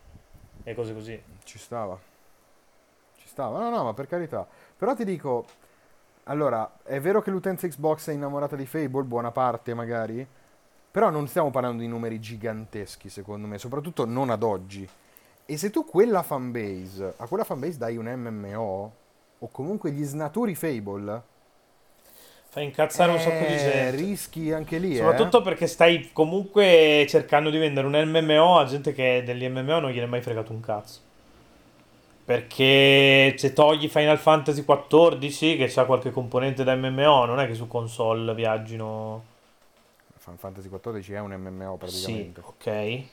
e 0.63 0.73
cose 0.73 0.93
così. 0.93 1.21
Ci 1.43 1.57
stava. 1.57 1.97
Ci 3.17 3.27
stava. 3.27 3.59
No, 3.59 3.69
no, 3.69 3.83
ma 3.83 3.93
per 3.93 4.07
carità. 4.07 4.47
Però 4.77 4.93
ti 4.95 5.05
dico, 5.05 5.45
allora, 6.23 6.79
è 6.83 6.99
vero 6.99 7.21
che 7.21 7.29
l'utenza 7.29 7.67
Xbox 7.67 8.09
è 8.09 8.13
innamorata 8.13 8.55
di 8.55 8.65
Fable, 8.65 9.03
buona 9.03 9.31
parte 9.31 9.73
magari, 9.73 10.27
però 10.89 11.09
non 11.09 11.27
stiamo 11.27 11.51
parlando 11.51 11.81
di 11.81 11.87
numeri 11.87 12.19
giganteschi, 12.19 13.09
secondo 13.09 13.47
me, 13.47 13.57
soprattutto 13.57 14.05
non 14.05 14.29
ad 14.29 14.43
oggi. 14.43 14.89
E 15.45 15.57
se 15.57 15.69
tu 15.69 15.85
quella 15.85 16.23
fanbase, 16.23 17.13
a 17.17 17.27
quella 17.27 17.43
fanbase 17.43 17.77
dai 17.77 17.97
un 17.97 18.05
MMO, 18.07 18.91
o 19.39 19.47
comunque 19.51 19.91
gli 19.91 20.03
snaturi 20.03 20.55
Fable, 20.55 21.21
Fa 22.55 22.61
incazzare 22.61 23.11
un 23.11 23.19
sacco 23.19 23.45
di 23.45 23.53
eh, 23.53 23.57
gente. 23.57 23.89
rischi 23.97 24.51
anche 24.53 24.77
lì, 24.77 24.93
eh. 24.93 24.97
Soprattutto 24.99 25.41
perché 25.41 25.67
stai 25.67 26.11
comunque 26.13 27.05
cercando 27.09 27.49
di 27.49 27.57
vendere 27.57 27.85
un 27.85 28.01
MMO 28.09 28.57
a 28.57 28.63
gente 28.63 28.93
che 28.93 29.23
degli 29.25 29.45
MMO 29.49 29.79
non 29.79 29.91
gliene 29.91 30.05
è 30.05 30.07
mai 30.07 30.21
fregato 30.21 30.53
un 30.53 30.61
cazzo. 30.61 31.01
Perché 32.23 33.35
se 33.37 33.51
togli 33.51 33.89
Final 33.89 34.17
Fantasy 34.17 34.63
XIV, 34.65 35.57
che 35.57 35.67
c'ha 35.67 35.83
qualche 35.85 36.11
componente 36.11 36.63
da 36.63 36.75
MMO, 36.75 37.25
non 37.25 37.41
è 37.41 37.45
che 37.45 37.53
su 37.55 37.67
console 37.67 38.33
viaggino. 38.33 39.23
Final 40.17 40.39
Fantasy 40.39 40.69
XIV 40.69 41.11
è 41.13 41.19
un 41.19 41.33
MMO 41.33 41.77
Sì, 41.85 42.31
praticamente. 42.31 42.41
ok. 42.43 43.03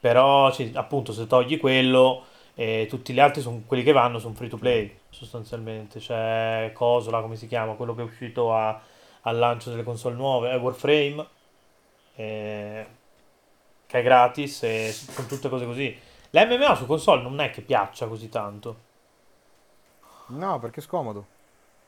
Però, 0.00 0.50
sì, 0.52 0.72
appunto, 0.74 1.12
se 1.12 1.26
togli 1.26 1.58
quello, 1.58 2.24
eh, 2.54 2.86
tutti 2.88 3.12
gli 3.12 3.20
altri 3.20 3.40
sono 3.42 3.62
quelli 3.66 3.82
che 3.82 3.92
vanno 3.92 4.18
sono 4.18 4.34
free 4.34 4.48
to 4.48 4.56
play, 4.56 4.98
sostanzialmente. 5.10 5.98
C'è 5.98 6.70
Cosola, 6.74 7.20
come 7.20 7.36
si 7.36 7.46
chiama, 7.46 7.74
quello 7.74 7.94
che 7.94 8.02
è 8.02 8.04
uscito 8.04 8.54
a- 8.54 8.80
al 9.22 9.38
lancio 9.38 9.70
delle 9.70 9.82
console 9.82 10.14
nuove, 10.14 10.50
è 10.50 10.58
Warframe, 10.58 11.26
eh, 12.16 12.86
che 13.86 13.98
è 13.98 14.02
gratis, 14.02 14.62
e 14.62 14.92
sono 14.92 15.26
tutte 15.26 15.48
cose 15.48 15.64
così. 15.66 15.96
L'MMO 16.30 16.74
su 16.74 16.86
console 16.86 17.22
non 17.22 17.40
è 17.40 17.50
che 17.50 17.62
piaccia 17.62 18.06
così 18.06 18.28
tanto. 18.28 18.84
No, 20.28 20.58
perché 20.58 20.80
è 20.80 20.82
scomodo. 20.82 21.26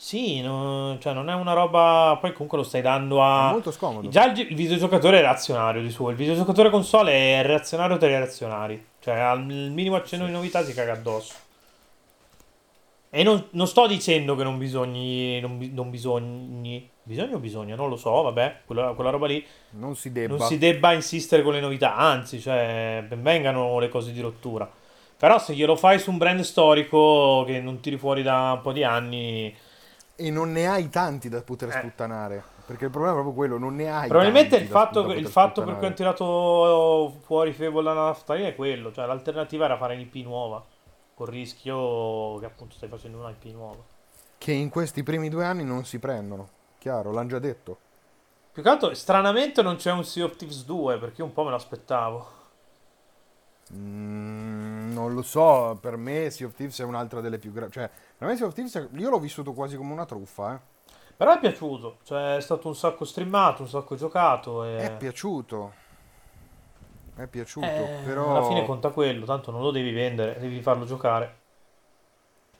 Sì, 0.00 0.40
no- 0.42 0.96
cioè 1.00 1.12
non 1.12 1.28
è 1.28 1.34
una 1.34 1.54
roba. 1.54 2.16
Poi 2.20 2.32
comunque 2.32 2.56
lo 2.56 2.62
stai 2.62 2.82
dando 2.82 3.18
È 3.18 3.20
a. 3.24 3.50
molto 3.50 3.72
scomodo. 3.72 4.08
Già 4.08 4.26
il, 4.30 4.38
il 4.38 4.54
videogiocatore 4.54 5.18
è 5.18 5.20
reazionario 5.22 5.82
di 5.82 5.90
suo, 5.90 6.10
il 6.10 6.16
videogiocatore 6.16 6.70
console 6.70 7.40
è 7.40 7.42
reazionario 7.44 7.96
tra 7.96 8.06
i 8.06 8.12
reazionari, 8.12 8.86
cioè 9.00 9.18
al 9.18 9.42
minimo 9.44 9.96
accenno 9.96 10.26
di 10.26 10.30
novità 10.32 10.64
si 10.64 10.72
caga 10.72 10.92
addosso. 10.92 11.34
E 13.10 13.22
non, 13.24 13.46
non 13.50 13.66
sto 13.66 13.88
dicendo 13.88 14.36
che 14.36 14.44
non 14.44 14.56
bisogni, 14.56 15.40
non, 15.40 15.58
non 15.72 15.90
bisogni, 15.90 16.88
bisogna 17.02 17.34
o 17.34 17.38
bisogna, 17.38 17.74
non 17.74 17.88
lo 17.88 17.96
so, 17.96 18.22
vabbè, 18.22 18.60
quella, 18.66 18.92
quella 18.92 19.10
roba 19.10 19.26
lì, 19.26 19.44
Non 19.70 19.96
si 19.96 20.12
debba. 20.12 20.36
non 20.36 20.46
si 20.46 20.58
debba 20.58 20.92
insistere 20.92 21.42
con 21.42 21.54
le 21.54 21.60
novità, 21.60 21.96
anzi, 21.96 22.38
cioè, 22.38 23.02
ben 23.08 23.22
vengano 23.22 23.78
le 23.80 23.88
cose 23.88 24.12
di 24.12 24.20
rottura. 24.20 24.70
Però 25.16 25.38
se 25.40 25.54
glielo 25.54 25.74
fai 25.74 25.98
su 25.98 26.10
un 26.10 26.18
brand 26.18 26.40
storico 26.40 27.42
che 27.46 27.60
non 27.60 27.80
tiri 27.80 27.96
fuori 27.96 28.22
da 28.22 28.52
un 28.56 28.60
po' 28.60 28.72
di 28.72 28.84
anni, 28.84 29.52
E 30.20 30.30
non 30.30 30.50
ne 30.50 30.66
hai 30.66 30.88
tanti 30.88 31.28
da 31.28 31.40
poter 31.42 31.68
Eh. 31.68 31.72
sputtanare. 31.78 32.42
Perché 32.66 32.86
il 32.86 32.90
problema 32.90 33.14
è 33.14 33.16
proprio 33.20 33.36
quello, 33.36 33.56
non 33.56 33.76
ne 33.76 33.90
hai 33.90 34.08
Probabilmente 34.08 34.50
tanti 34.50 34.64
il 34.64 34.70
da- 34.70 34.78
fatto, 34.78 35.00
da 35.02 35.08
il 35.12 35.14
poter 35.14 35.30
fatto 35.30 35.62
per 35.64 35.76
cui 35.76 35.86
hanno 35.86 35.94
tirato 35.94 37.14
fuori 37.24 37.52
Fable 37.52 37.82
dalla 37.82 38.06
naftalina 38.06 38.48
è 38.48 38.54
quello, 38.56 38.92
cioè 38.92 39.06
l'alternativa 39.06 39.64
era 39.64 39.76
fare 39.78 39.94
un'IP 39.94 40.16
nuova, 40.24 40.62
col 41.14 41.28
rischio 41.28 42.36
che 42.38 42.44
appunto 42.46 42.74
stai 42.74 42.88
facendo 42.88 43.18
una 43.18 43.30
IP 43.30 43.44
nuova. 43.54 43.82
Che 44.36 44.52
in 44.52 44.68
questi 44.68 45.02
primi 45.02 45.28
due 45.30 45.44
anni 45.44 45.64
non 45.64 45.84
si 45.84 45.98
prendono. 45.98 46.48
Chiaro, 46.78 47.10
l'hanno 47.12 47.28
già 47.28 47.38
detto. 47.38 47.78
Più 48.52 48.62
che 48.62 48.68
altro, 48.68 48.92
stranamente 48.94 49.62
non 49.62 49.76
c'è 49.76 49.92
un 49.92 50.04
Sea 50.04 50.24
of 50.24 50.36
Thieves 50.36 50.64
2, 50.64 50.98
perché 50.98 51.20
io 51.22 51.26
un 51.26 51.32
po' 51.32 51.44
me 51.44 51.50
l'aspettavo. 51.52 52.36
Mm, 53.74 54.92
non 54.92 55.12
lo 55.14 55.22
so, 55.22 55.76
per 55.80 55.96
me 55.96 56.30
Sea 56.30 56.46
of 56.46 56.54
Thieves 56.54 56.80
è 56.80 56.84
un'altra 56.84 57.20
delle 57.20 57.38
più 57.38 57.52
gravi. 57.52 57.72
Cioè, 57.72 57.90
per 58.16 58.28
me 58.28 58.36
Sea 58.36 58.46
of 58.46 58.54
Thieves 58.54 58.74
è- 58.76 58.88
io 58.92 59.10
l'ho 59.10 59.18
vissuto 59.18 59.52
quasi 59.52 59.76
come 59.76 59.92
una 59.92 60.06
truffa, 60.06 60.54
eh. 60.54 60.58
Però 61.16 61.34
è 61.34 61.38
piaciuto, 61.40 61.98
cioè 62.04 62.36
è 62.36 62.40
stato 62.40 62.68
un 62.68 62.76
sacco 62.76 63.04
streamato, 63.04 63.62
un 63.62 63.68
sacco 63.68 63.96
giocato 63.96 64.64
e... 64.64 64.76
È 64.76 64.96
piaciuto. 64.96 65.72
È 67.16 67.26
piaciuto, 67.26 67.66
Eh, 67.66 68.02
però... 68.04 68.36
Alla 68.36 68.46
fine 68.46 68.64
conta 68.64 68.90
quello, 68.90 69.24
tanto 69.24 69.50
non 69.50 69.60
lo 69.60 69.72
devi 69.72 69.90
vendere, 69.90 70.38
devi 70.38 70.62
farlo 70.62 70.84
giocare. 70.84 71.34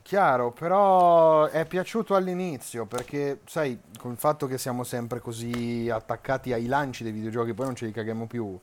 Chiaro, 0.03 0.51
però 0.51 1.45
è 1.45 1.67
piaciuto 1.67 2.17
all'inizio 2.17 2.87
perché, 2.87 3.43
sai, 3.45 3.79
con 3.99 4.11
il 4.11 4.17
fatto 4.17 4.47
che 4.47 4.59
siamo 4.59 4.83
sempre 4.83 5.21
così 5.21 5.89
attaccati 5.89 6.53
ai 6.53 6.67
lanci 6.67 7.05
dei 7.05 7.13
videogiochi, 7.13 7.55
poi 7.55 7.67
non 7.67 7.77
ce 7.77 7.87
li 7.87 7.93
caghiamo 7.93 8.27
più. 8.27 8.59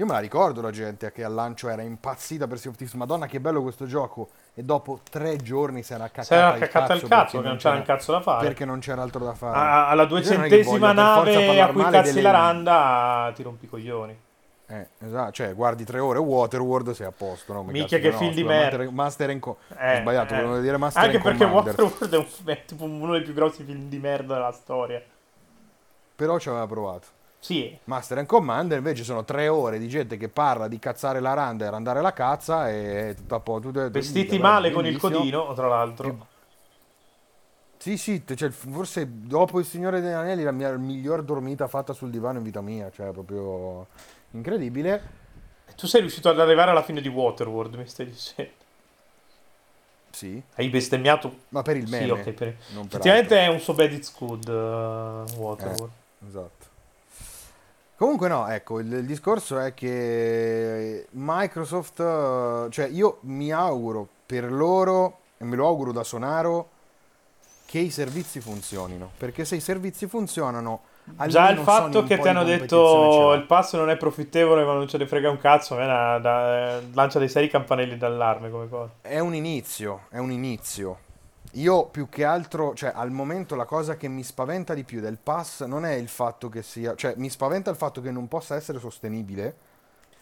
Io 0.00 0.06
me 0.06 0.12
la 0.12 0.18
ricordo 0.18 0.62
la 0.62 0.70
gente 0.70 1.12
che 1.12 1.22
al 1.22 1.34
lancio 1.34 1.68
era 1.68 1.82
impazzita 1.82 2.46
per 2.46 2.58
Sea 2.58 2.70
of 2.70 2.76
Thieves. 2.78 2.96
Madonna, 2.96 3.26
che 3.26 3.38
bello 3.38 3.60
questo 3.60 3.84
gioco. 3.84 4.30
E 4.54 4.62
dopo 4.62 5.00
tre 5.10 5.36
giorni 5.36 5.82
si 5.82 5.92
era 5.92 6.08
cacata 6.08 6.34
era 6.34 6.54
il 6.54 6.58
caccato 6.60 6.92
il 6.94 7.06
cazzo 7.06 7.36
perché 7.42 7.48
non 7.48 7.56
c'era 7.58 7.74
un 7.74 7.82
cazzo 7.82 8.12
da 8.12 8.20
fare. 8.22 8.46
Perché 8.46 8.64
non 8.64 8.78
c'era 8.78 9.02
altro 9.02 9.24
da 9.26 9.34
fare. 9.34 9.58
A- 9.58 9.88
alla 9.90 10.06
duecentesima 10.06 10.92
nave 10.92 11.60
a 11.60 11.68
cui 11.68 11.82
cazzi 11.82 12.12
delle- 12.14 12.22
la 12.22 12.30
randa 12.30 13.30
ti 13.34 13.42
rompi 13.42 13.66
i 13.66 13.68
coglioni. 13.68 14.18
Eh, 14.68 14.86
esatto, 15.00 15.32
cioè 15.32 15.54
guardi 15.54 15.84
tre 15.84 15.98
ore 15.98 16.18
Waterworld 16.18 16.92
sei 16.92 17.04
a 17.06 17.12
posto, 17.12 17.52
no? 17.52 17.62
Ma 17.64 17.72
Minchia, 17.72 17.98
cazzo, 17.98 18.08
che 18.08 18.14
no, 18.14 18.18
film 18.20 18.32
di 18.34 18.44
merda. 18.44 18.90
Master, 18.90 19.28
and 19.30 19.40
Co- 19.40 19.58
Eh, 19.76 19.96
Ho 19.96 20.00
sbagliato, 20.00 20.32
eh. 20.34 20.40
volevo 20.42 20.60
dire 20.62 20.76
Master 20.78 21.04
Anche 21.04 21.18
perché 21.18 21.44
Commander. 21.44 21.74
Waterworld 21.78 22.14
è, 22.14 22.16
un- 22.16 22.56
è 22.56 22.64
uno 23.02 23.12
dei 23.12 23.22
più 23.22 23.34
grossi 23.34 23.64
film 23.64 23.88
di 23.90 23.98
merda 23.98 24.32
della 24.34 24.52
storia. 24.52 25.02
Però 26.16 26.38
ci 26.38 26.48
aveva 26.48 26.66
provato. 26.66 27.18
Sì, 27.42 27.74
Master 27.84 28.18
and 28.18 28.26
Commander 28.26 28.76
invece 28.78 29.02
sono 29.02 29.24
tre 29.24 29.48
ore 29.48 29.78
di 29.78 29.88
gente 29.88 30.18
che 30.18 30.28
parla 30.28 30.68
di 30.68 30.78
cazzare 30.78 31.20
la 31.20 31.32
randa 31.32 31.64
e 31.66 31.70
randare 31.70 32.02
la 32.02 32.12
cazza 32.12 32.68
e 32.70 33.14
tutto 33.16 33.34
a 33.34 33.40
po'. 33.40 33.58
tutto- 33.60 33.88
vestiti 33.90 34.28
tutto- 34.36 34.42
male 34.42 34.70
con 34.70 34.84
il 34.84 34.98
codino, 34.98 35.52
tra 35.54 35.66
l'altro. 35.66 36.26
Sì, 37.78 37.96
sì, 37.96 38.24
t- 38.24 38.34
cioè, 38.34 38.50
forse 38.50 39.08
dopo 39.08 39.58
il 39.58 39.64
Signore 39.64 40.02
degli 40.02 40.12
Anelli 40.12 40.42
la 40.42 40.52
mia 40.52 40.70
miglior 40.76 41.22
dormita 41.22 41.66
fatta 41.66 41.94
sul 41.94 42.10
divano 42.10 42.36
in 42.36 42.44
vita 42.44 42.60
mia, 42.60 42.90
cioè 42.90 43.10
proprio 43.10 43.86
incredibile. 44.32 45.18
Tu 45.76 45.86
sei 45.86 46.02
riuscito 46.02 46.28
ad 46.28 46.38
arrivare 46.38 46.72
alla 46.72 46.82
fine 46.82 47.00
di 47.00 47.08
Waterworld, 47.08 47.74
mi 47.76 47.86
stai 47.86 48.04
dicendo. 48.04 48.50
Sì, 50.10 50.42
Hai 50.56 50.68
bestemmiato? 50.68 51.34
ma 51.48 51.62
per 51.62 51.78
il 51.78 51.88
meme. 51.88 52.04
Sì, 52.04 52.10
ok. 52.10 52.30
Per... 52.32 52.48
Effettivamente 52.48 53.38
altro. 53.38 53.50
è 53.52 53.54
un 53.54 53.60
so 53.60 53.72
bad 53.72 53.92
it's 53.92 54.14
good, 54.18 54.46
uh, 54.46 55.24
Waterworld. 55.38 55.90
Esatto. 56.28 56.59
Comunque 58.00 58.28
no, 58.28 58.48
ecco, 58.48 58.78
il, 58.80 58.90
il 58.90 59.04
discorso 59.04 59.58
è 59.58 59.74
che 59.74 61.06
Microsoft, 61.10 61.98
cioè 62.70 62.86
io 62.86 63.18
mi 63.24 63.52
auguro 63.52 64.08
per 64.24 64.50
loro, 64.50 65.18
e 65.36 65.44
me 65.44 65.54
lo 65.54 65.66
auguro 65.66 65.92
da 65.92 66.02
Sonaro, 66.02 66.70
che 67.66 67.78
i 67.78 67.90
servizi 67.90 68.40
funzionino, 68.40 69.10
perché 69.18 69.44
se 69.44 69.56
i 69.56 69.60
servizi 69.60 70.06
funzionano... 70.06 70.80
Già 71.26 71.50
il 71.50 71.58
fatto 71.58 72.02
che 72.04 72.18
ti 72.18 72.26
hanno 72.26 72.44
detto 72.44 73.34
il 73.34 73.44
pass 73.44 73.74
non 73.76 73.90
è 73.90 73.98
profittevole 73.98 74.64
ma 74.64 74.72
non 74.72 74.88
ce 74.88 74.96
ne 74.96 75.06
frega 75.06 75.28
un 75.28 75.36
cazzo, 75.36 75.74
a 75.74 75.80
me 75.80 75.86
da- 75.86 76.18
da- 76.18 76.80
lancia 76.94 77.18
dei 77.18 77.28
seri 77.28 77.50
campanelli 77.50 77.98
d'allarme 77.98 78.48
come 78.48 78.66
cosa. 78.70 78.92
È 79.02 79.18
un 79.18 79.34
inizio, 79.34 80.06
è 80.08 80.16
un 80.16 80.30
inizio. 80.30 81.00
Io 81.54 81.86
più 81.86 82.08
che 82.08 82.24
altro, 82.24 82.74
cioè 82.74 82.92
al 82.94 83.10
momento 83.10 83.56
la 83.56 83.64
cosa 83.64 83.96
che 83.96 84.06
mi 84.08 84.22
spaventa 84.22 84.72
di 84.74 84.84
più 84.84 85.00
del 85.00 85.18
pass 85.20 85.64
non 85.64 85.84
è 85.84 85.94
il 85.94 86.08
fatto 86.08 86.48
che 86.48 86.62
sia, 86.62 86.94
cioè 86.94 87.14
mi 87.16 87.28
spaventa 87.28 87.70
il 87.70 87.76
fatto 87.76 88.00
che 88.00 88.10
non 88.12 88.28
possa 88.28 88.54
essere 88.54 88.78
sostenibile 88.78 89.52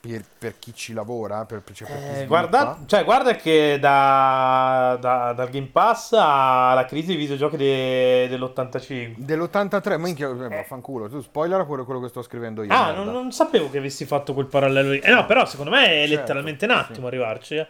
per, 0.01 0.23
per 0.39 0.59
chi 0.59 0.73
ci 0.75 0.93
lavora, 0.95 1.45
per, 1.45 1.61
per- 1.61 1.75
cioè, 1.75 1.87
per 1.89 1.99
chi 1.99 2.05
Eh, 2.05 2.07
sviluppa. 2.15 2.27
guarda, 2.29 2.79
cioè, 2.87 3.05
guarda 3.05 3.35
che 3.37 3.79
da, 3.81 4.97
da- 5.01 5.33
dal 5.35 5.51
Game 5.51 5.67
Pass 5.67 6.13
alla 6.13 6.85
crisi 6.87 7.09
dei 7.09 7.17
videogiochi 7.17 7.57
de- 7.59 8.27
dell'85. 8.31 9.15
Dell'83, 9.17 9.99
minchia, 9.99 10.29
eh, 10.31 10.35
vaffanculo, 10.49 11.09
tu 11.11 11.21
spoiler 11.21 11.67
pure 11.67 11.85
quello 11.85 12.01
che 12.01 12.09
sto 12.09 12.23
scrivendo 12.23 12.63
io. 12.63 12.73
Ah, 12.73 12.93
non, 12.93 13.09
non 13.11 13.33
sapevo 13.33 13.69
che 13.69 13.79
avessi 13.79 14.07
fatto 14.07 14.33
quel 14.35 14.47
parallelo 14.47 14.93
lì. 14.93 14.99
Eh 15.01 15.11
no, 15.11 15.27
però 15.27 15.45
secondo 15.45 15.73
me 15.73 15.85
è 15.87 16.07
Certo, 16.07 16.15
letteralmente 16.15 16.65
un 16.65 16.71
attimo 16.71 17.01
sì. 17.01 17.15
arrivarci. 17.15 17.67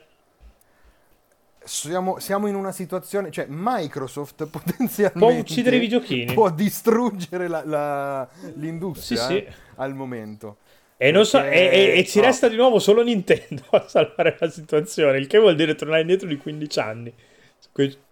Siamo, 1.69 2.19
siamo 2.19 2.47
in 2.47 2.55
una 2.55 2.73
situazione, 2.73 3.31
cioè 3.31 3.47
Microsoft 3.49 4.47
potenzialmente 4.51 5.19
Può 5.19 5.31
uccidere 5.33 5.77
i 5.77 5.81
videogiochi. 5.81 6.33
può 6.35 6.51
distruggere 6.51 7.47
la- 7.49 7.63
la- 7.65 8.29
l'industria 8.55 9.21
Sì, 9.21 9.27
sì. 9.27 9.37
eh, 9.45 9.53
al 9.77 9.95
momento. 9.95 10.57
E, 10.97 11.11
non 11.13 11.25
so, 11.25 11.39
Perché- 11.41 11.71
e, 11.71 11.79
e- 11.95 11.99
e 11.99 12.05
ci 12.07 12.19
oh. 12.19 12.23
resta 12.23 12.49
di 12.49 12.57
nuovo 12.57 12.79
solo 12.79 13.03
Nintendo 13.03 13.63
a 13.71 13.87
salvare 13.87 14.37
la 14.41 14.49
situazione, 14.51 15.19
il 15.19 15.27
che 15.27 15.39
vuol 15.39 15.55
dire 15.55 15.75
tornare 15.75 16.01
indietro 16.01 16.27
di 16.27 16.37
15 16.37 16.81
anni. 16.81 17.15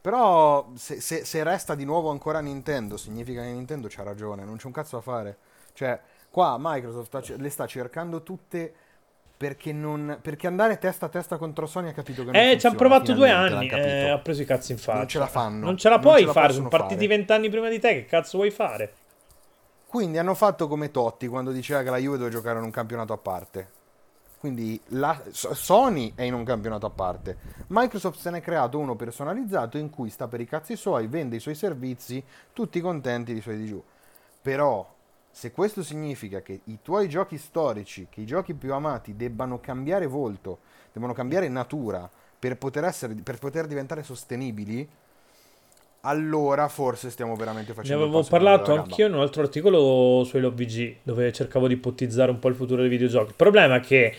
Però 0.01 0.71
se, 0.77 1.01
se- 1.01 1.25
se 1.25 1.43
resta 1.43 1.75
di 1.75 1.85
nuovo 1.85 2.11
ancora 2.11 2.41
Nintendo, 2.41 2.97
significa 2.97 3.43
che 3.43 3.49
Nintendo 3.51 3.89
c'ha 3.91 4.03
ragione, 4.05 4.45
non 4.45 4.57
c'è 4.57 4.67
un 4.67 4.73
cazzo 4.73 4.97
da 4.97 5.03
fare. 5.03 5.37
Cioè, 5.73 5.99
qua 6.31 6.57
Microsoft 6.61 7.35
le 7.37 7.51
sta 7.51 7.67
cercando 7.67 8.23
tutte 8.23 8.73
perché, 9.37 9.73
non, 9.73 10.19
perché 10.23 10.47
andare 10.47 10.79
testa 10.79 11.07
a 11.07 11.09
testa 11.09 11.37
contro 11.37 11.67
Sony 11.67 11.89
ha 11.89 11.93
capito 11.93 12.25
che 12.25 12.31
non 12.31 12.41
Eh, 12.41 12.59
ci 12.59 12.67
hanno 12.67 12.77
provato 12.77 13.13
due 13.13 13.31
anni, 13.31 13.69
eh, 13.69 14.09
ha 14.09 14.19
preso 14.19 14.43
i 14.43 14.45
cazzi 14.47 14.73
in 14.73 14.79
faccia. 14.79 14.99
Non 14.99 15.09
ce 15.09 15.19
la 15.19 15.27
fanno. 15.27 15.65
Non 15.65 15.77
ce 15.77 15.89
la 15.89 15.97
Non 15.97 16.05
puoi 16.05 16.21
ce 16.21 16.27
la 16.27 16.33
fare, 16.33 16.53
sono 16.53 16.69
partiti 16.69 17.07
vent'anni 17.07 17.51
prima 17.51 17.69
di 17.69 17.79
te, 17.79 17.95
che 17.95 18.05
cazzo 18.07 18.39
vuoi 18.39 18.51
fare? 18.51 18.93
Quindi 19.87 20.19
hanno 20.19 20.35
fatto 20.35 20.69
come 20.69 20.91
Totti 20.91 21.29
quando 21.29 21.53
diceva 21.53 21.83
che 21.83 21.91
la 21.91 21.99
Juve 21.99 22.17
doveva 22.19 22.35
giocare 22.35 22.59
in 22.59 22.65
un 22.65 22.71
campionato 22.71 23.13
a 23.13 23.19
parte. 23.19 23.69
Quindi 24.39 24.81
la- 24.89 25.21
So- 25.31 25.55
Sony 25.55 26.13
è 26.15 26.23
in 26.23 26.35
un 26.35 26.45
campionato 26.45 26.87
a 26.87 26.91
parte. 26.91 27.37
Microsoft 27.69 28.19
se 28.19 28.31
n'è 28.31 28.41
creato 28.41 28.79
uno 28.79 28.95
personalizzato 28.95 29.79
in 29.79 29.91
cui 29.91 30.11
sta 30.11 30.29
per 30.29 30.41
i 30.41 30.47
cazzi 30.47 30.77
suoi, 30.77 31.07
vende 31.07 31.37
i 31.37 31.41
suoi 31.41 31.55
servizi, 31.55 32.23
tutti 32.53 32.81
contenti 32.81 33.33
di 33.33 33.41
suoi 33.41 33.57
di 33.57 33.67
giù. 33.67 33.83
Però 34.43 34.95
se 35.37 35.53
questo 35.53 35.83
significa 35.83 36.41
che 36.41 36.61
i 36.65 36.79
tuoi 36.81 37.11
giochi 37.11 37.37
storici, 37.37 38.07
che 38.09 38.23
i 38.23 38.25
giochi 38.25 38.55
più 38.55 38.73
amati 38.73 39.17
debbano 39.17 39.61
cambiare 39.61 40.07
volto, 40.07 40.61
devono 40.95 41.13
cambiare 41.13 41.47
natura 41.51 42.09
per 42.39 42.57
poter, 42.57 42.85
essere, 42.85 43.15
per 43.23 43.37
poter 43.37 43.67
diventare 43.67 44.03
sostenibili, 44.03 44.89
allora 46.01 46.69
forse 46.69 47.11
stiamo 47.11 47.37
veramente 47.37 47.69
Ne 47.69 47.75
facendo... 47.75 48.05
il 48.05 48.09
avevo 48.09 48.27
parlato 48.27 48.73
anch'io 48.73 49.09
in 49.09 49.13
un 49.13 49.21
altro 49.21 49.43
articolo 49.43 50.25
su 50.25 50.39
LOVG, 50.39 50.97
dove 51.03 51.31
cercavo 51.35 51.69
di 51.69 51.75
ipotizzare 51.75 52.31
un 52.31 52.39
po' 52.39 52.49
il 52.49 52.55
futuro 52.55 52.81
dei 52.81 52.89
videogiochi. 52.89 53.29
Il 53.29 53.37
problema 53.37 53.77
è 53.77 53.81
che 53.81 54.15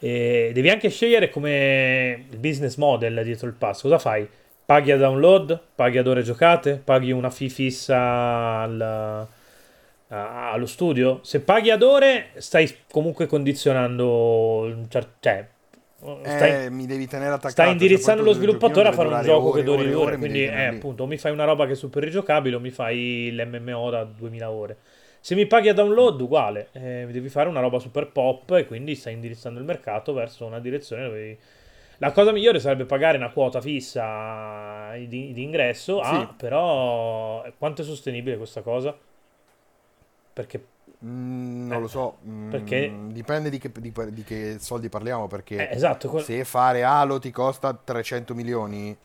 eh, 0.00 0.50
devi 0.52 0.68
anche 0.68 0.90
scegliere 0.90 1.30
come 1.30 2.26
il 2.28 2.36
business 2.36 2.76
model 2.76 3.22
dietro 3.24 3.46
il 3.46 3.54
pass. 3.54 3.80
Cosa 3.80 3.98
fai? 3.98 4.28
Paghi 4.66 4.90
a 4.90 4.98
download? 4.98 5.58
Paghi 5.74 5.96
ad 5.96 6.06
ore 6.06 6.22
giocate? 6.22 6.74
Paghi 6.84 7.10
una 7.10 7.30
fee 7.30 7.48
fissa 7.48 8.60
al- 8.60 9.36
a- 10.08 10.52
allo 10.52 10.66
studio? 10.66 11.20
Se 11.22 11.40
paghi 11.40 11.70
ad 11.70 11.82
ore, 11.82 12.30
stai 12.36 12.72
comunque 12.90 13.26
condizionando... 13.26 14.60
un 14.62 14.86
cer- 14.88 15.14
Cioè, 15.20 15.46
stai, 16.22 16.64
Eh, 16.66 16.70
mi 16.70 16.86
devi 16.86 17.06
tenere 17.06 17.30
attaccato. 17.30 17.50
Stai 17.50 17.64
cioè, 17.66 17.74
indirizzando 17.74 18.22
lo 18.22 18.32
sviluppatore 18.32 18.88
a 18.88 18.92
fare 18.92 19.08
un 19.08 19.20
gioco 19.22 19.50
durare 19.50 19.58
che 19.58 19.64
duri 19.64 19.82
ore, 19.82 19.94
ore. 19.94 20.04
ore, 20.06 20.16
Quindi, 20.18 20.44
eh, 20.44 20.64
appunto, 20.66 21.02
o 21.02 21.06
mi 21.06 21.16
fai 21.18 21.32
una 21.32 21.44
roba 21.44 21.66
che 21.66 21.72
è 21.72 21.76
super 21.76 22.02
rigiocabile 22.02 22.56
o 22.56 22.60
mi 22.60 22.70
fai 22.70 23.30
l'MMO 23.32 23.90
da 23.90 24.04
2000 24.04 24.50
ore. 24.50 24.76
Se 25.20 25.34
mi 25.34 25.46
paghi 25.46 25.68
a 25.68 25.74
download, 25.74 26.20
uguale. 26.20 26.68
Eh, 26.72 27.06
devi 27.10 27.28
fare 27.28 27.48
una 27.48 27.60
roba 27.60 27.78
super 27.80 28.06
pop 28.10 28.50
e 28.52 28.66
quindi 28.66 28.94
stai 28.94 29.14
indirizzando 29.14 29.58
il 29.58 29.64
mercato 29.64 30.12
verso 30.12 30.46
una 30.46 30.60
direzione 30.60 31.02
dove. 31.02 31.38
La 32.00 32.12
cosa 32.12 32.30
migliore 32.30 32.60
sarebbe 32.60 32.84
pagare 32.84 33.16
una 33.18 33.30
quota 33.30 33.60
fissa 33.60 34.92
di, 34.94 35.32
di 35.32 35.42
ingresso, 35.42 35.98
ah, 36.00 36.20
Sì. 36.28 36.34
però 36.36 37.44
quanto 37.58 37.82
è 37.82 37.84
sostenibile 37.84 38.36
questa 38.36 38.62
cosa? 38.62 38.96
Perché 40.38 40.64
Mm, 41.04 41.66
non 41.68 41.80
lo 41.80 41.86
so. 41.88 42.16
mm, 42.26 42.50
Perché- 42.50 42.92
Dipende 43.06 43.50
di 43.50 43.58
che, 43.58 43.70
di- 43.72 43.92
di 44.10 44.24
che 44.24 44.56
soldi 44.58 44.88
parliamo. 44.88 45.26
Perché 45.28 45.68
eh, 45.68 45.74
esatto, 45.74 46.08
que- 46.08 46.22
se 46.22 46.44
fare 46.44 46.82
Halo 46.82 47.18
ti 47.20 47.30
costa 47.30 47.72
300 47.72 48.34
milioni, 48.34 48.96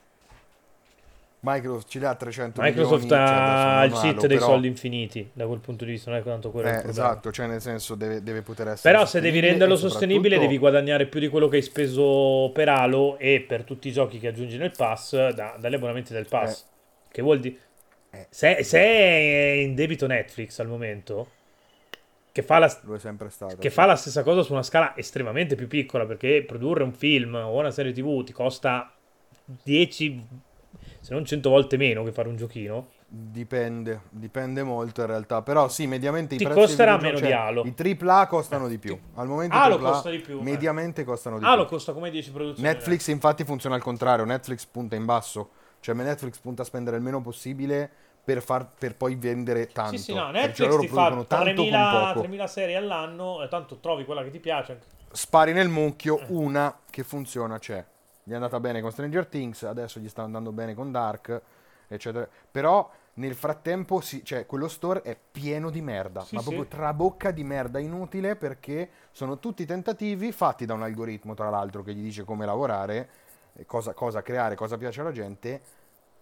Microsoft 1.41 1.89
ci 1.89 1.99
dà 1.99 2.15
300 2.15 2.61
Microsoft 2.61 3.01
milioni. 3.03 3.25
cioè, 3.27 3.36
adesso 3.36 3.67
ha 3.67 3.84
il 3.86 3.93
Halo, 4.15 4.27
dei 4.27 4.38
però- 4.38 4.49
soldi 4.49 4.67
infiniti 4.67 5.29
da 5.34 5.45
quel 5.45 5.59
punto 5.59 5.84
di 5.86 5.91
vista, 5.91 6.09
non 6.09 6.19
è 6.19 6.23
tanto 6.23 6.51
quello 6.51 6.67
Eh, 6.69 6.81
esatto, 6.88 7.31
cioè 7.31 7.47
nel 7.47 7.61
senso 7.61 7.95
deve, 7.95 8.23
deve 8.23 8.41
poter 8.43 8.69
essere. 8.69 8.93
Però 8.93 9.05
se 9.05 9.19
devi 9.19 9.39
renderlo 9.41 9.75
sostenibile 9.75 10.36
soprattutto- 10.36 10.47
devi 10.47 10.57
guadagnare 10.59 11.05
più 11.07 11.19
di 11.19 11.27
quello 11.27 11.47
che 11.49 11.57
hai 11.57 11.61
speso 11.61 12.49
per 12.53 12.69
Halo 12.69 13.17
e 13.17 13.43
per 13.45 13.63
tutti 13.63 13.89
i 13.89 13.91
giochi 13.91 14.19
che 14.19 14.27
aggiungi 14.29 14.57
nel 14.57 14.71
pass 14.75 15.11
da- 15.31 15.55
dagli 15.59 15.73
abbonamenti 15.73 16.13
del 16.13 16.27
pass. 16.27 16.65
Che 17.11 17.21
vuol 17.21 17.39
dire... 17.39 17.55
Eh. 18.16 18.28
Se, 18.30 18.64
se 18.64 18.80
è 18.80 19.51
in 19.53 19.74
debito 19.74 20.05
Netflix 20.05 20.59
al 20.59 20.68
momento, 20.68 21.30
che 22.32 22.43
fa, 22.43 22.59
la, 22.59 22.68
stato. 22.68 23.55
che 23.57 23.70
sì. 23.70 23.70
fa 23.70 23.86
la 23.86 23.95
stessa 23.95 24.22
cosa 24.22 24.43
su 24.43 24.53
una 24.53 24.61
scala 24.61 24.95
estremamente 24.95 25.55
più 25.55 25.68
piccola, 25.68 26.05
perché 26.05 26.43
produrre 26.43 26.84
un 26.84 26.93
film 26.93 27.34
o 27.34 27.57
una 27.57 27.72
serie 27.72 27.91
tv 27.91 28.24
ti 28.24 28.32
costa 28.32 28.93
10, 29.64 30.28
se 30.99 31.14
non 31.14 31.26
100 31.26 31.49
volte 31.49 31.76
meno 31.78 32.03
che 32.03 32.11
fare 32.11 32.28
un 32.28 32.36
giochino. 32.36 32.89
Dipende, 33.07 34.01
dipende 34.09 34.61
molto 34.61 35.01
in 35.01 35.07
realtà. 35.07 35.41
Però 35.41 35.68
sì, 35.68 35.88
mediamente 35.88 36.36
Ti 36.36 36.43
i 36.43 36.45
prezzi 36.45 36.61
costerà 36.61 36.97
meno 36.97 37.20
di 37.20 37.26
cioè, 37.26 37.34
Halo. 37.34 37.64
I 37.64 37.97
AAA 37.99 38.28
costano 38.28 38.68
di 38.68 38.78
più. 38.78 38.97
Al 39.16 39.28
momento 39.28 39.55
Halo 39.55 39.80
costa 39.80 40.11
di 40.11 40.20
più, 40.20 40.39
eh. 40.39 40.43
Mediamente 40.43 41.03
costano 41.03 41.39
di 41.39 41.45
Halo 41.45 41.66
più. 41.66 41.76
costa 41.76 41.93
come 41.93 42.11
10 42.11 42.32
produzioni. 42.32 42.68
Netflix 42.68 43.07
infatti 43.07 43.43
funziona 43.43 43.74
al 43.74 43.82
contrario, 43.82 44.24
Netflix 44.24 44.66
punta 44.66 44.95
in 44.95 45.05
basso, 45.05 45.49
cioè 45.80 45.95
Netflix 45.95 46.38
punta 46.38 46.61
a 46.61 46.66
spendere 46.66 46.97
il 46.97 47.03
meno 47.03 47.22
possibile 47.22 48.03
per, 48.24 48.41
far, 48.41 48.69
per 48.78 48.95
poi 48.95 49.15
vendere 49.15 49.67
tanto. 49.67 49.97
Sì, 49.97 50.03
sì, 50.03 50.13
no, 50.13 50.32
Netflix 50.32 50.67
loro 50.69 50.82
ti 50.82 50.88
fa 50.88 50.93
producono 50.93 51.26
tanto 51.26 51.43
3000, 51.45 51.89
con 51.89 51.99
poco. 51.99 52.19
3000 52.19 52.47
serie 52.47 52.76
all'anno 52.76 53.43
e 53.43 53.47
tanto 53.49 53.78
trovi 53.80 54.05
quella 54.05 54.24
che 54.24 54.30
ti 54.30 54.39
piace. 54.39 54.80
Spari 55.11 55.53
nel 55.53 55.69
mucchio, 55.69 56.19
Eh. 56.19 56.26
una 56.30 56.80
che 56.89 57.03
funziona 57.03 57.59
c'è. 57.59 57.84
Gli 58.24 58.32
è 58.32 58.36
andata 58.36 58.59
bene 58.59 58.82
con 58.82 58.91
Stranger 58.91 59.28
Things, 59.28 59.63
adesso 59.63 59.99
gli 59.99 60.07
sta 60.07 60.24
andando 60.24 60.51
bene 60.51 60.74
con 60.74 60.91
Dark, 60.91 61.41
eccetera. 61.88 62.28
Però 62.49 62.89
Nel 63.15 63.36
frattempo, 63.36 64.01
si- 64.01 64.26
cioè, 64.26 64.47
quello 64.47 64.67
store 64.67 65.03
è 65.03 65.15
pieno 65.15 65.69
di 65.69 65.82
merda, 65.84 66.21
Sì, 66.21 66.34
ma 66.34 66.41
sì. 66.41 66.47
proprio 66.47 66.65
trabocca 66.67 67.30
di 67.30 67.43
merda 67.43 67.78
inutile 67.78 68.36
perché 68.36 68.89
sono 69.11 69.38
tutti 69.38 69.67
tentativi 69.67 70.32
fatti 70.32 70.65
da 70.65 70.74
un 70.74 70.82
algoritmo, 70.82 71.36
tra 71.36 71.51
l'altro, 71.51 71.84
che 71.84 71.93
gli 71.93 72.01
dice 72.01 72.24
come 72.24 72.47
lavorare, 72.47 73.07
cosa, 73.67 73.93
cosa 73.93 74.24
creare, 74.24 74.55
cosa 74.55 74.78
piace 74.78 75.01
alla 75.01 75.11
gente, 75.11 75.61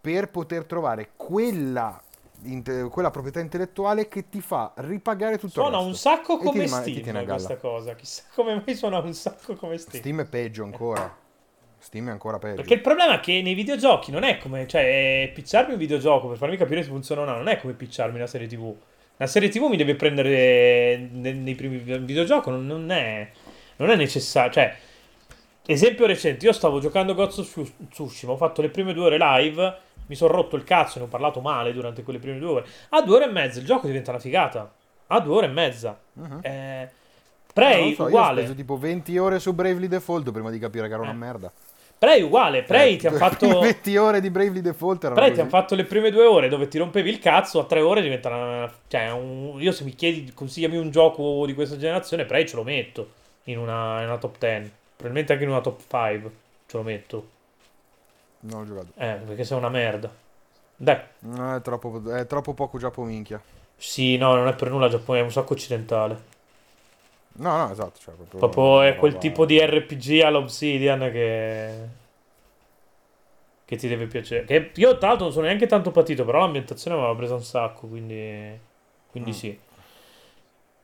per 0.02 0.30
poter 0.30 0.66
trovare 0.66 1.12
quella, 1.16 2.02
inte- 2.44 2.88
quella 2.90 3.12
proprietà 3.12 3.40
intellettuale 3.40 4.08
che 4.08 4.28
ti 4.30 4.42
fa 4.42 4.74
ripagare 4.78 5.38
tutto 5.38 5.54
Suona 5.62 5.78
il 5.78 5.84
un 5.86 5.92
resto. 5.92 6.10
sacco 6.10 6.34
E 6.36 6.38
ti 6.40 6.44
come 6.46 6.64
ti 6.64 6.68
Steam 6.68 7.04
galla. 7.14 7.26
questa 7.26 7.58
cosa. 7.58 7.94
Chissà 7.96 8.24
come 8.34 8.64
mai 8.66 8.76
suona 8.76 8.98
un 9.00 9.14
sacco 9.14 9.56
come 9.56 9.78
Steam. 9.78 10.02
Steam 10.02 10.22
è 10.22 10.26
peggio 10.26 10.64
ancora. 10.64 11.18
Steam 11.78 12.08
è 12.10 12.12
ancora 12.12 12.38
peggio. 12.40 12.56
Perché 12.58 12.74
il 12.76 12.82
problema 12.82 13.16
è 13.16 13.20
che 13.20 13.42
nei 13.42 13.54
videogiochi 13.56 14.12
non 14.12 14.24
è 14.24 14.38
come, 14.38 14.68
cioè, 14.68 15.32
picciarmi 15.34 15.74
un 15.74 15.80
videogioco 15.80 16.28
per 16.28 16.38
farmi 16.38 16.58
capire 16.58 16.84
se 16.84 16.90
funziona 16.90 17.22
o 17.22 17.26
no, 17.26 17.36
non 17.38 17.48
è 17.48 17.60
come 17.60 17.74
picciarmi 17.74 18.18
una 18.18 18.28
serie 18.28 18.48
TV. 18.48 18.62
Una 19.18 19.28
serie 19.30 19.50
TV 19.50 19.64
mi 19.68 19.78
deve 19.78 19.96
prendere 19.96 20.98
ne- 21.12 21.34
nei 21.34 21.56
primi 21.56 21.76
il 21.78 22.06
videogioco, 22.06 22.50
non, 22.52 22.66
non 22.66 22.90
è, 22.92 23.30
non 23.78 23.90
è 23.90 23.96
necessario. 23.96 24.52
Cioè, 24.52 24.76
esempio 25.66 26.06
recente, 26.06 26.46
io 26.46 26.52
stavo 26.54 26.80
giocando 26.80 27.14
Ghost 27.16 27.40
of 27.40 27.48
Tsu- 27.50 27.88
Tsushima, 27.90 28.32
ho 28.34 28.38
fatto 28.38 28.62
le 28.62 28.70
prime 28.70 28.94
due 28.94 29.06
ore 29.06 29.18
live, 29.20 29.78
mi 30.12 30.18
sono 30.18 30.34
rotto 30.34 30.58
il 30.58 30.66
cazzo, 30.66 31.00
ne 31.00 31.06
ho 31.06 31.08
parlato 31.08 31.40
male 31.40 31.72
durante 31.72 32.04
quelle 32.04 32.20
prime 32.20 32.38
due 32.38 32.50
ore. 32.50 32.66
A 32.90 33.02
due 33.02 33.16
ore 33.16 33.26
e 33.26 33.30
mezza 33.32 33.60
il 33.60 33.66
gioco 33.66 33.88
diventa 33.88 34.12
una 34.12 34.20
figata. 34.20 34.70
A 35.08 35.20
due 35.22 35.36
ore 35.38 35.46
e 35.46 35.50
mezza. 35.50 35.98
Mhm. 36.14 36.40
Eh, 36.42 36.90
Prey 37.54 37.94
so, 37.96 38.02
Io 38.02 38.06
ho 38.06 38.08
uguale. 38.10 38.42
speso 38.42 38.56
tipo 38.56 38.78
20 38.78 39.18
ore 39.18 39.40
su 39.40 39.54
Bravely 39.54 39.88
Default 39.88 40.30
prima 40.34 40.50
di 40.50 40.60
capire 40.60 40.88
che 40.90 40.94
era 40.94 41.02
una 41.02 41.12
Eh. 41.12 41.16
merda. 41.16 41.50
Prey 41.98 42.22
uguale. 42.24 42.64
Prey 42.64 42.96
Eh, 42.96 42.98
ti 43.00 43.08
ha 43.08 43.12
fatto... 43.14 43.48
20 43.62 43.96
ore 43.98 44.20
di 44.20 44.30
Bravely 44.30 44.60
Default 44.60 45.06
erano 45.06 45.20
Però 45.22 45.34
ti 45.34 45.40
hanno 45.40 45.50
fatto 45.50 45.76
le 45.76 45.86
prime 45.86 46.12
due 46.12 46.26
ore 46.26 46.50
dove 46.50 46.68
ti 46.68 46.78
rompevi 46.78 47.10
il 47.10 47.20
cazzo, 47.20 47.60
a 47.60 47.66
tre 47.66 47.80
ore 47.80 48.02
diventa 48.02 48.28
una... 48.28 48.70
Cioè, 48.88 49.12
un- 49.12 49.62
io 49.62 49.72
se 49.72 49.86
mi 49.86 49.96
chiedi, 49.96 50.30
consigliami 50.34 50.76
un 50.76 50.92
gioco 50.92 51.46
di 51.46 51.54
questa 51.54 51.78
generazione, 51.78 52.26
Prey 52.26 52.46
ce 52.46 52.58
lo 52.58 52.64
metto 52.64 53.08
in 53.46 53.58
una, 53.60 54.00
in 54.02 54.08
una 54.08 54.18
top 54.18 54.36
10. 54.38 54.72
Probabilmente 54.98 55.32
anche 55.32 55.46
in 55.46 55.52
una 55.52 55.62
top 55.62 55.80
5 55.90 56.32
ce 56.68 56.78
lo 56.78 56.84
metto. 56.84 57.28
Non 58.42 58.62
ho 58.62 58.66
giocato. 58.66 58.92
Eh, 58.96 59.20
perché 59.26 59.44
sei 59.44 59.58
una 59.58 59.70
merda. 59.70 60.10
Dai. 60.76 61.00
No, 61.20 61.56
è 61.56 61.62
troppo, 61.62 62.02
è 62.12 62.26
troppo 62.26 62.54
poco 62.54 62.78
giappo 62.78 63.04
minchia. 63.04 63.42
Sì, 63.76 64.18
no, 64.18 64.36
non 64.36 64.48
è 64.48 64.56
per 64.56 64.70
nulla 64.70 64.90
giapponese, 64.90 65.24
è 65.24 65.26
un 65.28 65.32
sacco 65.32 65.54
occidentale. 65.54 66.30
No, 67.34 67.58
no, 67.58 67.72
esatto. 67.72 68.00
Cioè, 68.00 68.14
proprio, 68.16 68.40
Proprio 68.40 68.82
è 68.82 68.96
quel 68.96 69.12
roba- 69.14 69.24
tipo 69.24 69.46
di 69.46 69.60
RPG 69.60 70.22
all'Obsidian 70.22 71.00
che... 71.12 71.88
Che 73.66 73.76
ti 73.78 73.88
deve 73.88 74.06
piacere. 74.08 74.46
Che 74.46 74.72
io 74.76 74.98
tra 74.98 75.08
l'altro 75.10 75.26
non 75.26 75.34
sono 75.34 75.46
neanche 75.46 75.66
tanto 75.66 75.92
patito, 75.92 76.26
però 76.26 76.40
l'ambientazione 76.40 76.96
mi 76.98 77.04
aveva 77.04 77.18
preso 77.18 77.36
un 77.36 77.44
sacco, 77.44 77.88
quindi... 77.88 78.60
Quindi 79.10 79.30
Mm. 79.32 79.34
sì. 79.34 79.60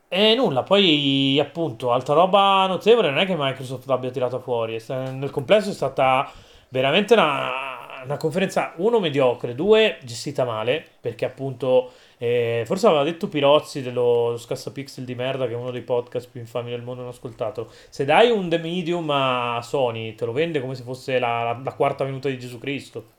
E 0.10 0.36
nulla, 0.36 0.64
poi 0.64 1.38
appunto, 1.40 1.92
altra 1.92 2.14
roba 2.14 2.66
notevole 2.68 3.10
non 3.10 3.20
è 3.20 3.26
che 3.26 3.36
Microsoft 3.38 3.86
l'abbia 3.88 4.10
tirata 4.10 4.40
fuori. 4.40 4.82
Nel 4.88 5.32
complesso 5.32 5.70
è 5.70 5.74
stata 5.74 6.32
veramente 6.70 7.14
una, 7.14 8.04
una 8.04 8.18
conferenza, 8.18 8.74
uno, 8.78 9.00
mediocre, 9.00 9.56
due, 9.56 9.98
gestita 10.04 10.44
male, 10.46 10.86
perché 11.00 11.26
appunto, 11.26 11.92
eh, 12.18 12.64
forse 12.66 12.88
aveva 12.88 13.04
detto 13.04 13.28
Pirozzi 13.28 13.82
dello 13.82 14.32
lo 14.32 14.38
Scassapixel 14.38 15.04
di 15.04 15.16
merda, 15.16 15.46
che 15.48 15.54
è 15.54 15.56
uno 15.56 15.72
dei 15.72 15.82
podcast 15.82 16.30
più 16.30 16.40
infami 16.40 16.70
del 16.72 16.82
mondo, 16.84 17.02
non 17.02 17.12
ascoltato. 17.12 17.72
Se 17.90 18.06
dai 18.06 18.30
un 18.30 18.50
The 18.50 18.58
Medium 18.58 19.10
a 19.10 19.60
Sony, 19.62 20.16
te 20.16 20.26
lo 20.26 20.32
vende 20.32 20.62
come 20.62 20.76
se 20.76 20.84
fosse 20.84 21.20
la, 21.20 21.44
la- 21.44 21.62
la 21.64 21.74
quarta 21.74 22.04
venuta 22.04 22.30
di 22.30 22.40
Gesù 22.40 22.58
Cristo. 22.60 23.16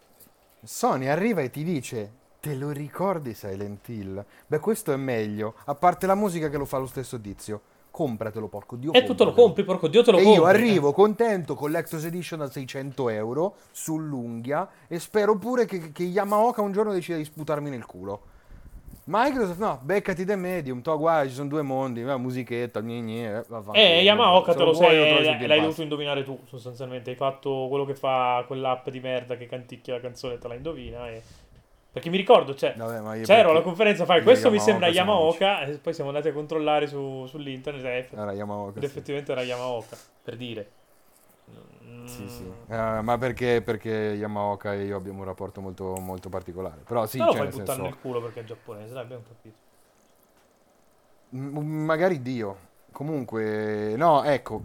Sony 0.62 1.06
arriva 1.06 1.40
e 1.40 1.50
ti 1.50 1.62
dice: 1.64 2.12
Te 2.40 2.54
lo 2.54 2.70
ricordi 2.70 3.34
Silent 3.34 3.88
Hill? 3.88 4.24
Beh, 4.46 4.58
questo 4.58 4.92
è 4.92 4.96
meglio. 4.96 5.54
A 5.66 5.74
parte 5.74 6.06
la 6.06 6.14
musica 6.14 6.48
che 6.48 6.56
lo 6.56 6.64
fa 6.64 6.78
lo 6.78 6.86
stesso 6.86 7.20
tizio. 7.20 7.60
Compratelo, 7.98 8.46
porco 8.46 8.76
dio. 8.76 8.92
E 8.92 9.02
tu 9.02 9.16
te 9.16 9.24
lo 9.24 9.32
compri, 9.32 9.64
porco 9.64 9.88
Dio, 9.88 10.04
te 10.04 10.12
lo 10.12 10.18
E 10.18 10.22
compri. 10.22 10.40
io 10.40 10.46
arrivo 10.46 10.92
contento 10.92 11.56
con 11.56 11.72
l'Ectos 11.72 12.04
Edition 12.04 12.40
a 12.42 12.46
600 12.46 13.08
euro 13.08 13.56
sull'unghia 13.72 14.68
e 14.86 15.00
spero 15.00 15.36
pure 15.36 15.64
che, 15.64 15.90
che 15.90 16.04
Yamaoka 16.04 16.62
un 16.62 16.70
giorno 16.70 16.92
decida 16.92 17.16
di 17.16 17.24
sputarmi 17.24 17.68
nel 17.68 17.86
culo. 17.86 18.20
Microsoft, 19.06 19.58
no, 19.58 19.80
beccati 19.82 20.24
The 20.24 20.36
Medium, 20.36 20.80
to 20.80 20.96
guarda, 20.96 21.28
ci 21.28 21.34
sono 21.34 21.48
due 21.48 21.62
mondi, 21.62 22.02
eh, 22.02 22.16
musichetta, 22.16 22.82
gni 22.82 23.02
gni, 23.02 23.26
eh, 23.26 23.44
vaffanculo. 23.48 23.74
Eh, 23.74 24.02
Yamaoka 24.02 24.54
te 24.54 24.62
lo 24.62 24.74
sei, 24.74 25.24
l'hai 25.24 25.46
l'hai 25.48 25.60
dovuto 25.60 25.82
indovinare 25.82 26.22
tu, 26.22 26.38
sostanzialmente. 26.44 27.10
Hai 27.10 27.16
fatto 27.16 27.66
quello 27.68 27.84
che 27.84 27.96
fa 27.96 28.44
quell'app 28.46 28.90
di 28.90 29.00
merda 29.00 29.36
che 29.36 29.46
canticchia 29.46 29.94
la 29.94 30.00
canzone, 30.00 30.38
te 30.38 30.46
la 30.46 30.54
indovina. 30.54 31.08
E... 31.08 31.20
Perché 31.98 32.10
mi 32.10 32.16
ricordo, 32.16 32.54
cioè, 32.54 32.74
Vabbè, 32.76 33.22
c'ero 33.22 33.50
alla 33.50 33.60
conferenza, 33.60 34.04
fai 34.04 34.22
questo 34.22 34.50
mi 34.50 34.56
Yamaoka 34.56 34.72
sembra 34.72 34.92
siamo 34.92 35.12
Yamaoka, 35.12 35.60
e 35.62 35.78
poi 35.78 35.94
siamo 35.94 36.10
andati 36.10 36.28
a 36.28 36.32
controllare 36.32 36.86
su, 36.86 37.26
sull'internet 37.26 37.84
e 37.84 37.96
eff- 37.98 38.12
Era 38.12 38.32
Yamaoka, 38.32 38.76
ed 38.76 38.78
sì. 38.78 38.84
effettivamente 38.84 39.32
era 39.32 39.42
Yamaoka, 39.42 39.96
per 40.22 40.36
dire. 40.36 40.70
Mm, 41.50 42.06
Sì, 42.06 42.28
sì. 42.28 42.44
Eh, 42.68 43.00
ma 43.02 43.18
perché, 43.18 43.62
perché 43.62 43.90
Yamaoka 43.90 44.74
e 44.74 44.84
io 44.84 44.96
abbiamo 44.96 45.18
un 45.20 45.24
rapporto 45.24 45.60
molto, 45.60 45.94
molto 45.98 46.28
particolare. 46.28 46.82
Però 46.86 47.04
sì, 47.06 47.18
lo 47.18 47.24
cioè, 47.24 47.36
fai 47.36 47.42
nel 47.42 47.50
buttare 47.50 47.66
senso, 47.66 47.82
nel 47.82 47.98
culo 48.00 48.22
perché 48.22 48.40
è 48.40 48.44
giapponese, 48.44 48.92
dai, 48.94 49.02
abbiamo 49.02 49.22
capito. 49.26 49.56
m- 51.30 51.58
magari 51.84 52.22
Dio. 52.22 52.66
Comunque, 52.92 53.94
no, 53.96 54.24
ecco, 54.24 54.62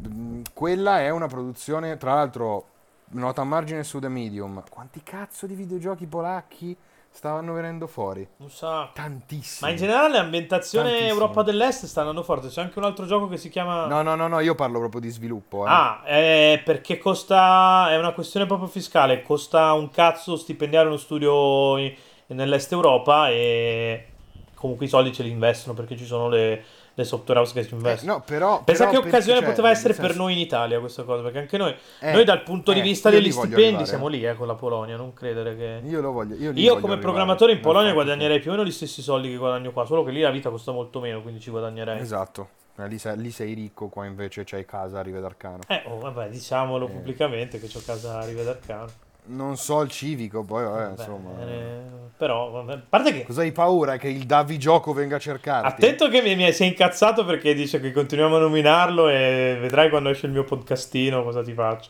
quella 0.53 0.99
è 1.01 1.09
una 1.09 1.27
produzione, 1.27 1.97
tra 1.97 2.15
l'altro, 2.15 2.65
nota 3.09 3.41
a 3.41 3.43
margine 3.43 3.83
su 3.83 3.99
The 3.99 4.07
Medium. 4.07 4.63
Quanti 4.69 5.03
cazzo 5.03 5.45
di 5.45 5.55
videogiochi 5.55 6.07
polacchi 6.07 6.75
stavano 7.13 7.53
venendo 7.53 7.87
fuori? 7.87 8.27
Un 8.37 8.49
sacco. 8.49 8.91
Tantissimi. 8.93 9.59
Ma 9.61 9.69
in 9.69 9.77
generale 9.77 10.17
l'ambientazione 10.17 10.89
Tantissimo. 10.89 11.13
Europa 11.13 11.43
dell'Est 11.43 11.85
sta 11.85 11.99
andando 12.01 12.23
forte. 12.23 12.47
C'è 12.49 12.61
anche 12.61 12.79
un 12.79 12.85
altro 12.85 13.05
gioco 13.05 13.27
che 13.27 13.37
si 13.37 13.49
chiama... 13.49 13.85
No, 13.85 14.01
no, 14.01 14.15
no, 14.15 14.27
no, 14.27 14.39
io 14.39 14.55
parlo 14.55 14.79
proprio 14.79 14.99
di 14.99 15.09
sviluppo. 15.09 15.65
eh. 15.65 15.69
Ah, 15.69 16.03
è 16.03 16.61
perché 16.65 16.97
costa. 16.97 17.89
È 17.91 17.97
una 17.97 18.11
questione 18.13 18.45
proprio 18.45 18.67
fiscale. 18.67 19.21
Costa 19.21 19.71
un 19.73 19.89
cazzo 19.91 20.35
stipendiare 20.35 20.87
uno 20.87 20.97
studio 20.97 21.77
in- 21.77 21.93
nell'est 22.27 22.71
Europa 22.71 23.29
e 23.29 24.07
comunque 24.55 24.85
i 24.85 24.89
soldi 24.89 25.13
ce 25.13 25.23
li 25.23 25.29
investono 25.29 25.75
perché 25.75 25.95
ci 25.95 26.05
sono 26.05 26.29
le, 26.29 26.63
le 26.95 27.03
software 27.05 27.39
house 27.39 27.53
che 27.53 27.63
si 27.63 27.71
Eh, 27.71 27.75
investono. 27.75 28.13
no, 28.13 28.23
però, 28.25 28.63
Pensa 28.63 28.85
però 28.87 29.01
che 29.01 29.07
occasione 29.07 29.39
perché, 29.39 29.49
poteva 29.51 29.67
cioè, 29.69 29.77
essere 29.77 29.93
nel 29.93 29.97
per 30.01 30.09
senso- 30.11 30.21
noi 30.23 30.33
in 30.33 30.39
Italia 30.39 30.79
questa 30.79 31.03
cosa? 31.03 31.21
Perché 31.23 31.37
anche 31.39 31.57
noi, 31.57 31.75
Eh, 31.99 32.11
noi 32.13 32.23
dal 32.23 32.43
punto 32.43 32.71
di 32.73 32.79
eh, 32.79 32.83
vista 32.83 33.09
degli 33.09 33.31
stipendi 33.31 33.63
arrivare, 33.63 33.85
siamo 33.85 34.07
eh. 34.07 34.11
lì 34.11 34.23
eh, 34.25 34.35
con 34.35 34.47
la 34.47 34.55
Polonia. 34.55 34.95
Non 34.95 35.13
credere 35.13 35.55
che. 35.57 35.81
Io 35.85 36.01
lo 36.01 36.11
voglio. 36.11 36.35
Io, 36.35 36.51
Io 36.51 36.51
come 36.73 36.93
arrivare, 36.93 36.99
programmatore 36.99 37.51
in 37.53 37.57
nel 37.57 37.65
Polonia 37.65 37.93
guadagnerei 37.93 38.39
più 38.39 38.51
o 38.51 38.53
meno 38.53 38.65
gli 38.65 38.71
stessi 38.71 39.01
soldi 39.01 39.29
che 39.29 39.37
guadagno 39.37 39.71
qua, 39.71 39.85
solo 39.85 40.03
che 40.03 40.11
lì 40.11 40.21
la 40.21 40.29
vita 40.31 40.49
costa 40.49 40.71
molto 40.71 40.99
meno, 40.99 41.21
quindi 41.21 41.39
ci 41.39 41.49
guadagnerei. 41.49 41.99
Esatto. 41.99 42.49
Eh, 42.77 42.87
Lì 42.87 42.97
sei, 42.97 43.17
lì 43.17 43.29
sei 43.29 43.53
ricco, 43.53 43.87
qua 43.87 44.05
invece 44.05 44.43
c'hai 44.45 44.65
casa 44.65 44.97
a 44.99 45.01
Rive 45.03 45.19
d'Arcano. 45.19 45.59
Eh, 45.67 45.83
oh, 45.85 45.99
vabbè, 45.99 46.29
diciamolo 46.29 46.87
Eh. 46.87 46.89
pubblicamente 46.89 47.59
che 47.59 47.69
ho 47.71 47.81
casa 47.85 48.19
a 48.19 48.25
Rive 48.25 48.43
d'Arcano. 48.43 48.87
Non 49.25 49.55
so 49.55 49.81
il 49.81 49.89
civico, 49.89 50.43
poi 50.43 50.63
vabbè, 50.63 50.81
Vabbè, 50.81 50.91
insomma. 50.91 51.29
eh, 51.47 51.81
però, 52.17 52.49
vabbè, 52.49 52.73
a 52.73 52.81
parte 52.89 53.13
che 53.13 53.23
Cosa 53.25 53.41
hai 53.41 53.51
paura? 53.51 53.97
Che 53.97 54.09
il 54.09 54.25
Davi 54.25 54.57
Gioco 54.57 54.91
venga 54.93 55.15
a 55.15 55.19
cercarti? 55.19 55.67
attento 55.67 56.09
che 56.09 56.21
mi, 56.21 56.35
mi 56.35 56.51
si 56.51 56.63
è 56.63 56.65
incazzato 56.65 57.23
perché 57.23 57.53
dice 57.53 57.79
che 57.79 57.91
continuiamo 57.91 58.35
a 58.35 58.39
nominarlo 58.39 59.07
e 59.09 59.57
vedrai 59.59 59.89
quando 59.89 60.09
esce 60.09 60.25
il 60.25 60.33
mio 60.33 60.43
podcastino 60.43 61.23
cosa 61.23 61.41
ti 61.41 61.53
faccio. 61.53 61.89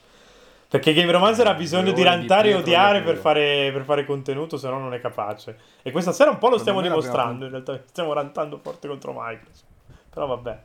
Perché 0.68 0.94
Game 0.94 1.12
Romancer 1.12 1.46
ha 1.46 1.54
bisogno 1.54 1.92
di 1.92 2.02
rantare 2.02 2.50
e 2.50 2.56
odiare 2.56 3.02
per 3.04 3.18
fare, 3.18 3.70
per 3.72 3.84
fare 3.84 4.06
contenuto, 4.06 4.58
se 4.58 4.68
no 4.70 4.80
non 4.80 4.94
è 4.96 5.00
capace. 5.00 5.56
E 5.84 5.92
questa 5.92 6.12
sera 6.12 6.32
un 6.32 6.40
po' 6.40 6.50
lo 6.50 6.58
stiamo 6.58 6.82
dimostrando, 6.82 7.46
in 7.46 7.52
realtà 7.52 7.80
stiamo 7.86 8.12
rantando 8.14 8.58
forte 8.58 8.88
contro 8.88 9.14
Microsoft. 9.16 9.66
Però 10.10 10.26
vabbè. 10.26 10.58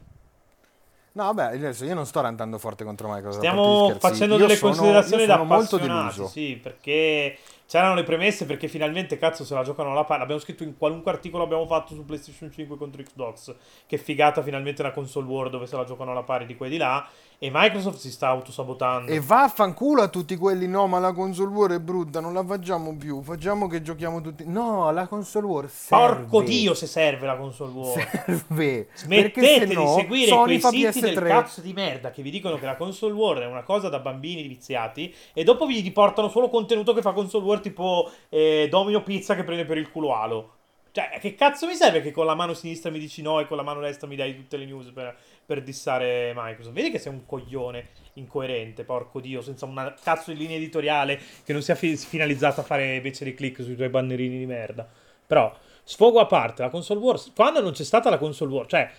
No, 1.19 1.25
vabbè, 1.33 1.57
adesso 1.57 1.85
io 1.85 1.95
non 1.95 2.07
sto 2.07 2.21
rantando 2.21 2.59
forte 2.59 2.85
contro 2.85 3.09
Microsoft. 3.09 3.39
Stiamo 3.39 3.93
facendo 3.99 4.35
Io 4.37 4.41
delle 4.43 4.55
sono- 4.55 4.71
considerazioni 4.71 5.23
io 5.23 5.27
da 5.29 5.35
sono 5.35 5.45
molto 5.47 5.75
appassionati, 5.77 6.15
deluso. 6.15 6.33
sì, 6.33 6.61
perché 6.63 7.37
c'erano 7.69 7.95
le 7.95 8.03
premesse 8.03 8.47
perché 8.47 8.67
finalmente 8.67 9.19
cazzo 9.19 9.45
se 9.45 9.53
la 9.53 9.63
giocano 9.63 9.91
alla 9.91 10.05
pari. 10.05 10.21
L'abbiamo 10.21 10.41
scritto 10.41 10.63
in 10.63 10.79
qualunque 10.79 11.11
articolo 11.11 11.45
abbiamo 11.45 11.67
fatto 11.67 11.93
su 11.93 12.03
PlayStation 12.03 12.51
5 12.51 12.79
contro 12.79 13.03
Xbox. 13.03 13.55
Che 13.87 13.99
figata 13.99 14.43
finalmente 14.43 14.81
una 14.81 14.93
console 14.93 15.27
war 15.27 15.51
dove 15.51 15.67
se 15.67 15.77
la 15.77 15.85
giocano 15.85 16.13
alla 16.13 16.23
pari 16.23 16.47
di 16.47 16.57
qua 16.57 16.67
e 16.67 16.71
di 16.71 16.79
là 16.79 17.07
e 17.41 17.51
Microsoft 17.53 17.99
si 17.99 18.11
sta 18.11 18.29
autosabotando. 18.29 19.13
E 19.13 19.21
vaffanculo 19.21 20.03
a 20.03 20.09
tutti 20.09 20.35
quelli, 20.35 20.67
no, 20.67 20.89
ma 20.89 20.99
la 20.99 21.13
console 21.13 21.51
war 21.51 21.71
è 21.71 21.79
brutta, 21.79 22.19
non 22.19 22.33
la 22.33 22.45
facciamo 22.45 22.97
più, 22.97 23.23
facciamo 23.23 23.69
che 23.69 23.81
giochiamo 23.81 24.21
tutti. 24.21 24.43
No, 24.45 24.91
la 24.91 25.07
console 25.07 25.47
war 25.47 25.71
serve. 25.71 26.23
Porco 26.23 26.43
dio 26.43 26.75
se 26.75 26.89
serve 26.89 27.27
la 27.27 27.37
console 27.37 27.71
war. 27.71 28.25
Serve. 28.25 28.89
Smettete 28.93 29.67
di 29.67 29.75
no, 29.75 29.95
seguire 29.95 30.27
Sony 30.27 30.59
quei 30.59 30.93
siti 30.93 31.01
del 31.01 31.17
PS3. 31.17 31.29
cazzo 31.29 31.61
di 31.61 31.73
merda 31.73 32.11
che 32.11 32.23
vi 32.23 32.31
dicono 32.31 32.59
che 32.59 32.67
la 32.67 32.77
console 32.77 33.13
war 33.13 33.39
è 33.39 33.47
una 33.47 33.63
cosa 33.63 33.89
da 33.89 34.01
bambini 34.01 34.43
viziati 34.49 35.15
e 35.33 35.45
dopo 35.45 35.65
vi 35.65 35.79
riportano 35.79 36.29
solo 36.29 36.49
contenuto 36.49 36.93
che 36.93 37.03
fa 37.03 37.13
console 37.13 37.45
war 37.45 37.58
tipo 37.61 38.11
eh, 38.29 38.69
Domino 38.71 39.03
Pizza 39.03 39.35
che 39.35 39.45
prende 39.45 39.65
per 39.65 39.79
il 39.79 39.91
culo 39.91 40.15
Halo. 40.15 40.53
Cioè, 40.91 41.19
che 41.21 41.35
cazzo 41.35 41.67
mi 41.67 41.75
serve 41.75 42.01
che 42.01 42.11
con 42.11 42.27
la 42.27 42.35
mano 42.35 42.55
sinistra 42.55 42.91
mi 42.91 42.99
dici 42.99 43.23
no 43.23 43.39
e 43.41 43.47
con 43.47 43.57
la 43.57 43.63
mano 43.63 43.81
destra 43.81 44.09
mi 44.09 44.17
dai 44.17 44.35
tutte 44.35 44.57
le 44.57 44.65
news 44.65 44.91
per, 44.91 45.17
per 45.45 45.63
dissare 45.63 46.33
Microsoft? 46.35 46.75
Vedi 46.75 46.91
che 46.91 46.99
sei 46.99 47.13
un 47.13 47.25
coglione 47.25 47.91
incoerente, 48.15 48.85
porco 48.85 49.21
dio, 49.21 49.41
senza 49.41 49.67
una 49.67 49.95
cazzo 50.03 50.33
di 50.33 50.39
linea 50.39 50.57
editoriale 50.57 51.21
che 51.45 51.53
non 51.53 51.63
sia 51.63 51.75
fi- 51.75 51.97
finalizzata 51.97 52.63
a 52.63 52.65
fare 52.65 52.97
invece 52.97 53.25
di 53.25 53.35
click 53.35 53.63
sui 53.63 53.77
tuoi 53.77 53.91
bannerini 53.91 54.39
di 54.39 54.47
merda. 54.47 54.89
Però, 55.27 55.55
sfogo 55.85 56.21
a 56.21 56.27
parte, 56.27 56.63
la 56.63 56.71
console 56.71 57.01
wars, 57.01 57.33
quando 57.35 57.61
non 57.61 57.73
c'è 57.73 57.85
stata 57.85 58.11
la 58.11 58.19
console 58.19 58.53
war, 58.53 58.67
cioè 58.67 58.91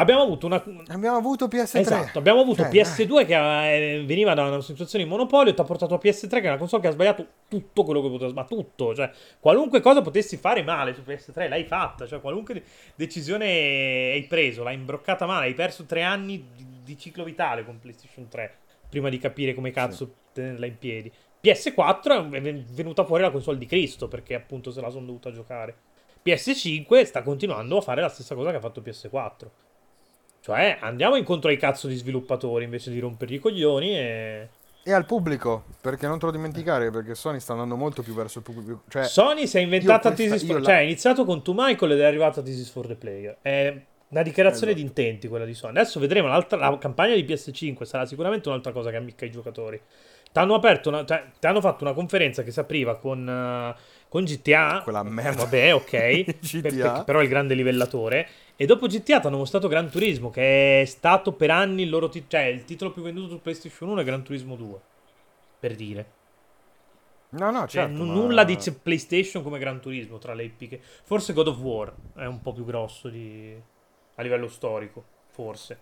Abbiamo 0.00 0.22
avuto 0.22 0.46
una. 0.46 0.62
Abbiamo 0.88 1.16
avuto 1.16 1.46
PS3. 1.46 1.78
Esatto, 1.78 2.18
abbiamo 2.18 2.40
avuto 2.40 2.62
Cioè, 2.62 2.70
PS2 2.70 3.26
che 3.26 3.96
eh, 3.96 4.04
veniva 4.04 4.32
da 4.34 4.44
una 4.44 4.60
situazione 4.60 5.02
di 5.04 5.10
monopolio 5.10 5.50
e 5.50 5.54
ti 5.54 5.60
ha 5.60 5.64
portato 5.64 5.94
a 5.94 5.98
PS3 6.00 6.28
che 6.28 6.40
è 6.42 6.48
una 6.48 6.56
console 6.56 6.82
che 6.82 6.88
ha 6.88 6.92
sbagliato 6.92 7.26
tutto 7.48 7.82
quello 7.82 8.00
che 8.00 8.08
poteva 8.08 8.30
sbagliare. 8.30 8.54
Tutto, 8.54 8.94
cioè 8.94 9.10
qualunque 9.40 9.80
cosa 9.80 10.00
potessi 10.00 10.36
fare 10.36 10.62
male 10.62 10.94
su 10.94 11.02
PS3 11.04 11.48
l'hai 11.48 11.64
fatta. 11.64 12.06
Cioè 12.06 12.20
qualunque 12.20 12.62
decisione 12.94 13.46
hai 13.46 14.24
preso, 14.28 14.62
l'hai 14.62 14.74
imbroccata 14.74 15.26
male. 15.26 15.46
Hai 15.46 15.54
perso 15.54 15.84
tre 15.84 16.02
anni 16.02 16.46
di, 16.54 16.64
di 16.84 16.96
ciclo 16.96 17.24
vitale 17.24 17.64
con 17.64 17.78
PlayStation 17.80 18.28
3 18.28 18.54
prima 18.88 19.08
di 19.08 19.18
capire 19.18 19.52
come 19.52 19.70
cazzo 19.72 20.04
Sì. 20.04 20.12
tenerla 20.32 20.66
in 20.66 20.78
piedi. 20.78 21.12
PS4 21.42 22.30
è 22.32 22.40
ven- 22.40 22.64
venuta 22.70 23.04
fuori 23.04 23.22
la 23.22 23.30
console 23.30 23.58
di 23.58 23.66
Cristo 23.66 24.06
perché 24.06 24.34
appunto 24.34 24.70
se 24.70 24.80
la 24.80 24.90
sono 24.90 25.06
dovuta 25.06 25.32
giocare. 25.32 25.74
PS5 26.24 27.04
sta 27.04 27.22
continuando 27.22 27.76
a 27.78 27.80
fare 27.80 28.00
la 28.00 28.08
stessa 28.08 28.34
cosa 28.34 28.50
che 28.50 28.56
ha 28.56 28.60
fatto 28.60 28.80
PS4. 28.80 29.46
Cioè, 30.54 30.78
andiamo 30.80 31.16
incontro 31.16 31.50
ai 31.50 31.58
cazzo 31.58 31.88
di 31.88 31.94
sviluppatori 31.96 32.64
invece 32.64 32.90
di 32.90 32.98
rompergli 33.00 33.34
i 33.34 33.38
coglioni 33.38 33.96
e... 33.98 34.48
E 34.82 34.92
al 34.92 35.04
pubblico, 35.04 35.64
perché 35.82 36.06
non 36.06 36.18
te 36.18 36.24
lo 36.24 36.32
dimenticare, 36.32 36.90
perché 36.90 37.14
Sony 37.14 37.38
sta 37.40 37.52
andando 37.52 37.76
molto 37.76 38.02
più 38.02 38.14
verso 38.14 38.38
il 38.38 38.44
pubblico. 38.44 38.84
Cioè, 38.88 39.04
Sony 39.04 39.46
si 39.46 39.58
è 39.58 39.60
inventata 39.60 40.10
questa- 40.12 40.30
Thesis 40.34 40.46
for... 40.48 40.60
la- 40.60 40.64
Cioè, 40.64 40.74
ha 40.76 40.80
iniziato 40.80 41.26
con 41.26 41.42
To 41.42 41.52
Michael 41.54 41.92
ed 41.92 42.00
è 42.00 42.04
arrivata 42.04 42.40
a 42.40 42.42
Thesis 42.42 42.70
for 42.70 42.86
the 42.86 42.94
Player. 42.94 43.36
È 43.42 43.78
una 44.08 44.22
dichiarazione 44.22 44.72
Esatto. 44.72 44.82
di 44.82 44.88
intenti 44.88 45.28
quella 45.28 45.44
di 45.44 45.52
Sony. 45.52 45.72
Adesso 45.78 46.00
vedremo 46.00 46.28
l'altra... 46.28 46.56
la 46.56 46.78
campagna 46.78 47.14
di 47.14 47.24
PS5 47.24 47.82
sarà 47.82 48.06
sicuramente 48.06 48.48
un'altra 48.48 48.72
cosa 48.72 48.88
che 48.88 48.96
ammicca 48.96 49.26
i 49.26 49.30
giocatori. 49.30 49.78
T'hanno 50.32 50.54
aperto 50.54 50.88
una... 50.88 51.04
cioè, 51.04 51.24
t'hanno 51.38 51.60
fatto 51.60 51.84
una 51.84 51.92
conferenza 51.92 52.42
che 52.42 52.50
si 52.50 52.60
apriva 52.60 52.96
con... 52.96 53.28
eh, 53.28 53.74
con 54.08 54.24
GTA, 54.24 54.80
Quella 54.82 55.02
merda. 55.02 55.42
vabbè, 55.44 55.74
ok, 55.74 56.24
GTA. 56.24 56.60
per- 56.62 56.76
perché 56.76 57.02
però 57.04 57.18
è 57.20 57.22
il 57.22 57.28
grande 57.28 57.54
livellatore. 57.54 58.28
E 58.56 58.66
dopo 58.66 58.86
GTA 58.86 59.20
ti 59.20 59.26
hanno 59.26 59.36
mostrato 59.36 59.68
Gran 59.68 59.88
Turismo, 59.90 60.30
che 60.30 60.80
è 60.80 60.84
stato 60.84 61.32
per 61.32 61.50
anni 61.50 61.82
il 61.82 61.90
loro 61.90 62.08
titolo, 62.08 62.30
cioè 62.30 62.50
il 62.50 62.64
titolo 62.64 62.90
più 62.90 63.02
venduto 63.02 63.28
su 63.28 63.40
PlayStation 63.42 63.90
1 63.90 64.00
è 64.00 64.04
Gran 64.04 64.22
Turismo 64.24 64.56
2. 64.56 64.80
Per 65.60 65.74
dire. 65.74 66.10
no, 67.30 67.50
no, 67.50 67.58
Cioè, 67.68 67.86
certo. 67.86 68.02
n- 68.02 68.06
ma- 68.06 68.14
nulla 68.14 68.44
dice 68.44 68.72
PlayStation 68.74 69.42
come 69.42 69.58
Gran 69.58 69.80
Turismo 69.80 70.18
tra 70.18 70.34
le 70.34 70.44
eppiche. 70.44 70.80
Forse 71.04 71.32
God 71.34 71.48
of 71.48 71.58
War 71.58 71.92
è 72.16 72.24
un 72.24 72.40
po' 72.40 72.52
più 72.52 72.64
grosso 72.64 73.08
di... 73.08 73.54
a 74.16 74.22
livello 74.22 74.48
storico, 74.48 75.04
forse. 75.30 75.78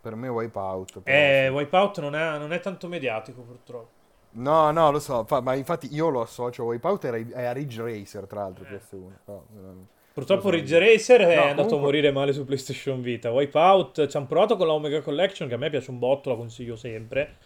Per 0.00 0.14
me 0.16 0.28
Wipeout. 0.28 1.00
però, 1.00 1.16
Eh. 1.16 1.48
Wipeout 1.48 2.00
non 2.00 2.14
è, 2.16 2.38
non 2.38 2.52
è 2.52 2.60
tanto 2.60 2.88
mediatico 2.88 3.40
purtroppo. 3.42 4.00
No, 4.34 4.70
no, 4.72 4.90
lo 4.90 4.98
so, 4.98 5.24
fa- 5.24 5.40
ma 5.42 5.54
infatti 5.54 5.92
io 5.94 6.08
lo 6.08 6.22
associo. 6.22 6.64
Wipeout 6.64 7.04
era- 7.04 7.16
è 7.18 7.44
a 7.44 7.52
Ridge 7.52 7.82
Racer, 7.82 8.26
tra 8.26 8.40
l'altro, 8.42 8.64
PS1. 8.64 9.18
però, 9.24 9.46
ehm, 9.54 9.86
Purtroppo 10.12 10.50
so. 10.50 10.50
Ridge 10.50 10.78
Racer 10.78 11.22
è 11.22 11.34
No, 11.36 11.42
andato 11.50 11.76
a 11.76 11.78
morire 11.78 12.12
male 12.12 12.32
su 12.34 12.44
PlayStation 12.44 13.00
Vita. 13.00 13.30
Wipeout 13.32 14.06
ci 14.06 14.16
hanno 14.16 14.26
provato 14.26 14.56
con 14.56 14.66
la 14.66 14.74
Omega 14.74 15.00
Collection, 15.00 15.48
che 15.48 15.54
a 15.54 15.56
me 15.56 15.70
piace 15.70 15.90
un 15.90 15.98
botto, 15.98 16.28
la 16.30 16.36
consiglio 16.36 16.76
sempre. 16.76 17.38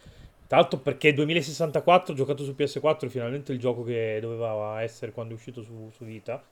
L'altro 0.49 0.81
perché 0.81 1.13
2064 1.13 2.15
giocato 2.15 2.43
su 2.45 2.55
PS4 2.55 3.09
è 3.09 3.13
finalmente 3.13 3.53
il 3.53 3.59
gioco 3.61 3.83
che 3.85 4.19
doveva 4.21 4.83
essere 4.83 5.13
quando 5.13 5.33
è 5.35 5.37
uscito 5.37 5.63
su, 5.63 5.91
su 5.93 6.05
Vita. 6.05 6.45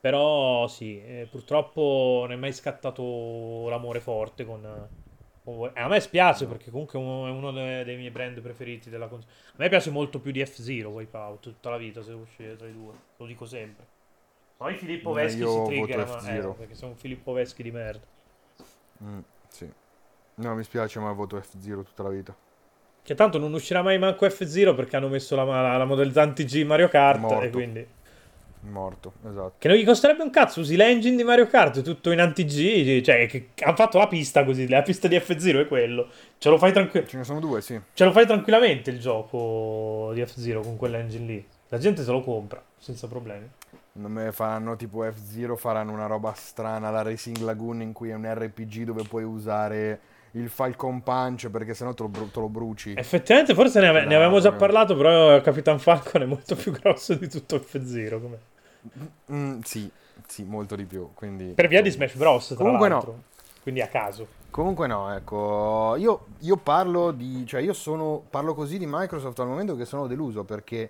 Però 0.00 0.66
sì, 0.68 1.00
eh, 1.02 1.26
purtroppo 1.30 2.18
non 2.22 2.32
è 2.32 2.36
mai 2.36 2.52
scattato 2.52 3.68
l'amore 3.68 4.00
forte 4.00 4.44
con... 4.44 4.88
con 5.46 5.56
Wi- 5.58 5.70
e 5.72 5.80
a 5.80 5.86
me 5.86 6.00
spiace 6.00 6.46
perché 6.46 6.70
comunque 6.72 6.98
è 6.98 7.02
uno, 7.02 7.52
dei, 7.52 7.96
miei 7.96 8.10
brand 8.10 8.40
preferiti 8.40 8.90
della 8.90 9.06
console. 9.06 9.32
A 9.52 9.54
me 9.58 9.68
piace 9.68 9.90
molto 9.90 10.18
più 10.18 10.32
di 10.32 10.44
F-Zero 10.44 10.90
Wipeout 10.90 11.40
tutta 11.40 11.70
la 11.70 11.76
vita 11.76 12.02
se 12.02 12.12
scegliere 12.26 12.56
tra 12.56 12.66
i 12.66 12.72
due. 12.72 12.94
Lo 13.16 13.26
dico 13.26 13.46
sempre. 13.46 13.86
Poi 14.56 14.76
Filippo 14.76 15.12
No, 15.12 15.14
Veschi 15.14 15.46
si 15.46 15.60
voto 15.60 15.62
trigger, 15.62 16.04
ma 16.04 16.20
eh, 16.34 16.48
perché 16.56 16.74
sono 16.74 16.92
un 16.92 16.96
Filippo 16.96 17.32
Veschi 17.32 17.62
di 17.62 17.70
merda. 17.70 18.04
mm, 19.02 19.20
sì. 19.48 19.72
No, 20.34 20.54
mi 20.54 20.64
spiace, 20.64 20.98
ma 20.98 21.12
voto 21.12 21.40
F-Zero 21.40 21.82
tutta 21.82 22.02
la 22.02 22.10
vita. 22.10 22.36
Che 23.02 23.14
tanto 23.14 23.38
non 23.38 23.52
uscirà 23.52 23.82
mai 23.82 23.98
manco 23.98 24.28
F-Zero 24.28 24.74
perché 24.74 24.96
hanno 24.96 25.08
messo 25.08 25.36
la, 25.36 25.44
la, 25.44 25.76
la 25.76 25.84
modalità 25.84 26.22
anti-G 26.22 26.64
Mario 26.64 26.88
Kart 26.88 27.20
Morto. 27.20 27.40
e 27.40 27.50
quindi... 27.50 27.86
Morto, 28.70 29.14
esatto. 29.28 29.54
Che 29.58 29.68
non 29.68 29.76
gli 29.76 29.84
costerebbe 29.84 30.22
un 30.22 30.30
cazzo, 30.30 30.60
usi 30.60 30.76
l'engine 30.76 31.16
di 31.16 31.22
Mario 31.24 31.46
Kart 31.46 31.82
tutto 31.82 32.10
in 32.10 32.20
anti-G, 32.20 33.00
cioè 33.02 33.26
che 33.26 33.48
hanno 33.62 33.76
fatto 33.76 33.98
la 33.98 34.06
pista 34.08 34.44
così, 34.44 34.68
la 34.68 34.82
pista 34.82 35.08
di 35.08 35.18
F-Zero 35.18 35.60
è 35.60 35.66
quello. 35.66 36.08
Ce 36.38 36.48
lo 36.48 36.58
fai, 36.58 36.72
tranqui- 36.72 37.06
Ce 37.06 37.16
ne 37.16 37.24
sono 37.24 37.40
due, 37.40 37.60
sì. 37.60 37.80
ce 37.94 38.04
lo 38.04 38.12
fai 38.12 38.26
tranquillamente 38.26 38.90
il 38.90 38.98
gioco 39.00 40.10
di 40.14 40.24
F-Zero 40.24 40.60
con 40.60 40.76
quell'engine 40.76 41.26
lì. 41.26 41.46
La 41.68 41.78
gente 41.78 42.02
se 42.02 42.10
lo 42.10 42.22
compra 42.22 42.62
senza 42.78 43.06
problemi. 43.08 43.48
Non 43.92 44.12
me 44.12 44.30
faranno 44.32 44.76
tipo 44.76 45.02
F-Zero, 45.10 45.56
faranno 45.56 45.92
una 45.92 46.06
roba 46.06 46.32
strana, 46.34 46.90
la 46.90 47.02
Racing 47.02 47.38
Lagoon 47.38 47.80
in 47.80 47.92
cui 47.92 48.10
è 48.10 48.14
un 48.14 48.30
RPG 48.30 48.82
dove 48.84 49.02
puoi 49.04 49.24
usare 49.24 50.00
il 50.32 50.50
Falcon 50.50 51.02
Punch 51.02 51.48
perché 51.48 51.72
sennò 51.72 51.94
te 51.94 52.02
lo, 52.02 52.10
bru- 52.10 52.30
te 52.30 52.40
lo 52.40 52.48
bruci. 52.50 52.92
Effettivamente 52.94 53.54
forse 53.54 53.80
ne, 53.80 53.88
ave- 53.88 54.00
ne 54.00 54.08
No, 54.08 54.16
avevamo 54.16 54.38
già 54.38 54.50
no. 54.50 54.56
parlato, 54.56 54.94
però 54.94 55.40
Capitan 55.40 55.78
Falcon 55.78 56.20
è 56.22 56.26
molto 56.26 56.54
più 56.54 56.72
grosso 56.72 57.14
di 57.14 57.26
tutto 57.26 57.58
F-Zero. 57.58 58.20
com'è. 58.20 58.36
Mm, 59.32 59.60
sì, 59.60 59.90
sì, 60.26 60.44
molto 60.44 60.76
di 60.76 60.84
più. 60.84 61.10
Quindi, 61.14 61.52
Per 61.54 61.68
via 61.68 61.82
di 61.82 61.90
Smash 61.90 62.14
Bros. 62.14 62.54
Comunque 62.56 62.88
no. 62.88 62.94
l'altro. 62.94 63.22
Quindi 63.62 63.80
a 63.82 63.88
caso. 63.88 64.26
Comunque 64.50 64.86
no, 64.86 65.12
ecco, 65.14 65.96
io, 65.96 66.26
io 66.38 66.56
parlo 66.56 67.10
di, 67.10 67.44
cioè 67.46 67.60
io 67.60 67.72
sono, 67.74 68.22
parlo 68.30 68.54
così 68.54 68.78
di 68.78 68.86
Microsoft 68.88 69.38
al 69.40 69.48
momento 69.48 69.76
che 69.76 69.84
sono 69.84 70.06
deluso 70.06 70.44
perché 70.44 70.88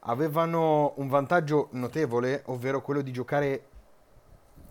avevano 0.00 0.92
un 0.96 1.08
vantaggio 1.08 1.68
notevole, 1.72 2.42
ovvero 2.46 2.82
quello 2.82 3.00
di 3.00 3.12
giocare 3.12 3.62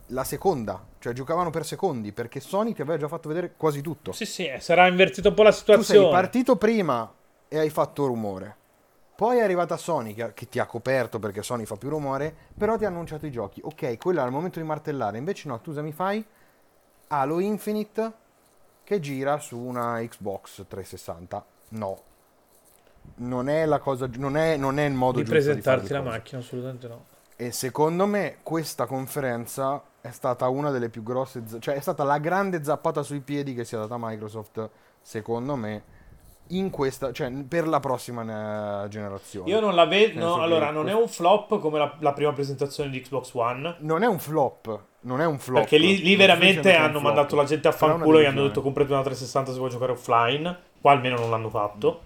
la 0.09 0.23
seconda, 0.23 0.85
cioè 0.99 1.13
giocavano 1.13 1.49
per 1.49 1.65
secondi 1.65 2.11
perché 2.11 2.39
Sony 2.39 2.73
ti 2.73 2.81
aveva 2.81 2.97
già 2.97 3.07
fatto 3.07 3.27
vedere 3.29 3.53
quasi 3.57 3.81
tutto. 3.81 4.11
Sì, 4.11 4.25
sì, 4.25 4.51
sarà 4.59 4.85
invertito 4.87 5.29
un 5.29 5.33
po' 5.33 5.41
la 5.43 5.49
Tu 5.49 5.55
sei 5.55 5.63
situazione. 5.81 6.11
partito 6.11 6.55
prima 6.57 7.11
e 7.47 7.57
hai 7.57 7.69
fatto 7.71 8.05
rumore. 8.05 8.55
Poi 9.15 9.37
è 9.37 9.41
arrivata 9.41 9.77
Sony 9.77 10.13
che, 10.13 10.49
ti 10.49 10.59
ha 10.59 10.65
coperto 10.65 11.19
perché 11.19 11.41
Sony 11.41 11.65
fa 11.65 11.77
più 11.77 11.89
rumore, 11.89 12.35
però 12.57 12.77
ti 12.77 12.83
ha 12.83 12.89
annunciato 12.89 13.25
i 13.25 13.31
giochi. 13.31 13.61
Ok, 13.63 13.97
quello 13.97 14.19
era 14.19 14.27
il 14.27 14.33
momento 14.33 14.59
di 14.59 14.65
martellare. 14.65 15.17
Invece 15.17 15.47
no, 15.47 15.61
tu 15.61 15.69
cosa 15.69 15.81
mi 15.81 15.93
fai? 15.93 16.25
Halo 17.07 17.39
Infinite 17.39 18.11
che 18.83 18.99
gira 18.99 19.39
su 19.39 19.57
una 19.57 19.99
Xbox 19.99 20.65
360. 20.67 21.45
No. 21.69 22.01
Non 23.15 23.47
è 23.47 23.65
la 23.65 23.79
cosa, 23.79 24.09
non 24.17 24.35
è, 24.35 24.57
non 24.57 24.79
è 24.79 24.85
il 24.85 24.93
modo 24.93 25.19
di 25.19 25.23
di 25.23 25.29
presentarti 25.29 25.87
le 25.87 25.93
la 25.93 25.99
cose. 25.99 26.11
macchina, 26.11 26.41
assolutamente 26.41 26.87
no. 26.87 27.05
E 27.37 27.51
secondo 27.51 28.05
me 28.05 28.37
questa 28.43 28.85
conferenza 28.85 29.81
è 30.01 30.11
stata 30.11 30.47
una 30.49 30.71
delle 30.71 30.89
più 30.89 31.03
grosse, 31.03 31.43
cioè 31.59 31.75
è 31.75 31.79
stata 31.79 32.03
la 32.03 32.17
grande 32.17 32.63
zappata 32.63 33.01
sui 33.01 33.19
piedi 33.21 33.53
che 33.53 33.65
si 33.65 33.75
è 33.75 33.77
data 33.77 33.95
Microsoft, 33.97 34.69
secondo 35.01 35.55
me, 35.55 35.83
in 36.49 36.69
questa, 36.69 37.11
cioè 37.11 37.31
per 37.47 37.67
la 37.67 37.79
prossima 37.79 38.83
eh, 38.83 38.87
generazione. 38.89 39.49
Io 39.49 39.59
non 39.59 39.73
la 39.75 39.85
vedo. 39.85 40.19
No, 40.19 40.41
allora, 40.41 40.69
non 40.71 40.87
è 40.89 40.93
questo- 40.93 41.01
un 41.01 41.07
flop 41.07 41.59
come 41.59 41.77
la, 41.79 41.95
la 41.99 42.13
prima 42.13 42.31
presentazione 42.33 42.89
di 42.89 43.01
Xbox 43.01 43.33
One. 43.33 43.75
Non 43.79 44.03
è 44.03 44.07
un 44.07 44.19
flop, 44.19 44.79
non 45.01 45.21
è 45.21 45.25
un 45.25 45.39
flop. 45.39 45.61
Perché 45.61 45.77
lì, 45.77 46.01
lì 46.01 46.15
veramente 46.15 46.71
è 46.73 46.75
hanno 46.77 46.99
mandato 46.99 47.35
la 47.35 47.43
gente 47.45 47.67
a 47.67 47.71
è 47.71 47.73
fanculo 47.73 48.19
e 48.19 48.25
hanno 48.25 48.43
detto 48.43 48.61
comprate 48.61 48.91
una 48.93 49.01
360 49.01 49.51
se 49.51 49.57
vuoi 49.57 49.69
giocare 49.69 49.91
offline. 49.93 50.57
Qua 50.79 50.91
almeno 50.91 51.17
non 51.17 51.29
l'hanno 51.29 51.49
fatto. 51.49 52.01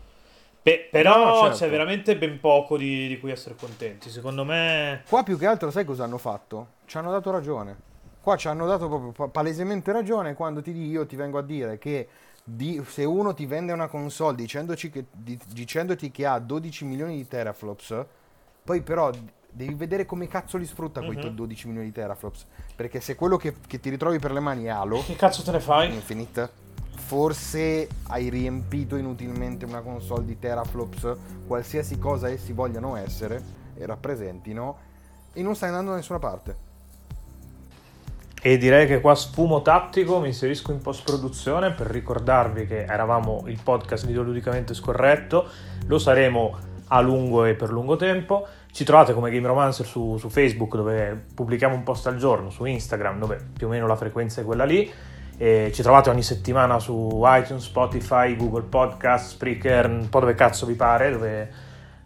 Pe- 0.61 0.87
però 0.91 1.17
No, 1.25 1.41
certo. 1.43 1.57
c'è 1.57 1.69
veramente 1.69 2.17
ben 2.17 2.39
poco 2.39 2.77
di, 2.77 3.07
di 3.07 3.19
cui 3.19 3.31
essere 3.31 3.55
contenti. 3.59 4.09
Secondo 4.09 4.43
me. 4.45 5.03
Qua 5.07 5.23
più 5.23 5.37
che 5.37 5.45
altro 5.45 5.71
sai 5.71 5.83
cosa 5.85 6.03
hanno 6.05 6.17
fatto? 6.17 6.67
Ci 6.85 6.97
hanno 6.97 7.11
dato 7.11 7.31
ragione. 7.31 7.75
Qua 8.21 8.35
ci 8.35 8.47
hanno 8.49 8.65
dato 8.67 8.87
proprio 8.87 9.11
pa- 9.11 9.27
palesemente 9.27 9.91
ragione 9.93 10.33
quando 10.33 10.61
ti 10.61 10.71
io 10.71 11.05
ti 11.05 11.15
vengo 11.15 11.37
a 11.37 11.41
dire 11.41 11.77
che 11.77 12.07
di- 12.56 12.84
se 12.88 13.04
uno 13.06 13.34
ti 13.34 13.45
vende 13.45 13.72
una 13.74 13.88
console 13.88 14.36
dicendoci 14.36 14.89
che- 14.89 15.06
di- 15.12 15.39
dicendoti 15.54 16.12
che 16.12 16.26
ha 16.26 16.39
12 16.39 16.86
milioni 16.86 17.16
di 17.18 17.28
teraflops, 17.28 18.06
poi 18.64 18.82
però 18.82 19.12
devi 19.52 19.74
vedere 19.74 20.06
come 20.06 20.28
cazzo 20.28 20.58
li 20.58 20.66
sfrutta 20.66 21.02
quei 21.02 21.18
Mhm. 21.18 21.30
12 21.30 21.68
milioni 21.68 21.88
di 21.88 21.93
teraflops. 21.93 22.45
Perché 22.76 23.00
se 23.02 23.16
quello 23.16 23.38
che, 23.38 23.56
che 23.68 23.80
ti 23.80 23.89
ritrovi 23.89 24.20
per 24.20 24.32
le 24.32 24.39
mani 24.39 24.66
è 24.66 24.70
Halo 24.70 25.02
Che 25.04 25.16
cazzo 25.16 25.43
te 25.43 25.52
ne 25.52 25.60
fai? 25.60 25.93
Infinite, 25.93 26.50
forse 26.95 27.88
hai 28.08 28.30
riempito 28.30 28.95
inutilmente 28.95 29.66
una 29.66 29.82
console 29.82 30.26
di 30.26 30.38
teraflops, 30.38 31.16
qualsiasi 31.47 31.97
cosa 31.97 32.30
essi 32.30 32.54
vogliano 32.54 32.95
essere 32.95 33.41
e 33.76 33.86
rappresentino, 33.86 34.78
e 35.34 35.41
non 35.41 35.56
stai 35.56 35.70
andando 35.70 35.91
da 35.91 35.97
nessuna 35.97 36.20
parte. 36.20 36.68
E 38.41 38.57
direi 38.57 38.87
che 38.87 39.01
qua 39.01 39.15
sfumo 39.15 39.61
tattico, 39.61 40.19
mi 40.19 40.27
inserisco 40.27 40.71
in 40.71 40.79
post-produzione 40.79 41.71
per 41.71 41.87
ricordarvi 41.87 42.65
che 42.65 42.85
eravamo 42.85 43.43
il 43.47 43.59
podcast 43.61 44.05
videoludicamente 44.05 44.73
scorretto, 44.73 45.45
lo 45.87 45.99
saremo 45.99 46.57
a 46.87 47.01
lungo 47.01 47.43
e 47.43 47.55
per 47.55 47.69
lungo 47.69 47.97
tempo. 47.97 48.47
Ci 48.71 48.85
trovate 48.85 49.13
come 49.13 49.29
Game 49.29 49.45
Romancer 49.45 49.85
su, 49.85 50.15
su 50.17 50.29
Facebook 50.29 50.75
dove 50.75 51.25
pubblichiamo 51.35 51.75
un 51.75 51.83
post 51.83 52.07
al 52.07 52.15
giorno, 52.15 52.49
su 52.49 52.63
Instagram 52.63 53.19
dove 53.19 53.43
più 53.57 53.67
o 53.67 53.69
meno 53.69 53.87
la 53.87 53.97
frequenza 53.97 54.39
è 54.39 54.45
quella 54.45 54.63
lì. 54.63 54.89
E 55.37 55.71
ci 55.73 55.81
trovate 55.81 56.09
ogni 56.09 56.23
settimana 56.23 56.79
su 56.79 57.21
iTunes, 57.25 57.63
Spotify, 57.63 58.37
Google 58.37 58.63
Podcast, 58.63 59.31
Spreaker, 59.31 59.89
un 59.89 60.07
po' 60.09 60.21
dove 60.21 60.35
cazzo 60.35 60.65
vi 60.65 60.75
pare, 60.75 61.11
dove, 61.11 61.51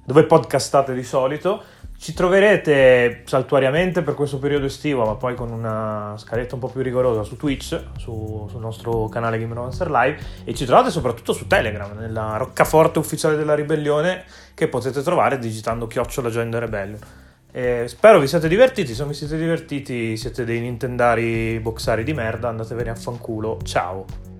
dove 0.03 0.23
podcastate 0.23 0.95
di 0.95 1.03
solito. 1.03 1.61
Ci 2.03 2.11
troverete 2.11 3.21
saltuariamente 3.23 4.01
per 4.01 4.13
questo 4.13 4.37
periodo 4.37 4.65
estivo, 4.65 5.05
ma 5.05 5.15
poi 5.15 5.35
con 5.35 5.49
una 5.51 6.15
scaletta 6.17 6.55
un 6.55 6.59
po' 6.59 6.67
più 6.67 6.81
rigorosa 6.81 7.23
su 7.23 7.37
Twitch, 7.37 7.81
su, 7.97 8.45
sul 8.49 8.59
nostro 8.59 9.07
canale 9.07 9.39
Game 9.39 9.53
Monster 9.53 9.89
Live, 9.89 10.17
e 10.43 10.53
ci 10.53 10.65
trovate 10.65 10.89
soprattutto 10.91 11.31
su 11.31 11.47
Telegram, 11.47 11.97
nella 11.97 12.35
roccaforte 12.35 12.99
ufficiale 12.99 13.37
della 13.37 13.55
ribellione, 13.55 14.25
che 14.53 14.67
potete 14.67 15.01
trovare 15.01 15.39
digitando 15.39 15.87
chiocciola 15.87 16.27
Agenda 16.27 16.59
Rebellion. 16.59 16.99
E 17.53 17.85
spero 17.87 18.19
vi 18.19 18.27
siate 18.27 18.49
divertiti, 18.49 18.93
se 18.93 18.99
non 18.99 19.11
vi 19.11 19.15
siete 19.15 19.37
divertiti 19.37 20.17
siete 20.17 20.43
dei 20.43 20.59
nintendari 20.59 21.57
boxari 21.61 22.03
di 22.03 22.13
merda, 22.13 22.49
andatevene 22.49 22.89
a 22.89 22.95
fanculo, 22.95 23.59
ciao! 23.63 24.32